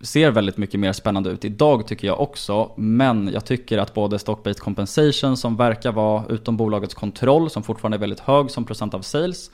ser 0.03 0.31
väldigt 0.31 0.57
mycket 0.57 0.81
mer 0.81 0.93
spännande 0.93 1.31
ut 1.31 1.45
idag 1.45 1.87
tycker 1.87 2.07
jag 2.07 2.21
också. 2.21 2.73
Men 2.77 3.31
jag 3.33 3.45
tycker 3.45 3.79
att 3.79 3.95
både 3.95 4.17
stock-based 4.17 4.59
compensation 4.59 5.37
som 5.37 5.57
verkar 5.57 5.93
vara 5.93 6.25
utom 6.29 6.57
bolagets 6.57 6.95
kontroll, 6.95 7.51
som 7.51 7.63
fortfarande 7.63 7.97
är 7.97 8.01
väldigt 8.01 8.21
hög 8.21 8.51
som 8.51 8.65
procent 8.65 8.95
av 8.95 9.01
sales. 9.01 9.51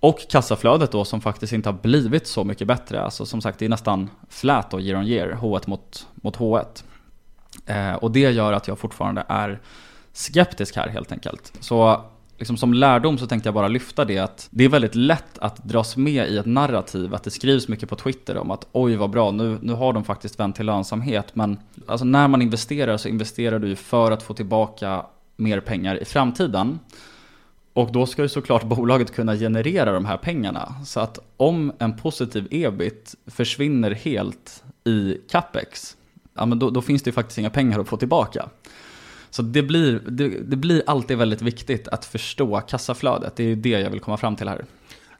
Och 0.00 0.18
kassaflödet 0.30 0.92
då 0.92 1.04
som 1.04 1.20
faktiskt 1.20 1.52
inte 1.52 1.68
har 1.68 1.78
blivit 1.82 2.26
så 2.26 2.44
mycket 2.44 2.68
bättre. 2.68 3.00
Alltså 3.00 3.26
som 3.26 3.40
sagt 3.40 3.58
det 3.58 3.64
är 3.64 3.68
nästan 3.68 4.10
flat 4.28 4.70
då 4.70 4.80
year 4.80 4.98
on 4.98 5.06
year, 5.06 5.38
H1 5.42 5.62
mot, 5.66 6.06
mot 6.14 6.36
H1. 6.36 6.84
Eh, 7.66 7.94
och 7.94 8.10
det 8.10 8.20
gör 8.20 8.52
att 8.52 8.68
jag 8.68 8.78
fortfarande 8.78 9.24
är 9.28 9.60
skeptisk 10.12 10.76
här 10.76 10.88
helt 10.88 11.12
enkelt. 11.12 11.52
Så 11.60 12.04
liksom 12.38 12.56
som 12.56 12.74
lärdom 12.74 13.18
så 13.18 13.26
tänkte 13.26 13.46
jag 13.46 13.54
bara 13.54 13.68
lyfta 13.68 14.04
det 14.04 14.18
att 14.18 14.48
det 14.50 14.64
är 14.64 14.68
väldigt 14.68 14.94
lätt 14.94 15.38
att 15.38 15.64
dras 15.64 15.96
med 15.96 16.28
i 16.28 16.38
ett 16.38 16.46
narrativ, 16.46 17.14
att 17.14 17.22
det 17.22 17.30
skrivs 17.30 17.68
mycket 17.68 17.88
på 17.88 17.96
Twitter 17.96 18.36
om 18.36 18.50
att 18.50 18.66
oj 18.72 18.96
vad 18.96 19.10
bra, 19.10 19.30
nu, 19.30 19.58
nu 19.62 19.72
har 19.72 19.92
de 19.92 20.04
faktiskt 20.04 20.40
vänt 20.40 20.56
till 20.56 20.66
lönsamhet. 20.66 21.34
Men 21.34 21.58
alltså 21.86 22.04
när 22.04 22.28
man 22.28 22.42
investerar 22.42 22.96
så 22.96 23.08
investerar 23.08 23.58
du 23.58 23.76
för 23.76 24.10
att 24.12 24.22
få 24.22 24.34
tillbaka 24.34 25.06
mer 25.36 25.60
pengar 25.60 26.02
i 26.02 26.04
framtiden. 26.04 26.78
Och 27.72 27.92
då 27.92 28.06
ska 28.06 28.22
ju 28.22 28.28
såklart 28.28 28.62
bolaget 28.64 29.14
kunna 29.14 29.36
generera 29.36 29.92
de 29.92 30.04
här 30.04 30.16
pengarna. 30.16 30.74
Så 30.84 31.00
att 31.00 31.18
om 31.36 31.72
en 31.78 31.96
positiv 31.96 32.48
ebit 32.50 33.14
försvinner 33.26 33.90
helt 33.90 34.64
i 34.84 35.18
capex, 35.30 35.96
ja, 36.36 36.46
men 36.46 36.58
då, 36.58 36.70
då 36.70 36.82
finns 36.82 37.02
det 37.02 37.08
ju 37.08 37.12
faktiskt 37.12 37.38
inga 37.38 37.50
pengar 37.50 37.78
att 37.78 37.88
få 37.88 37.96
tillbaka. 37.96 38.48
Så 39.30 39.42
det 39.42 39.62
blir, 39.62 40.00
det, 40.08 40.28
det, 40.28 40.56
blir 40.56 40.82
alltid 40.86 41.18
väldigt 41.18 41.42
viktigt 41.42 41.88
att 41.88 42.04
förstå 42.04 42.60
kassaflödet. 42.60 43.36
Det 43.36 43.42
är 43.42 43.48
ju 43.48 43.56
det 43.56 43.68
jag 43.68 43.90
vill 43.90 44.00
komma 44.00 44.16
fram 44.16 44.36
till 44.36 44.48
här. 44.48 44.64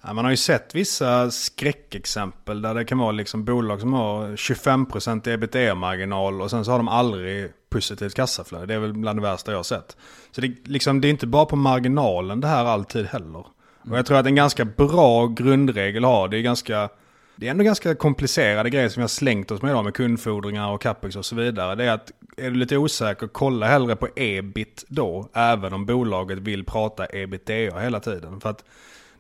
Ja, 0.03 0.13
man 0.13 0.25
har 0.25 0.31
ju 0.31 0.37
sett 0.37 0.75
vissa 0.75 1.31
skräckexempel 1.31 2.63
där 2.63 2.75
det 2.75 2.85
kan 2.85 2.99
vara 2.99 3.13
liksom 3.13 3.45
bolag 3.45 3.81
som 3.81 3.93
har 3.93 4.29
25% 4.29 5.29
ebitda-marginal 5.29 6.43
och 6.43 6.51
sen 6.51 6.65
så 6.65 6.71
har 6.71 6.79
de 6.79 6.89
aldrig 6.89 7.53
positivt 7.71 8.15
kassaflöde. 8.15 8.67
Det 8.67 8.75
är 8.75 8.79
väl 8.79 8.93
bland 8.93 9.19
det 9.19 9.23
värsta 9.23 9.51
jag 9.53 9.59
har 9.59 9.63
sett. 9.63 9.97
Så 10.31 10.41
det, 10.41 10.69
liksom, 10.69 11.01
det 11.01 11.09
är 11.09 11.11
inte 11.11 11.27
bara 11.27 11.47
på 11.47 11.57
marginalen 11.57 12.41
det 12.41 12.49
här 12.49 12.65
alltid 12.65 13.07
heller. 13.07 13.47
Och 13.91 13.99
jag 13.99 14.07
tror 14.07 14.19
att 14.19 14.27
en 14.27 14.35
ganska 14.35 14.65
bra 14.65 15.27
grundregel 15.27 16.05
har, 16.05 16.29
det 16.29 16.39
är 16.39 16.43
ganska 16.43 16.89
det 17.37 17.47
är 17.47 17.51
ändå 17.51 17.65
ganska 17.65 17.95
komplicerade 17.95 18.71
grejer 18.71 18.89
som 18.89 19.01
vi 19.01 19.03
har 19.03 19.09
slängt 19.09 19.51
oss 19.51 19.63
med 19.63 19.71
idag 19.71 19.85
med 19.85 19.95
kundfordringar 19.95 20.73
och 20.73 20.83
capex 20.83 21.17
och 21.17 21.25
så 21.25 21.37
vidare. 21.37 21.75
Det 21.75 21.85
är 21.85 21.91
att 21.91 22.13
är 22.37 22.51
du 22.51 22.57
lite 22.57 22.77
osäker, 22.77 23.27
kolla 23.27 23.67
hellre 23.67 23.97
på 23.97 24.09
ebit 24.17 24.85
då, 24.89 25.29
även 25.35 25.73
om 25.73 25.87
bolaget 25.87 26.39
vill 26.39 26.65
prata 26.65 27.07
ebitda 27.13 27.79
hela 27.81 28.01
tiden. 28.01 28.41
För 28.41 28.51
att 28.51 28.65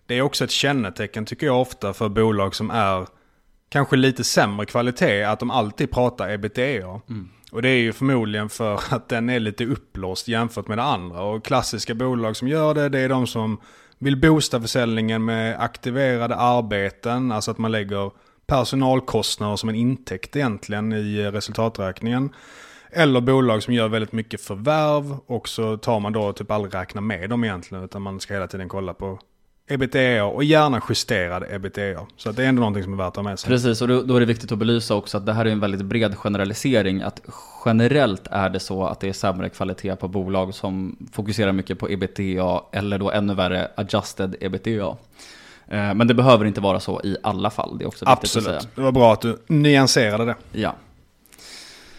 det 0.06 0.14
är 0.14 0.22
också 0.22 0.44
ett 0.44 0.50
kännetecken 0.50 1.24
tycker 1.24 1.46
jag 1.46 1.60
ofta 1.60 1.92
för 1.92 2.08
bolag 2.08 2.54
som 2.54 2.70
är 2.70 3.06
kanske 3.68 3.96
lite 3.96 4.24
sämre 4.24 4.66
kvalitet, 4.66 5.22
att 5.24 5.40
de 5.40 5.50
alltid 5.50 5.90
pratar 5.90 6.30
ebitda. 6.30 6.62
Mm. 6.62 7.28
Och 7.52 7.62
det 7.62 7.68
är 7.68 7.78
ju 7.78 7.92
förmodligen 7.92 8.48
för 8.48 8.80
att 8.90 9.08
den 9.08 9.30
är 9.30 9.40
lite 9.40 9.64
upplåst 9.64 10.28
jämfört 10.28 10.68
med 10.68 10.78
det 10.78 10.84
andra. 10.84 11.22
Och 11.22 11.44
klassiska 11.44 11.94
bolag 11.94 12.36
som 12.36 12.48
gör 12.48 12.74
det, 12.74 12.88
det 12.88 12.98
är 12.98 13.08
de 13.08 13.26
som 13.26 13.60
vill 13.98 14.20
boosta 14.20 14.60
försäljningen 14.60 15.24
med 15.24 15.60
aktiverade 15.60 16.36
arbeten, 16.36 17.32
alltså 17.32 17.50
att 17.50 17.58
man 17.58 17.72
lägger 17.72 18.10
personalkostnader 18.46 19.56
som 19.56 19.68
en 19.68 19.74
intäkt 19.74 20.36
egentligen 20.36 20.92
i 20.92 21.30
resultaträkningen. 21.30 22.30
Eller 22.90 23.20
bolag 23.20 23.62
som 23.62 23.74
gör 23.74 23.88
väldigt 23.88 24.12
mycket 24.12 24.40
förvärv 24.40 25.16
och 25.26 25.48
så 25.48 25.76
tar 25.76 26.00
man 26.00 26.12
då 26.12 26.32
typ 26.32 26.50
aldrig 26.50 26.74
räkna 26.74 27.00
med 27.00 27.30
dem 27.30 27.44
egentligen 27.44 27.84
utan 27.84 28.02
man 28.02 28.20
ska 28.20 28.34
hela 28.34 28.46
tiden 28.46 28.68
kolla 28.68 28.94
på 28.94 29.18
ebitda 29.68 30.24
och 30.24 30.44
gärna 30.44 30.82
justerad 30.88 31.44
ebitda. 31.50 32.06
Så 32.16 32.32
det 32.32 32.44
är 32.44 32.48
ändå 32.48 32.60
någonting 32.60 32.82
som 32.82 32.92
är 32.92 32.96
värt 32.96 33.08
att 33.08 33.16
ha 33.16 33.22
med 33.22 33.38
sig. 33.38 33.48
Precis, 33.48 33.82
och 33.82 33.88
då 33.88 34.16
är 34.16 34.20
det 34.20 34.26
viktigt 34.26 34.52
att 34.52 34.58
belysa 34.58 34.94
också 34.94 35.16
att 35.16 35.26
det 35.26 35.32
här 35.32 35.44
är 35.44 35.50
en 35.50 35.60
väldigt 35.60 35.82
bred 35.82 36.16
generalisering. 36.16 37.02
Att 37.02 37.20
generellt 37.64 38.26
är 38.30 38.50
det 38.50 38.60
så 38.60 38.86
att 38.86 39.00
det 39.00 39.08
är 39.08 39.12
sämre 39.12 39.48
kvalitet 39.48 39.96
på 39.96 40.08
bolag 40.08 40.54
som 40.54 40.96
fokuserar 41.12 41.52
mycket 41.52 41.78
på 41.78 41.90
ebitda 41.90 42.62
eller 42.72 42.98
då 42.98 43.10
ännu 43.10 43.34
värre 43.34 43.68
adjusted 43.74 44.36
ebitda. 44.40 44.96
Eh, 45.68 45.94
men 45.94 46.06
det 46.06 46.14
behöver 46.14 46.44
inte 46.44 46.60
vara 46.60 46.80
så 46.80 47.00
i 47.04 47.16
alla 47.22 47.50
fall. 47.50 47.78
Det 47.78 47.84
är 47.84 47.88
också 47.88 48.04
viktigt 48.04 48.18
Absolut. 48.18 48.48
att 48.48 48.62
säga. 48.62 48.72
Det 48.74 48.82
var 48.82 48.92
bra 48.92 49.12
att 49.12 49.20
du 49.20 49.38
nyanserade 49.46 50.24
det. 50.24 50.34
Ja. 50.52 50.74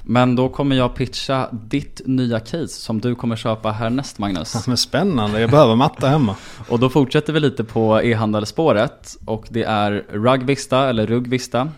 Men 0.10 0.36
då 0.36 0.50
kommer 0.50 0.76
jag 0.76 0.96
pitcha 0.96 1.50
ditt 1.52 2.02
nya 2.06 2.40
case 2.40 2.68
som 2.68 3.02
du 3.02 3.16
kommer 3.16 3.36
köpa 3.36 3.72
härnäst 3.72 4.20
Magnus. 4.20 4.68
Men 4.68 4.78
spännande, 4.78 5.42
jag 5.42 5.50
behöver 5.50 5.76
matta 5.76 6.08
hemma. 6.08 6.36
Och 6.70 6.80
då 6.80 6.90
fortsätter 6.90 7.34
vi 7.34 7.40
lite 7.40 7.64
på 7.64 8.02
e-handelsspåret 8.02 9.18
och 9.26 9.48
det 9.50 9.64
är 9.64 10.06
Rugvista 10.10 10.90
eller 10.90 11.08
Rugvista. 11.08 11.70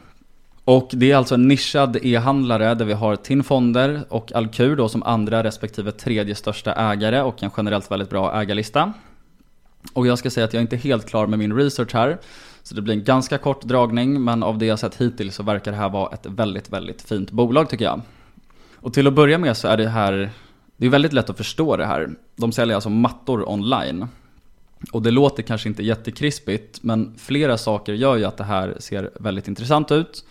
Och 0.65 0.89
det 0.93 1.11
är 1.11 1.15
alltså 1.15 1.35
en 1.35 1.47
nischad 1.47 1.97
e-handlare 2.01 2.73
där 2.73 2.85
vi 2.85 2.93
har 2.93 3.15
TIN 3.15 3.43
Fonder 3.43 4.01
och 4.09 4.31
Alkur 4.35 4.75
då 4.75 4.89
som 4.89 5.03
andra 5.03 5.43
respektive 5.43 5.91
tredje 5.91 6.35
största 6.35 6.73
ägare 6.73 7.21
och 7.21 7.43
en 7.43 7.51
generellt 7.57 7.91
väldigt 7.91 8.09
bra 8.09 8.41
ägarlista. 8.41 8.93
Och 9.93 10.07
jag 10.07 10.17
ska 10.17 10.29
säga 10.29 10.45
att 10.45 10.53
jag 10.53 10.59
är 10.59 10.61
inte 10.61 10.77
helt 10.77 11.09
klar 11.09 11.27
med 11.27 11.39
min 11.39 11.55
research 11.55 11.93
här. 11.93 12.17
Så 12.63 12.75
det 12.75 12.81
blir 12.81 12.93
en 12.93 13.03
ganska 13.03 13.37
kort 13.37 13.63
dragning 13.63 14.23
men 14.23 14.43
av 14.43 14.57
det 14.57 14.65
jag 14.65 14.79
sett 14.79 14.95
hittills 14.95 15.35
så 15.35 15.43
verkar 15.43 15.71
det 15.71 15.77
här 15.77 15.89
vara 15.89 16.13
ett 16.13 16.25
väldigt, 16.25 16.69
väldigt 16.69 17.01
fint 17.01 17.31
bolag 17.31 17.69
tycker 17.69 17.85
jag. 17.85 18.01
Och 18.81 18.93
till 18.93 19.07
att 19.07 19.13
börja 19.13 19.37
med 19.37 19.57
så 19.57 19.67
är 19.67 19.77
det 19.77 19.89
här, 19.89 20.29
det 20.77 20.85
är 20.85 20.89
väldigt 20.89 21.13
lätt 21.13 21.29
att 21.29 21.37
förstå 21.37 21.77
det 21.77 21.85
här. 21.85 22.09
De 22.35 22.51
säljer 22.51 22.75
alltså 22.75 22.89
mattor 22.89 23.49
online. 23.49 24.07
Och 24.91 25.01
det 25.01 25.11
låter 25.11 25.43
kanske 25.43 25.69
inte 25.69 25.83
jättekrispigt, 25.83 26.83
men 26.83 27.15
flera 27.17 27.57
saker 27.57 27.93
gör 27.93 28.15
ju 28.15 28.25
att 28.25 28.37
det 28.37 28.43
här 28.43 28.75
ser 28.79 29.09
väldigt 29.19 29.47
intressant 29.47 29.91
ut. 29.91 30.25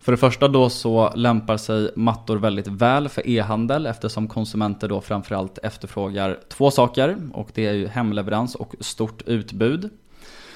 För 0.00 0.12
det 0.12 0.18
första 0.18 0.48
då 0.48 0.70
så 0.70 1.12
lämpar 1.14 1.56
sig 1.56 1.90
mattor 1.96 2.36
väldigt 2.36 2.66
väl 2.66 3.08
för 3.08 3.28
e-handel 3.28 3.86
eftersom 3.86 4.28
konsumenter 4.28 4.88
då 4.88 5.00
framförallt 5.00 5.58
efterfrågar 5.58 6.38
två 6.48 6.70
saker 6.70 7.16
och 7.32 7.50
det 7.54 7.66
är 7.66 7.72
ju 7.72 7.86
hemleverans 7.86 8.54
och 8.54 8.74
stort 8.80 9.22
utbud. 9.26 9.90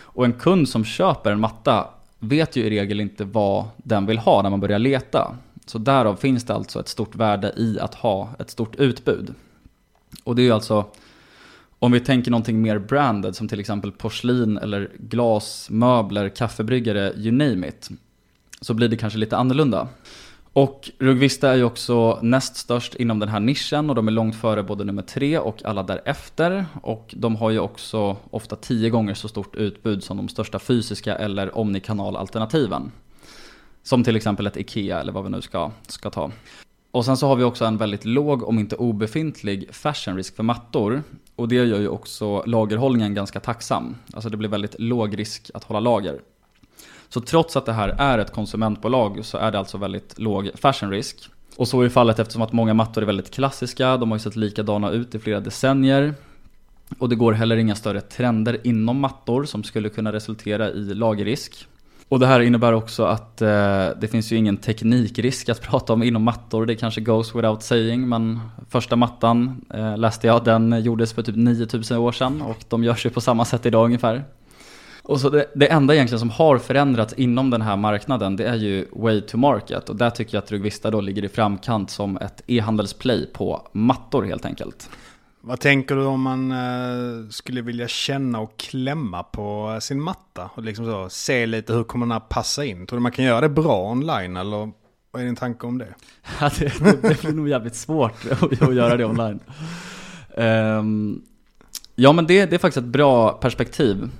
Och 0.00 0.24
en 0.24 0.32
kund 0.32 0.68
som 0.68 0.84
köper 0.84 1.32
en 1.32 1.40
matta 1.40 1.86
vet 2.18 2.56
ju 2.56 2.64
i 2.64 2.70
regel 2.70 3.00
inte 3.00 3.24
vad 3.24 3.64
den 3.76 4.06
vill 4.06 4.18
ha 4.18 4.42
när 4.42 4.50
man 4.50 4.60
börjar 4.60 4.78
leta. 4.78 5.36
Så 5.66 5.78
därav 5.78 6.16
finns 6.16 6.44
det 6.44 6.54
alltså 6.54 6.80
ett 6.80 6.88
stort 6.88 7.14
värde 7.14 7.52
i 7.56 7.78
att 7.80 7.94
ha 7.94 8.30
ett 8.38 8.50
stort 8.50 8.76
utbud. 8.76 9.34
Och 10.24 10.36
det 10.36 10.42
är 10.42 10.44
ju 10.44 10.52
alltså, 10.52 10.84
om 11.78 11.92
vi 11.92 12.00
tänker 12.00 12.30
någonting 12.30 12.62
mer 12.62 12.78
branded 12.78 13.36
som 13.36 13.48
till 13.48 13.60
exempel 13.60 13.92
porslin 13.92 14.58
eller 14.58 14.90
glas, 14.98 15.70
möbler, 15.70 16.28
kaffebryggare, 16.28 17.12
you 17.16 17.32
name 17.32 17.68
it. 17.68 17.90
Så 18.60 18.74
blir 18.74 18.88
det 18.88 18.96
kanske 18.96 19.18
lite 19.18 19.36
annorlunda. 19.36 19.88
Och 20.54 20.90
Rugvista 20.98 21.50
är 21.50 21.56
ju 21.56 21.64
också 21.64 22.18
näst 22.22 22.56
störst 22.56 22.94
inom 22.94 23.18
den 23.18 23.28
här 23.28 23.40
nischen 23.40 23.90
och 23.90 23.96
de 23.96 24.08
är 24.08 24.12
långt 24.12 24.36
före 24.36 24.62
både 24.62 24.84
nummer 24.84 25.02
tre 25.02 25.38
och 25.38 25.64
alla 25.64 25.82
därefter. 25.82 26.66
Och 26.82 27.14
de 27.16 27.36
har 27.36 27.50
ju 27.50 27.58
också 27.58 28.16
ofta 28.30 28.56
tio 28.56 28.90
gånger 28.90 29.14
så 29.14 29.28
stort 29.28 29.56
utbud 29.56 30.04
som 30.04 30.16
de 30.16 30.28
största 30.28 30.58
fysiska 30.58 31.16
eller 31.16 31.58
omnikanalalternativen. 31.58 32.92
Som 33.82 34.04
till 34.04 34.16
exempel 34.16 34.46
ett 34.46 34.56
IKEA 34.56 35.00
eller 35.00 35.12
vad 35.12 35.24
vi 35.24 35.30
nu 35.30 35.42
ska, 35.42 35.70
ska 35.86 36.10
ta. 36.10 36.30
Och 36.90 37.04
sen 37.04 37.16
så 37.16 37.26
har 37.26 37.36
vi 37.36 37.44
också 37.44 37.64
en 37.64 37.76
väldigt 37.76 38.04
låg, 38.04 38.42
om 38.42 38.58
inte 38.58 38.76
obefintlig, 38.76 39.68
fashion 39.74 40.16
risk 40.16 40.36
för 40.36 40.42
mattor. 40.42 41.02
Och 41.36 41.48
det 41.48 41.54
gör 41.54 41.80
ju 41.80 41.88
också 41.88 42.42
lagerhållningen 42.46 43.14
ganska 43.14 43.40
tacksam. 43.40 43.96
Alltså 44.12 44.30
det 44.30 44.36
blir 44.36 44.48
väldigt 44.48 44.80
låg 44.80 45.18
risk 45.18 45.50
att 45.54 45.64
hålla 45.64 45.80
lager. 45.80 46.20
Så 47.08 47.20
trots 47.20 47.56
att 47.56 47.66
det 47.66 47.72
här 47.72 47.88
är 47.88 48.18
ett 48.18 48.32
konsumentbolag 48.32 49.24
så 49.24 49.38
är 49.38 49.50
det 49.50 49.58
alltså 49.58 49.78
väldigt 49.78 50.18
låg 50.18 50.50
fashion 50.54 50.90
risk. 50.90 51.30
Och 51.56 51.68
så 51.68 51.80
är 51.80 51.88
fallet 51.88 52.18
eftersom 52.18 52.42
att 52.42 52.52
många 52.52 52.74
mattor 52.74 53.02
är 53.02 53.06
väldigt 53.06 53.30
klassiska, 53.30 53.96
de 53.96 54.10
har 54.10 54.18
ju 54.18 54.22
sett 54.22 54.36
likadana 54.36 54.90
ut 54.90 55.14
i 55.14 55.18
flera 55.18 55.40
decennier. 55.40 56.14
Och 56.98 57.08
det 57.08 57.14
går 57.14 57.32
heller 57.32 57.56
inga 57.56 57.74
större 57.74 58.00
trender 58.00 58.60
inom 58.64 59.00
mattor 59.00 59.44
som 59.44 59.64
skulle 59.64 59.88
kunna 59.88 60.12
resultera 60.12 60.70
i 60.70 60.94
lagerrisk. 60.94 61.66
Och 62.12 62.18
det 62.18 62.26
här 62.26 62.40
innebär 62.40 62.72
också 62.72 63.04
att 63.04 63.42
eh, 63.42 63.48
det 64.00 64.08
finns 64.10 64.32
ju 64.32 64.36
ingen 64.36 64.56
teknikrisk 64.56 65.48
att 65.48 65.60
prata 65.70 65.92
om 65.92 66.02
inom 66.02 66.22
mattor. 66.22 66.66
Det 66.66 66.74
kanske 66.74 67.00
goes 67.00 67.34
without 67.34 67.62
saying. 67.62 68.08
Men 68.08 68.40
första 68.68 68.96
mattan 68.96 69.64
eh, 69.74 69.98
läste 69.98 70.26
jag, 70.26 70.44
den 70.44 70.82
gjordes 70.82 71.12
för 71.12 71.22
typ 71.22 71.36
9000 71.36 71.98
år 71.98 72.12
sedan. 72.12 72.42
Och 72.42 72.56
de 72.68 72.84
görs 72.84 73.06
ju 73.06 73.10
på 73.10 73.20
samma 73.20 73.44
sätt 73.44 73.66
idag 73.66 73.84
ungefär. 73.84 74.24
Och 75.02 75.20
så 75.20 75.30
det, 75.30 75.46
det 75.54 75.66
enda 75.66 75.94
egentligen 75.94 76.20
som 76.20 76.30
har 76.30 76.58
förändrats 76.58 77.14
inom 77.14 77.50
den 77.50 77.62
här 77.62 77.76
marknaden 77.76 78.36
det 78.36 78.44
är 78.44 78.56
ju 78.56 78.86
way 78.92 79.20
to 79.20 79.36
market. 79.36 79.88
Och 79.88 79.96
där 79.96 80.10
tycker 80.10 80.36
jag 80.36 80.42
att 80.42 80.52
Rugvista 80.52 80.90
då 80.90 81.00
ligger 81.00 81.24
i 81.24 81.28
framkant 81.28 81.90
som 81.90 82.16
ett 82.16 82.42
e-handelsplay 82.46 83.26
på 83.32 83.68
mattor 83.72 84.24
helt 84.24 84.44
enkelt. 84.44 84.90
Vad 85.44 85.60
tänker 85.60 85.96
du 85.96 86.04
om 86.04 86.22
man 86.22 86.52
eh, 86.52 87.28
skulle 87.30 87.62
vilja 87.62 87.88
känna 87.88 88.40
och 88.40 88.56
klämma 88.56 89.22
på 89.22 89.72
eh, 89.74 89.78
sin 89.78 90.00
matta? 90.00 90.50
Och 90.54 90.62
liksom 90.62 90.84
så, 90.84 91.08
se 91.08 91.46
lite 91.46 91.72
hur 91.72 91.84
kommer 91.84 92.06
den 92.06 92.12
här 92.12 92.20
passa 92.20 92.64
in? 92.64 92.86
Tror 92.86 92.98
du 92.98 93.02
man 93.02 93.12
kan 93.12 93.24
göra 93.24 93.40
det 93.40 93.48
bra 93.48 93.90
online 93.90 94.36
eller 94.36 94.70
vad 95.10 95.22
är 95.22 95.26
din 95.26 95.36
tanke 95.36 95.66
om 95.66 95.78
det? 95.78 95.94
Ja, 96.40 96.50
det, 96.58 97.02
det 97.02 97.20
blir 97.20 97.32
nog 97.32 97.48
jävligt 97.48 97.74
svårt 97.74 98.26
att, 98.30 98.62
att 98.62 98.74
göra 98.74 98.96
det 98.96 99.04
online. 99.04 99.40
Um, 100.36 101.22
ja 101.94 102.12
men 102.12 102.26
det, 102.26 102.46
det, 102.46 102.56
är 102.56 102.58
faktiskt 102.58 102.86
ett 102.86 102.92
bra 102.92 103.32
perspektiv. 103.32 104.10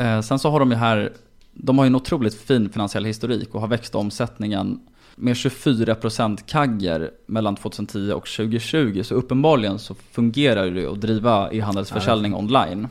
Uh, 0.00 0.20
sen 0.20 0.38
så 0.38 0.50
har 0.50 0.60
de 0.60 0.70
ju 0.70 0.76
här, 0.76 1.12
de 1.52 1.78
har 1.78 1.84
ju 1.84 1.86
en 1.86 1.94
otroligt 1.94 2.34
fin 2.34 2.70
finansiell 2.70 3.04
historik 3.04 3.54
och 3.54 3.60
har 3.60 3.68
växt 3.68 3.94
omsättningen 3.94 4.80
med 5.16 5.34
24% 5.34 6.38
kagger 6.46 7.10
mellan 7.26 7.56
2010 7.56 8.12
och 8.12 8.26
2020. 8.26 9.02
Så 9.02 9.14
uppenbarligen 9.14 9.78
så 9.78 9.94
fungerar 9.94 10.70
det 10.70 10.86
att 10.86 11.00
driva 11.00 11.50
e-handelsförsäljning 11.52 12.32
ja. 12.32 12.38
online. 12.38 12.88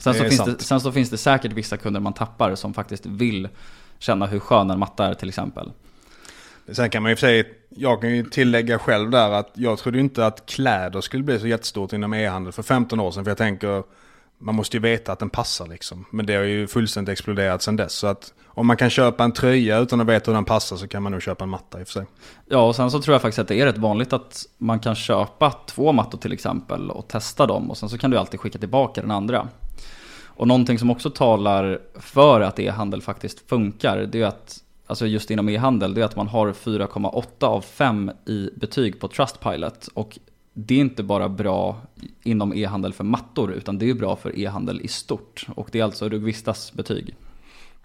Sen 0.00 0.14
så, 0.14 0.24
finns 0.24 0.44
det, 0.44 0.58
sen 0.58 0.80
så 0.80 0.92
finns 0.92 1.10
det 1.10 1.18
säkert 1.18 1.52
vissa 1.52 1.76
kunder 1.76 2.00
man 2.00 2.12
tappar 2.12 2.54
som 2.54 2.74
faktiskt 2.74 3.06
vill 3.06 3.48
känna 3.98 4.26
hur 4.26 4.38
skön 4.38 4.70
en 4.70 4.78
matta 4.78 5.06
är 5.06 5.14
till 5.14 5.28
exempel. 5.28 5.70
Sen 6.72 6.90
kan 6.90 7.02
man 7.02 7.12
ju 7.12 7.16
säga, 7.16 7.44
jag 7.68 8.00
kan 8.00 8.16
ju 8.16 8.24
tillägga 8.24 8.78
själv 8.78 9.10
där 9.10 9.30
att 9.30 9.50
jag 9.54 9.78
trodde 9.78 10.00
inte 10.00 10.26
att 10.26 10.46
kläder 10.46 11.00
skulle 11.00 11.22
bli 11.22 11.38
så 11.38 11.46
jättestort 11.46 11.92
inom 11.92 12.14
e-handel 12.14 12.52
för 12.52 12.62
15 12.62 13.00
år 13.00 13.10
sedan. 13.10 13.24
För 13.24 13.30
jag 13.30 13.38
tänker, 13.38 13.82
man 14.38 14.54
måste 14.54 14.76
ju 14.76 14.80
veta 14.80 15.12
att 15.12 15.18
den 15.18 15.30
passar 15.30 15.66
liksom. 15.66 16.04
Men 16.10 16.26
det 16.26 16.34
har 16.34 16.42
ju 16.42 16.66
fullständigt 16.66 17.12
exploderat 17.12 17.62
sedan 17.62 17.76
dess. 17.76 17.92
Så 17.92 18.06
att 18.06 18.34
om 18.46 18.66
man 18.66 18.76
kan 18.76 18.90
köpa 18.90 19.24
en 19.24 19.32
tröja 19.32 19.78
utan 19.78 20.00
att 20.00 20.06
veta 20.06 20.30
hur 20.30 20.34
den 20.34 20.44
passar 20.44 20.76
så 20.76 20.88
kan 20.88 21.02
man 21.02 21.12
nog 21.12 21.22
köpa 21.22 21.44
en 21.44 21.50
matta 21.50 21.80
i 21.80 21.82
och 21.82 21.86
för 21.86 21.92
sig. 21.92 22.06
Ja, 22.46 22.66
och 22.66 22.76
sen 22.76 22.90
så 22.90 23.02
tror 23.02 23.14
jag 23.14 23.22
faktiskt 23.22 23.38
att 23.38 23.48
det 23.48 23.60
är 23.60 23.66
rätt 23.66 23.78
vanligt 23.78 24.12
att 24.12 24.46
man 24.58 24.80
kan 24.80 24.94
köpa 24.94 25.50
två 25.66 25.92
mattor 25.92 26.18
till 26.18 26.32
exempel 26.32 26.90
och 26.90 27.08
testa 27.08 27.46
dem. 27.46 27.70
Och 27.70 27.76
sen 27.76 27.88
så 27.88 27.98
kan 27.98 28.10
du 28.10 28.18
alltid 28.18 28.40
skicka 28.40 28.58
tillbaka 28.58 29.00
den 29.00 29.10
andra. 29.10 29.48
Och 30.24 30.48
någonting 30.48 30.78
som 30.78 30.90
också 30.90 31.10
talar 31.10 31.80
för 31.94 32.40
att 32.40 32.58
e-handel 32.58 33.02
faktiskt 33.02 33.48
funkar, 33.48 33.98
det 33.98 34.20
är 34.20 34.26
att 34.26 34.62
Alltså 34.88 35.06
just 35.06 35.30
inom 35.30 35.48
e-handel, 35.48 35.94
det 35.94 36.00
är 36.00 36.04
att 36.04 36.16
man 36.16 36.28
har 36.28 36.52
4,8 36.52 37.44
av 37.44 37.60
5 37.60 38.10
i 38.26 38.50
betyg 38.56 39.00
på 39.00 39.08
Trustpilot. 39.08 39.88
Och 39.94 40.18
det 40.58 40.74
är 40.74 40.78
inte 40.78 41.02
bara 41.02 41.28
bra 41.28 41.80
inom 42.22 42.54
e-handel 42.54 42.92
för 42.92 43.04
mattor 43.04 43.52
utan 43.52 43.78
det 43.78 43.90
är 43.90 43.94
bra 43.94 44.16
för 44.16 44.38
e-handel 44.38 44.80
i 44.80 44.88
stort. 44.88 45.46
Och 45.54 45.68
det 45.72 45.80
är 45.80 45.84
alltså 45.84 46.08
Rugvistas 46.08 46.72
betyg. 46.72 47.14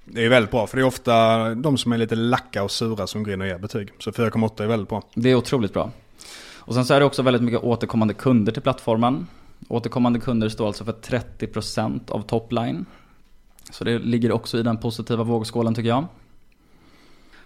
Det 0.06 0.26
är 0.26 0.30
väldigt 0.30 0.52
bra 0.52 0.68
för 0.68 0.78
det 0.78 0.84
är 0.84 0.88
ofta 0.88 1.56
de 1.56 1.78
som 1.78 1.92
är 1.92 1.98
lite 1.98 2.16
lacka 2.16 2.64
och 2.64 2.72
sura 2.72 3.08
som 3.08 3.24
går 3.24 3.34
in 3.34 3.42
och 3.42 3.48
ger 3.48 3.58
betyg. 3.58 3.90
Så 4.00 4.12
4,8 4.12 4.64
är 4.64 4.68
väldigt 4.68 4.90
bra. 4.90 5.04
Det 5.14 5.30
är 5.30 5.36
otroligt 5.36 5.74
bra. 5.74 5.92
Och 6.54 6.74
sen 6.74 6.86
så 6.86 6.94
är 6.94 7.00
det 7.00 7.06
också 7.06 7.22
väldigt 7.22 7.44
mycket 7.44 7.64
återkommande 7.64 8.14
kunder 8.14 8.52
till 8.52 8.62
plattformen. 8.62 9.28
Återkommande 9.68 10.20
kunder 10.20 10.50
står 10.50 10.68
alltså 10.68 10.86
för 10.86 10.94
30% 10.94 12.12
av 12.12 12.22
topline. 12.22 12.86
Så 13.72 13.84
det 13.84 14.00
ligger 14.00 14.32
också 14.32 14.60
i 14.60 14.64
den 14.64 14.78
positiva 14.78 15.24
vågskålen 15.24 15.76
tycker 15.76 15.90
jag. 15.90 16.06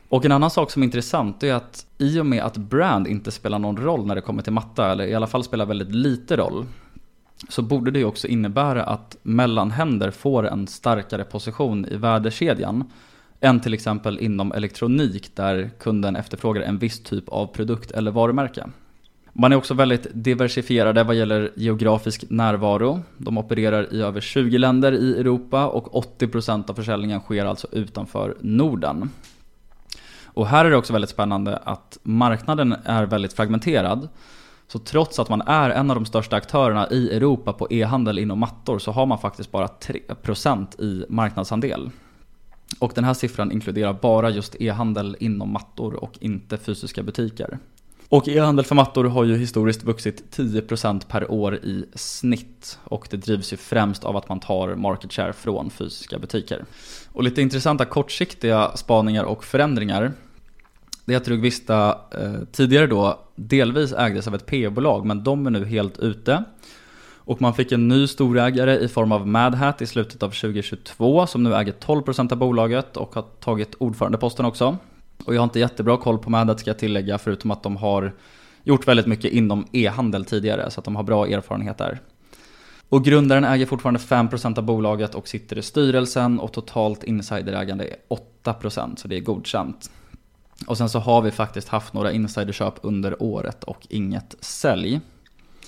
Och 0.09 0.25
en 0.25 0.31
annan 0.31 0.49
sak 0.49 0.71
som 0.71 0.81
är 0.81 0.85
intressant 0.85 1.43
är 1.43 1.53
att 1.53 1.85
i 1.97 2.19
och 2.19 2.25
med 2.25 2.43
att 2.43 2.57
brand 2.57 3.07
inte 3.07 3.31
spelar 3.31 3.59
någon 3.59 3.77
roll 3.77 4.05
när 4.05 4.15
det 4.15 4.21
kommer 4.21 4.41
till 4.41 4.53
matta, 4.53 4.91
eller 4.91 5.07
i 5.07 5.15
alla 5.15 5.27
fall 5.27 5.43
spelar 5.43 5.65
väldigt 5.65 5.95
lite 5.95 6.37
roll, 6.37 6.65
så 7.49 7.61
borde 7.61 7.91
det 7.91 7.99
ju 7.99 8.05
också 8.05 8.27
innebära 8.27 8.83
att 8.83 9.17
mellanhänder 9.23 10.11
får 10.11 10.47
en 10.47 10.67
starkare 10.67 11.23
position 11.23 11.85
i 11.85 11.95
värdekedjan 11.95 12.91
än 13.39 13.59
till 13.59 13.73
exempel 13.73 14.19
inom 14.19 14.51
elektronik 14.51 15.35
där 15.35 15.69
kunden 15.79 16.15
efterfrågar 16.15 16.61
en 16.61 16.77
viss 16.77 17.03
typ 17.03 17.29
av 17.29 17.47
produkt 17.47 17.91
eller 17.91 18.11
varumärke. 18.11 18.65
Man 19.33 19.51
är 19.51 19.55
också 19.55 19.73
väldigt 19.73 20.07
diversifierade 20.13 21.03
vad 21.03 21.15
gäller 21.15 21.51
geografisk 21.55 22.25
närvaro. 22.29 23.01
De 23.17 23.37
opererar 23.37 23.93
i 23.93 24.01
över 24.01 24.21
20 24.21 24.57
länder 24.57 24.91
i 24.91 25.19
Europa 25.19 25.67
och 25.67 26.19
80% 26.19 26.69
av 26.69 26.73
försäljningen 26.73 27.19
sker 27.19 27.45
alltså 27.45 27.67
utanför 27.71 28.35
Norden. 28.41 29.09
Och 30.35 30.47
här 30.47 30.65
är 30.65 30.69
det 30.69 30.77
också 30.77 30.93
väldigt 30.93 31.09
spännande 31.09 31.57
att 31.57 31.97
marknaden 32.03 32.75
är 32.85 33.05
väldigt 33.05 33.33
fragmenterad. 33.33 34.09
Så 34.67 34.79
trots 34.79 35.19
att 35.19 35.29
man 35.29 35.41
är 35.41 35.69
en 35.69 35.89
av 35.89 35.95
de 35.95 36.05
största 36.05 36.35
aktörerna 36.35 36.89
i 36.89 37.15
Europa 37.15 37.53
på 37.53 37.67
e-handel 37.69 38.19
inom 38.19 38.39
mattor 38.39 38.79
så 38.79 38.91
har 38.91 39.05
man 39.05 39.19
faktiskt 39.19 39.51
bara 39.51 39.67
3% 39.67 40.81
i 40.81 41.05
marknadsandel. 41.09 41.89
Och 42.79 42.91
den 42.95 43.03
här 43.03 43.13
siffran 43.13 43.51
inkluderar 43.51 43.93
bara 43.93 44.29
just 44.29 44.55
e-handel 44.61 45.17
inom 45.19 45.53
mattor 45.53 45.93
och 45.93 46.17
inte 46.19 46.57
fysiska 46.57 47.03
butiker. 47.03 47.59
Och 48.09 48.27
e-handel 48.27 48.65
för 48.65 48.75
mattor 48.75 49.03
har 49.05 49.23
ju 49.23 49.37
historiskt 49.37 49.83
vuxit 49.83 50.37
10% 50.37 51.07
per 51.07 51.31
år 51.31 51.55
i 51.55 51.85
snitt 51.93 52.79
och 52.83 53.07
det 53.11 53.17
drivs 53.17 53.53
ju 53.53 53.57
främst 53.57 54.03
av 54.03 54.17
att 54.17 54.29
man 54.29 54.39
tar 54.39 54.75
market 54.75 55.13
share 55.13 55.33
från 55.33 55.69
fysiska 55.69 56.19
butiker. 56.19 56.65
Och 57.11 57.23
lite 57.23 57.41
intressanta 57.41 57.85
kortsiktiga 57.85 58.71
spaningar 58.75 59.23
och 59.23 59.43
förändringar 59.43 60.13
det 61.05 61.13
är 61.13 61.17
att 61.17 61.27
Rugvista 61.27 61.97
eh, 62.11 62.33
tidigare 62.51 62.87
då 62.87 63.19
delvis 63.35 63.93
ägdes 63.93 64.27
av 64.27 64.35
ett 64.35 64.45
P-bolag 64.45 65.05
men 65.05 65.23
de 65.23 65.45
är 65.45 65.51
nu 65.51 65.65
helt 65.65 65.99
ute. 65.99 66.43
Och 67.27 67.41
man 67.41 67.53
fick 67.53 67.71
en 67.71 67.87
ny 67.87 68.07
storägare 68.07 68.79
i 68.79 68.87
form 68.87 69.11
av 69.11 69.27
Madhat 69.27 69.81
i 69.81 69.85
slutet 69.85 70.23
av 70.23 70.29
2022 70.29 71.27
som 71.27 71.43
nu 71.43 71.55
äger 71.55 71.71
12% 71.71 72.31
av 72.31 72.37
bolaget 72.37 72.97
och 72.97 73.15
har 73.15 73.21
tagit 73.21 73.75
ordförandeposten 73.77 74.45
också. 74.45 74.77
Och 75.25 75.35
jag 75.35 75.39
har 75.41 75.43
inte 75.43 75.59
jättebra 75.59 75.97
koll 75.97 76.17
på 76.17 76.29
Madhat 76.29 76.59
ska 76.59 76.69
jag 76.69 76.79
tillägga 76.79 77.17
förutom 77.17 77.51
att 77.51 77.63
de 77.63 77.77
har 77.77 78.13
gjort 78.63 78.87
väldigt 78.87 79.05
mycket 79.05 79.31
inom 79.31 79.65
e-handel 79.71 80.25
tidigare 80.25 80.71
så 80.71 80.79
att 80.79 80.85
de 80.85 80.95
har 80.95 81.03
bra 81.03 81.27
erfarenhet 81.27 81.77
där. 81.77 81.99
Och 82.89 83.05
grundaren 83.05 83.43
äger 83.43 83.65
fortfarande 83.65 83.99
5% 83.99 84.57
av 84.57 84.63
bolaget 84.63 85.15
och 85.15 85.27
sitter 85.27 85.57
i 85.57 85.61
styrelsen 85.61 86.39
och 86.39 86.53
totalt 86.53 87.03
insiderägande 87.03 87.87
är 87.87 87.95
8% 88.43 88.95
så 88.95 89.07
det 89.07 89.15
är 89.15 89.19
godkänt. 89.21 89.89
Och 90.67 90.77
sen 90.77 90.89
så 90.89 90.99
har 90.99 91.21
vi 91.21 91.31
faktiskt 91.31 91.67
haft 91.67 91.93
några 91.93 92.11
insiderköp 92.11 92.73
under 92.81 93.23
året 93.23 93.63
och 93.63 93.87
inget 93.89 94.35
sälj. 94.39 95.01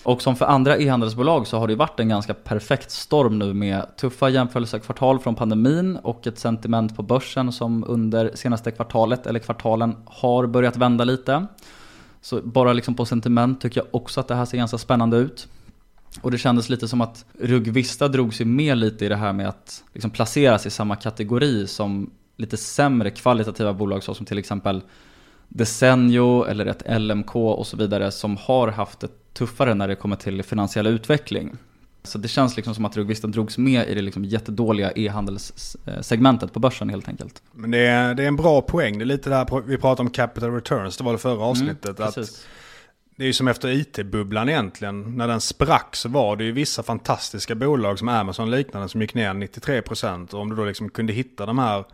Och 0.03 0.21
som 0.21 0.35
för 0.35 0.45
andra 0.45 0.77
e-handelsbolag 0.77 1.47
så 1.47 1.59
har 1.59 1.67
det 1.67 1.75
varit 1.75 1.99
en 1.99 2.09
ganska 2.09 2.33
perfekt 2.33 2.91
storm 2.91 3.39
nu 3.39 3.53
med 3.53 3.95
tuffa 3.97 4.29
jämförelsekvartal 4.29 5.19
från 5.19 5.35
pandemin 5.35 5.95
och 5.95 6.27
ett 6.27 6.39
sentiment 6.39 6.95
på 6.95 7.03
börsen 7.03 7.51
som 7.51 7.83
under 7.88 8.31
senaste 8.35 8.71
kvartalet 8.71 9.27
eller 9.27 9.39
kvartalen 9.39 9.95
har 10.05 10.47
börjat 10.47 10.77
vända 10.77 11.03
lite. 11.03 11.47
Så 12.21 12.41
bara 12.41 12.73
liksom 12.73 12.95
på 12.95 13.05
sentiment 13.05 13.61
tycker 13.61 13.81
jag 13.81 13.88
också 13.91 14.19
att 14.19 14.27
det 14.27 14.35
här 14.35 14.45
ser 14.45 14.57
ganska 14.57 14.77
spännande 14.77 15.17
ut. 15.17 15.47
Och 16.21 16.31
det 16.31 16.38
kändes 16.38 16.69
lite 16.69 16.88
som 16.88 17.01
att 17.01 17.25
Rugvista 17.39 18.07
drog 18.07 18.33
sig 18.33 18.45
med 18.45 18.77
lite 18.77 19.05
i 19.05 19.09
det 19.09 19.15
här 19.15 19.33
med 19.33 19.49
att 19.49 19.83
liksom 19.93 20.11
placeras 20.11 20.65
i 20.65 20.69
samma 20.69 20.95
kategori 20.95 21.67
som 21.67 22.09
lite 22.38 22.57
sämre 22.57 23.11
kvalitativa 23.11 23.73
bolag 23.73 24.03
såsom 24.03 24.25
till 24.25 24.38
exempel 24.38 24.81
Desenio 25.47 26.45
eller 26.45 26.65
ett 26.65 27.01
LMK 27.01 27.35
och 27.35 27.67
så 27.67 27.77
vidare 27.77 28.11
som 28.11 28.38
har 28.38 28.67
haft 28.67 28.99
det 28.99 29.33
tuffare 29.33 29.73
när 29.73 29.88
det 29.88 29.95
kommer 29.95 30.15
till 30.15 30.43
finansiell 30.43 30.88
utveckling. 30.88 31.57
Så 32.03 32.17
det 32.17 32.27
känns 32.27 32.55
liksom 32.55 32.75
som 32.75 32.85
att 32.85 32.97
Rugvista 32.97 33.27
drogs 33.27 33.57
med 33.57 33.88
i 33.88 33.95
det 33.95 34.01
liksom 34.01 34.25
jättedåliga 34.25 34.91
e-handelssegmentet 34.95 36.53
på 36.53 36.59
börsen 36.59 36.89
helt 36.89 37.07
enkelt. 37.07 37.41
Men 37.51 37.71
det 37.71 37.85
är, 37.85 38.13
det 38.13 38.23
är 38.23 38.27
en 38.27 38.35
bra 38.35 38.61
poäng. 38.61 38.97
Det 38.97 39.03
är 39.03 39.05
lite 39.05 39.29
det 39.29 39.35
här 39.35 39.61
vi 39.65 39.77
pratade 39.77 40.07
om 40.07 40.13
capital 40.13 40.51
returns, 40.51 40.97
det 40.97 41.03
var 41.03 41.11
det 41.11 41.17
förra 41.17 41.33
mm, 41.33 41.43
avsnittet. 41.43 41.99
Mm, 41.99 42.09
att 42.09 42.15
det 43.15 43.23
är 43.23 43.27
ju 43.27 43.33
som 43.33 43.47
efter 43.47 43.69
IT-bubblan 43.69 44.49
egentligen. 44.49 45.17
När 45.17 45.27
den 45.27 45.41
sprack 45.41 45.95
så 45.95 46.09
var 46.09 46.35
det 46.35 46.43
ju 46.43 46.51
vissa 46.51 46.83
fantastiska 46.83 47.55
bolag 47.55 47.99
som 47.99 48.09
Amazon 48.09 48.51
liknande 48.51 48.89
som 48.89 49.01
gick 49.01 49.13
ner 49.13 49.33
93%. 49.33 50.33
Och 50.33 50.41
om 50.41 50.49
du 50.49 50.55
då 50.55 50.65
liksom 50.65 50.89
kunde 50.89 51.13
hitta 51.13 51.45
de 51.45 51.59
här 51.59 51.85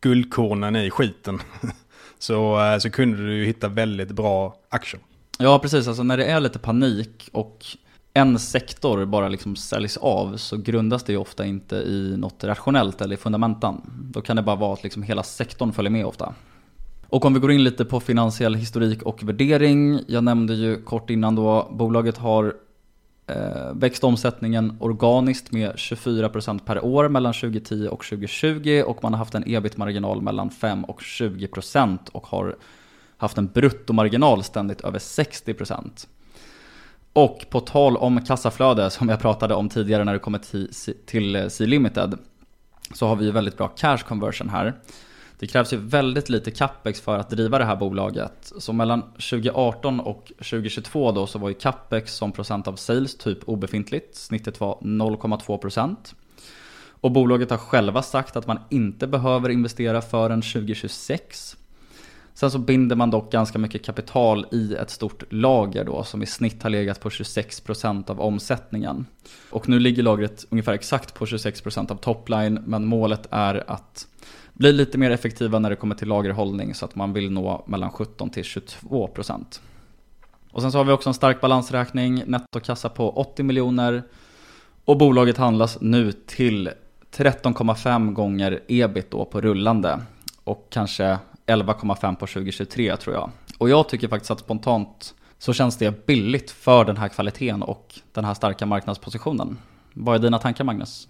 guldkornen 0.00 0.76
i 0.76 0.90
skiten 0.90 1.38
så, 2.18 2.60
eh, 2.60 2.78
så 2.78 2.90
kunde 2.90 3.26
du 3.26 3.36
ju 3.36 3.44
hitta 3.44 3.68
väldigt 3.68 4.10
bra 4.10 4.54
aktier. 4.68 5.02
Ja, 5.38 5.58
precis. 5.58 5.88
Alltså 5.88 6.02
när 6.02 6.16
det 6.16 6.24
är 6.24 6.40
lite 6.40 6.58
panik 6.58 7.28
och 7.32 7.64
en 8.14 8.38
sektor 8.38 9.04
bara 9.04 9.28
liksom 9.28 9.56
säljs 9.56 9.96
av 9.96 10.36
så 10.36 10.56
grundas 10.56 11.04
det 11.04 11.12
ju 11.12 11.18
ofta 11.18 11.46
inte 11.46 11.76
i 11.76 12.14
något 12.16 12.44
rationellt 12.44 13.00
eller 13.00 13.14
i 13.14 13.18
fundamentan. 13.18 13.90
Då 14.12 14.20
kan 14.20 14.36
det 14.36 14.42
bara 14.42 14.56
vara 14.56 14.72
att 14.72 14.82
liksom 14.82 15.02
hela 15.02 15.22
sektorn 15.22 15.72
följer 15.72 15.90
med 15.90 16.06
ofta. 16.06 16.34
Och 17.08 17.24
om 17.24 17.34
vi 17.34 17.40
går 17.40 17.52
in 17.52 17.64
lite 17.64 17.84
på 17.84 18.00
finansiell 18.00 18.54
historik 18.54 19.02
och 19.02 19.22
värdering. 19.22 20.00
Jag 20.08 20.24
nämnde 20.24 20.54
ju 20.54 20.82
kort 20.82 21.10
innan 21.10 21.34
då, 21.34 21.68
bolaget 21.72 22.18
har 22.18 22.54
eh, 23.26 23.90
omsättningen 24.02 24.76
organiskt 24.80 25.52
med 25.52 25.74
24% 25.74 26.58
per 26.64 26.84
år 26.84 27.08
mellan 27.08 27.32
2010 27.32 27.88
och 27.88 28.04
2020 28.04 28.82
och 28.86 29.02
man 29.02 29.12
har 29.12 29.18
haft 29.18 29.34
en 29.34 29.44
ebit-marginal 29.46 30.22
mellan 30.22 30.50
5 30.50 30.84
och 30.84 31.00
20% 31.00 31.98
och 32.12 32.26
har 32.26 32.56
haft 33.16 33.38
en 33.38 33.46
bruttomarginal 33.46 34.42
ständigt 34.42 34.80
över 34.80 34.98
60%. 34.98 36.06
Och 37.12 37.46
på 37.50 37.60
tal 37.60 37.96
om 37.96 38.24
kassaflöde 38.24 38.90
som 38.90 39.08
jag 39.08 39.20
pratade 39.20 39.54
om 39.54 39.68
tidigare 39.68 40.04
när 40.04 40.12
det 40.12 40.18
kommer 40.18 40.40
till, 41.06 41.36
eh, 41.36 41.48
C-Limited 41.48 42.18
så 42.94 43.06
har 43.06 43.16
vi 43.16 43.30
väldigt 43.30 43.56
bra 43.56 43.68
cash 43.68 43.98
conversion 44.08 44.48
här. 44.48 44.74
Det 45.40 45.46
krävs 45.46 45.72
ju 45.72 45.76
väldigt 45.76 46.28
lite 46.28 46.50
capex 46.50 47.00
för 47.00 47.18
att 47.18 47.30
driva 47.30 47.58
det 47.58 47.64
här 47.64 47.76
bolaget. 47.76 48.52
Så 48.58 48.72
mellan 48.72 49.02
2018 49.02 50.00
och 50.00 50.32
2022 50.36 51.12
då 51.12 51.26
så 51.26 51.38
var 51.38 51.48
ju 51.48 51.54
capex 51.54 52.14
som 52.14 52.32
procent 52.32 52.68
av 52.68 52.76
sales 52.76 53.18
typ 53.18 53.48
obefintligt. 53.48 54.16
Snittet 54.16 54.60
var 54.60 54.78
0,2%. 54.80 55.96
Och 57.00 57.10
bolaget 57.10 57.50
har 57.50 57.58
själva 57.58 58.02
sagt 58.02 58.36
att 58.36 58.46
man 58.46 58.58
inte 58.70 59.06
behöver 59.06 59.48
investera 59.48 60.00
förrän 60.02 60.42
2026. 60.42 61.56
Sen 62.34 62.50
så 62.50 62.58
binder 62.58 62.96
man 62.96 63.10
dock 63.10 63.32
ganska 63.32 63.58
mycket 63.58 63.84
kapital 63.84 64.46
i 64.52 64.74
ett 64.74 64.90
stort 64.90 65.32
lager 65.32 65.84
då 65.84 66.04
som 66.04 66.22
i 66.22 66.26
snitt 66.26 66.62
har 66.62 66.70
legat 66.70 67.00
på 67.00 67.08
26% 67.08 68.10
av 68.10 68.20
omsättningen. 68.20 69.06
Och 69.50 69.68
nu 69.68 69.78
ligger 69.78 70.02
lagret 70.02 70.46
ungefär 70.50 70.72
exakt 70.72 71.14
på 71.14 71.24
26% 71.24 71.92
av 71.92 71.96
topline 71.96 72.62
men 72.66 72.84
målet 72.84 73.26
är 73.30 73.70
att 73.70 74.06
bli 74.60 74.72
lite 74.72 74.98
mer 74.98 75.10
effektiva 75.10 75.58
när 75.58 75.70
det 75.70 75.76
kommer 75.76 75.94
till 75.94 76.08
lagerhållning 76.08 76.74
så 76.74 76.84
att 76.84 76.94
man 76.94 77.12
vill 77.12 77.30
nå 77.30 77.64
mellan 77.66 77.90
17 77.90 78.30
till 78.30 78.44
22 78.44 79.06
procent. 79.06 79.62
Och 80.50 80.62
sen 80.62 80.72
så 80.72 80.78
har 80.78 80.84
vi 80.84 80.92
också 80.92 81.10
en 81.10 81.14
stark 81.14 81.40
balansräkning, 81.40 82.22
nettokassa 82.26 82.88
på 82.88 83.10
80 83.10 83.42
miljoner 83.42 84.02
och 84.84 84.98
bolaget 84.98 85.36
handlas 85.36 85.78
nu 85.80 86.12
till 86.12 86.70
13,5 87.16 88.12
gånger 88.12 88.62
ebit 88.68 89.10
då 89.10 89.24
på 89.24 89.40
rullande 89.40 90.00
och 90.44 90.66
kanske 90.70 91.18
11,5 91.46 92.16
på 92.16 92.26
2023 92.26 92.96
tror 92.96 93.14
jag. 93.14 93.30
Och 93.58 93.70
jag 93.70 93.88
tycker 93.88 94.08
faktiskt 94.08 94.30
att 94.30 94.40
spontant 94.40 95.14
så 95.38 95.52
känns 95.52 95.76
det 95.76 96.06
billigt 96.06 96.50
för 96.50 96.84
den 96.84 96.96
här 96.96 97.08
kvaliteten 97.08 97.62
och 97.62 98.00
den 98.12 98.24
här 98.24 98.34
starka 98.34 98.66
marknadspositionen. 98.66 99.58
Vad 99.92 100.14
är 100.14 100.18
dina 100.18 100.38
tankar 100.38 100.64
Magnus? 100.64 101.08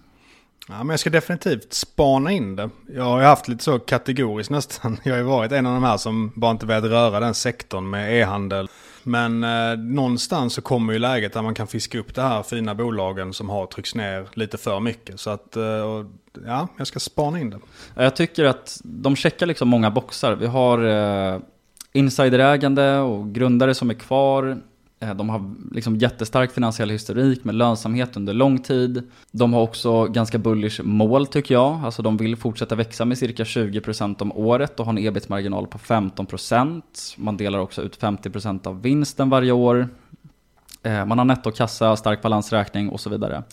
Ja, 0.67 0.77
men 0.77 0.89
jag 0.89 0.99
ska 0.99 1.09
definitivt 1.09 1.73
spana 1.73 2.31
in 2.31 2.55
det. 2.55 2.69
Jag 2.95 3.03
har 3.03 3.19
ju 3.19 3.25
haft 3.25 3.47
lite 3.47 3.63
så 3.63 3.79
kategoriskt 3.79 4.51
nästan. 4.51 4.97
Jag 5.03 5.13
har 5.13 5.17
ju 5.17 5.23
varit 5.23 5.51
en 5.51 5.65
av 5.65 5.73
de 5.73 5.83
här 5.83 5.97
som 5.97 6.31
bara 6.35 6.51
inte 6.51 6.65
velat 6.65 6.91
röra 6.91 7.19
den 7.19 7.33
sektorn 7.33 7.89
med 7.89 8.21
e-handel. 8.21 8.69
Men 9.03 9.43
eh, 9.43 9.77
någonstans 9.77 10.53
så 10.53 10.61
kommer 10.61 10.93
ju 10.93 10.99
läget 10.99 11.33
där 11.33 11.41
man 11.41 11.53
kan 11.53 11.67
fiska 11.67 11.99
upp 11.99 12.15
de 12.15 12.21
här 12.21 12.43
fina 12.43 12.75
bolagen 12.75 13.33
som 13.33 13.49
har 13.49 13.65
tryckts 13.65 13.95
ner 13.95 14.27
lite 14.33 14.57
för 14.57 14.79
mycket. 14.79 15.19
Så 15.19 15.29
att, 15.29 15.57
eh, 15.57 16.05
ja, 16.45 16.67
jag 16.77 16.87
ska 16.87 16.99
spana 16.99 17.39
in 17.39 17.49
det. 17.49 17.59
Jag 17.95 18.15
tycker 18.15 18.45
att 18.45 18.81
de 18.83 19.15
checkar 19.15 19.45
liksom 19.45 19.69
många 19.69 19.91
boxar. 19.91 20.35
Vi 20.35 20.45
har 20.45 20.85
eh, 20.85 21.39
insiderägande 21.93 22.97
och 22.97 23.33
grundare 23.33 23.75
som 23.75 23.89
är 23.89 23.93
kvar. 23.93 24.61
Eh, 25.01 25.13
de 25.13 25.29
har 25.29 25.53
liksom 25.71 25.95
jättestark 25.95 26.51
finansiell 26.51 26.89
historik 26.89 27.43
med 27.43 27.55
lönsamhet 27.55 28.17
under 28.17 28.33
lång 28.33 28.59
tid. 28.59 29.03
De 29.31 29.53
har 29.53 29.61
också 29.61 30.05
ganska 30.05 30.37
bullish 30.37 30.81
mål 30.83 31.27
tycker 31.27 31.53
jag. 31.53 31.81
Alltså 31.85 32.01
de 32.01 32.17
vill 32.17 32.35
fortsätta 32.35 32.75
växa 32.75 33.05
med 33.05 33.17
cirka 33.17 33.43
20% 33.43 34.21
om 34.21 34.31
året 34.31 34.79
och 34.79 34.85
har 34.85 34.93
en 34.93 34.97
ebit-marginal 34.97 35.67
på 35.67 35.77
15%. 35.77 36.81
Man 37.17 37.37
delar 37.37 37.59
också 37.59 37.81
ut 37.81 37.99
50% 37.99 38.67
av 38.67 38.81
vinsten 38.81 39.29
varje 39.29 39.51
år. 39.51 39.89
Eh, 40.83 41.05
man 41.05 41.17
har 41.17 41.25
nettokassa, 41.25 41.95
stark 41.95 42.21
balansräkning 42.21 42.89
och 42.89 42.99
så 42.99 43.09
vidare. 43.09 43.43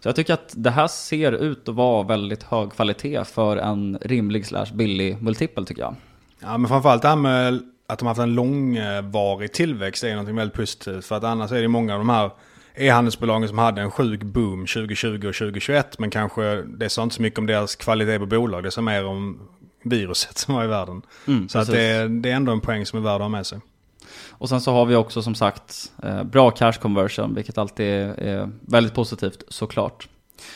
Så 0.00 0.08
jag 0.08 0.16
tycker 0.16 0.34
att 0.34 0.54
det 0.56 0.70
här 0.70 0.86
ser 0.86 1.32
ut 1.32 1.68
att 1.68 1.74
vara 1.74 2.02
väldigt 2.02 2.42
hög 2.42 2.72
kvalitet 2.72 3.24
för 3.24 3.56
en 3.56 3.98
rimlig 4.00 4.46
slash 4.46 4.66
billig 4.74 5.22
multipel 5.22 5.66
tycker 5.66 5.82
jag. 5.82 5.94
Ja, 6.40 6.58
men 6.58 6.68
framförallt 6.68 7.02
det 7.02 7.08
här 7.08 7.16
med 7.16 7.60
att 7.86 7.98
de 7.98 8.06
har 8.06 8.10
haft 8.10 8.20
en 8.20 8.34
långvarig 8.34 9.52
tillväxt 9.52 10.04
är 10.04 10.16
något 10.16 10.28
väldigt 10.28 10.54
positivt. 10.54 11.04
För 11.04 11.16
att 11.16 11.24
annars 11.24 11.52
är 11.52 11.62
det 11.62 11.68
många 11.68 11.92
av 11.92 11.98
de 11.98 12.08
här 12.08 12.30
e-handelsbolagen 12.74 13.48
som 13.48 13.58
hade 13.58 13.80
en 13.80 13.90
sjuk 13.90 14.22
boom 14.22 14.66
2020 14.66 15.28
och 15.28 15.34
2021. 15.34 15.98
Men 15.98 16.10
kanske 16.10 16.62
det 16.62 16.88
sa 16.88 17.02
inte 17.02 17.14
så 17.14 17.22
mycket 17.22 17.38
om 17.38 17.46
deras 17.46 17.76
kvalitet 17.76 18.18
på 18.18 18.26
bolag. 18.26 18.62
Det 18.62 18.70
sa 18.70 18.80
mer 18.80 19.04
om 19.04 19.48
viruset 19.82 20.38
som 20.38 20.54
var 20.54 20.64
i 20.64 20.66
världen. 20.66 21.02
Mm, 21.26 21.48
så 21.48 21.58
att 21.58 21.66
det, 21.66 22.08
det, 22.08 22.30
är 22.30 22.34
ändå 22.36 22.52
en 22.52 22.60
poäng 22.60 22.86
som 22.86 22.98
är 22.98 23.02
värd 23.02 23.14
att 23.14 23.20
ha 23.20 23.28
med 23.28 23.46
sig. 23.46 23.60
Och 24.30 24.48
sen 24.48 24.60
så 24.60 24.72
har 24.72 24.86
vi 24.86 24.94
också 24.94 25.22
som 25.22 25.34
sagt 25.34 25.92
eh, 26.02 26.22
bra 26.22 26.50
cash 26.50 26.72
conversion, 26.72 27.34
vilket 27.34 27.58
alltid 27.58 27.86
är 27.86 28.50
väldigt 28.60 28.94
positivt 28.94 29.42
såklart. 29.48 30.08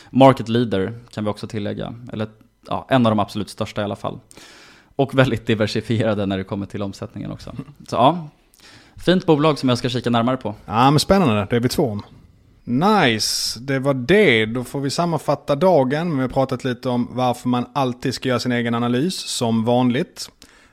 Market 0.09 0.49
leader 0.49 0.99
kan 1.09 1.23
vi 1.23 1.29
också 1.29 1.47
tillägga, 1.47 1.95
eller 2.13 2.27
ja, 2.67 2.85
en 2.89 3.05
av 3.05 3.11
de 3.11 3.19
absolut 3.19 3.49
största 3.49 3.81
i 3.81 3.83
alla 3.83 3.95
fall. 3.95 4.19
Och 5.01 5.17
väldigt 5.17 5.45
diversifierade 5.45 6.25
när 6.25 6.37
det 6.37 6.43
kommer 6.43 6.65
till 6.65 6.81
omsättningen 6.81 7.31
också. 7.31 7.55
Så 7.87 7.95
ja, 7.95 8.27
fint 9.05 9.25
bolag 9.25 9.59
som 9.59 9.69
jag 9.69 9.77
ska 9.77 9.89
kika 9.89 10.09
närmare 10.09 10.37
på. 10.37 10.55
Ja 10.65 10.91
men 10.91 10.99
spännande, 10.99 11.47
det 11.49 11.55
är 11.55 11.59
vi 11.59 11.69
två 11.69 11.83
om. 11.83 12.03
Nice, 12.63 13.59
det 13.59 13.79
var 13.79 13.93
det. 13.93 14.45
Då 14.45 14.63
får 14.63 14.79
vi 14.79 14.89
sammanfatta 14.89 15.55
dagen. 15.55 16.15
Vi 16.15 16.21
har 16.21 16.29
pratat 16.29 16.63
lite 16.63 16.89
om 16.89 17.07
varför 17.11 17.49
man 17.49 17.65
alltid 17.73 18.13
ska 18.13 18.29
göra 18.29 18.39
sin 18.39 18.51
egen 18.51 18.75
analys 18.75 19.15
som 19.15 19.65
vanligt. 19.65 20.29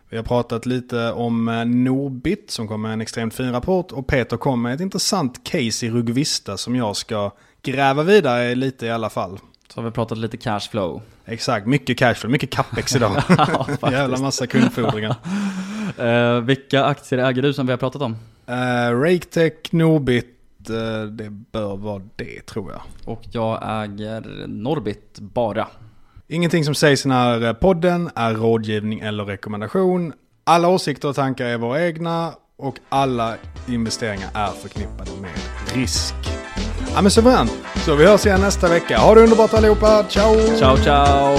Vi 0.09 0.17
har 0.17 0.25
pratat 0.25 0.67
lite 0.67 1.13
om 1.13 1.49
eh, 1.49 1.65
Norbit 1.65 2.51
som 2.51 2.69
kom 2.69 2.83
med 2.83 2.93
en 2.93 3.01
extremt 3.01 3.35
fin 3.35 3.53
rapport 3.53 3.93
och 3.93 4.07
Peter 4.07 4.37
kom 4.37 4.63
med 4.63 4.75
ett 4.75 4.81
intressant 4.81 5.45
case 5.45 5.87
i 5.87 5.91
Rugvista 5.91 6.57
som 6.57 6.77
jag 6.77 6.97
ska 6.97 7.31
gräva 7.63 8.03
vidare 8.03 8.55
lite 8.55 8.87
i 8.87 8.91
alla 8.91 9.11
fall. 9.11 9.39
Så 9.69 9.81
har 9.81 9.85
vi 9.85 9.91
pratat 9.91 10.19
lite 10.19 10.37
cashflow. 10.37 11.03
Exakt, 11.25 11.67
mycket 11.67 11.99
cashflow, 11.99 12.31
mycket 12.31 12.51
capex 12.51 12.97
idag. 12.97 13.13
ja, 13.29 13.67
Jävla 13.93 14.17
massa 14.17 14.47
kundfordringar. 14.47 15.17
uh, 16.01 16.41
vilka 16.45 16.85
aktier 16.85 17.19
äger 17.19 17.43
du 17.43 17.53
som 17.53 17.67
vi 17.67 17.73
har 17.73 17.79
pratat 17.79 18.03
om? 18.03 18.17
Uh, 18.49 19.01
Raketech, 19.01 19.73
Norbit, 19.73 20.27
uh, 20.71 21.03
det 21.03 21.31
bör 21.31 21.77
vara 21.77 22.03
det 22.17 22.47
tror 22.47 22.73
jag. 22.73 22.83
Och 23.05 23.23
jag 23.33 23.83
äger 23.83 24.47
Norbit 24.47 25.19
bara. 25.19 25.69
Ingenting 26.29 26.65
som 26.65 26.75
sägs 26.75 27.07
i 27.07 27.09
den 27.09 27.19
här 27.19 27.55
podden 27.55 28.11
är 28.15 28.35
rådgivning 28.35 29.01
eller 29.01 29.25
rekommendation. 29.25 30.13
Alla 30.45 30.69
åsikter 30.69 31.09
och 31.09 31.15
tankar 31.15 31.47
är 31.47 31.59
våra 31.59 31.87
egna 31.87 32.33
och 32.57 32.79
alla 32.89 33.37
investeringar 33.69 34.31
är 34.35 34.51
förknippade 34.51 35.11
med 35.21 35.31
risk. 35.75 36.15
Ja 36.99 37.03
men 37.03 37.11
suveränt. 37.11 37.53
Så 37.85 37.95
vi 37.95 38.07
hörs 38.07 38.27
igen 38.27 38.41
nästa 38.41 38.69
vecka. 38.69 38.99
Ha 38.99 39.15
det 39.15 39.21
underbart 39.21 39.55
allihopa. 39.55 40.05
Ciao! 40.09 40.35
Ciao 40.59 40.77
ciao! 40.77 41.39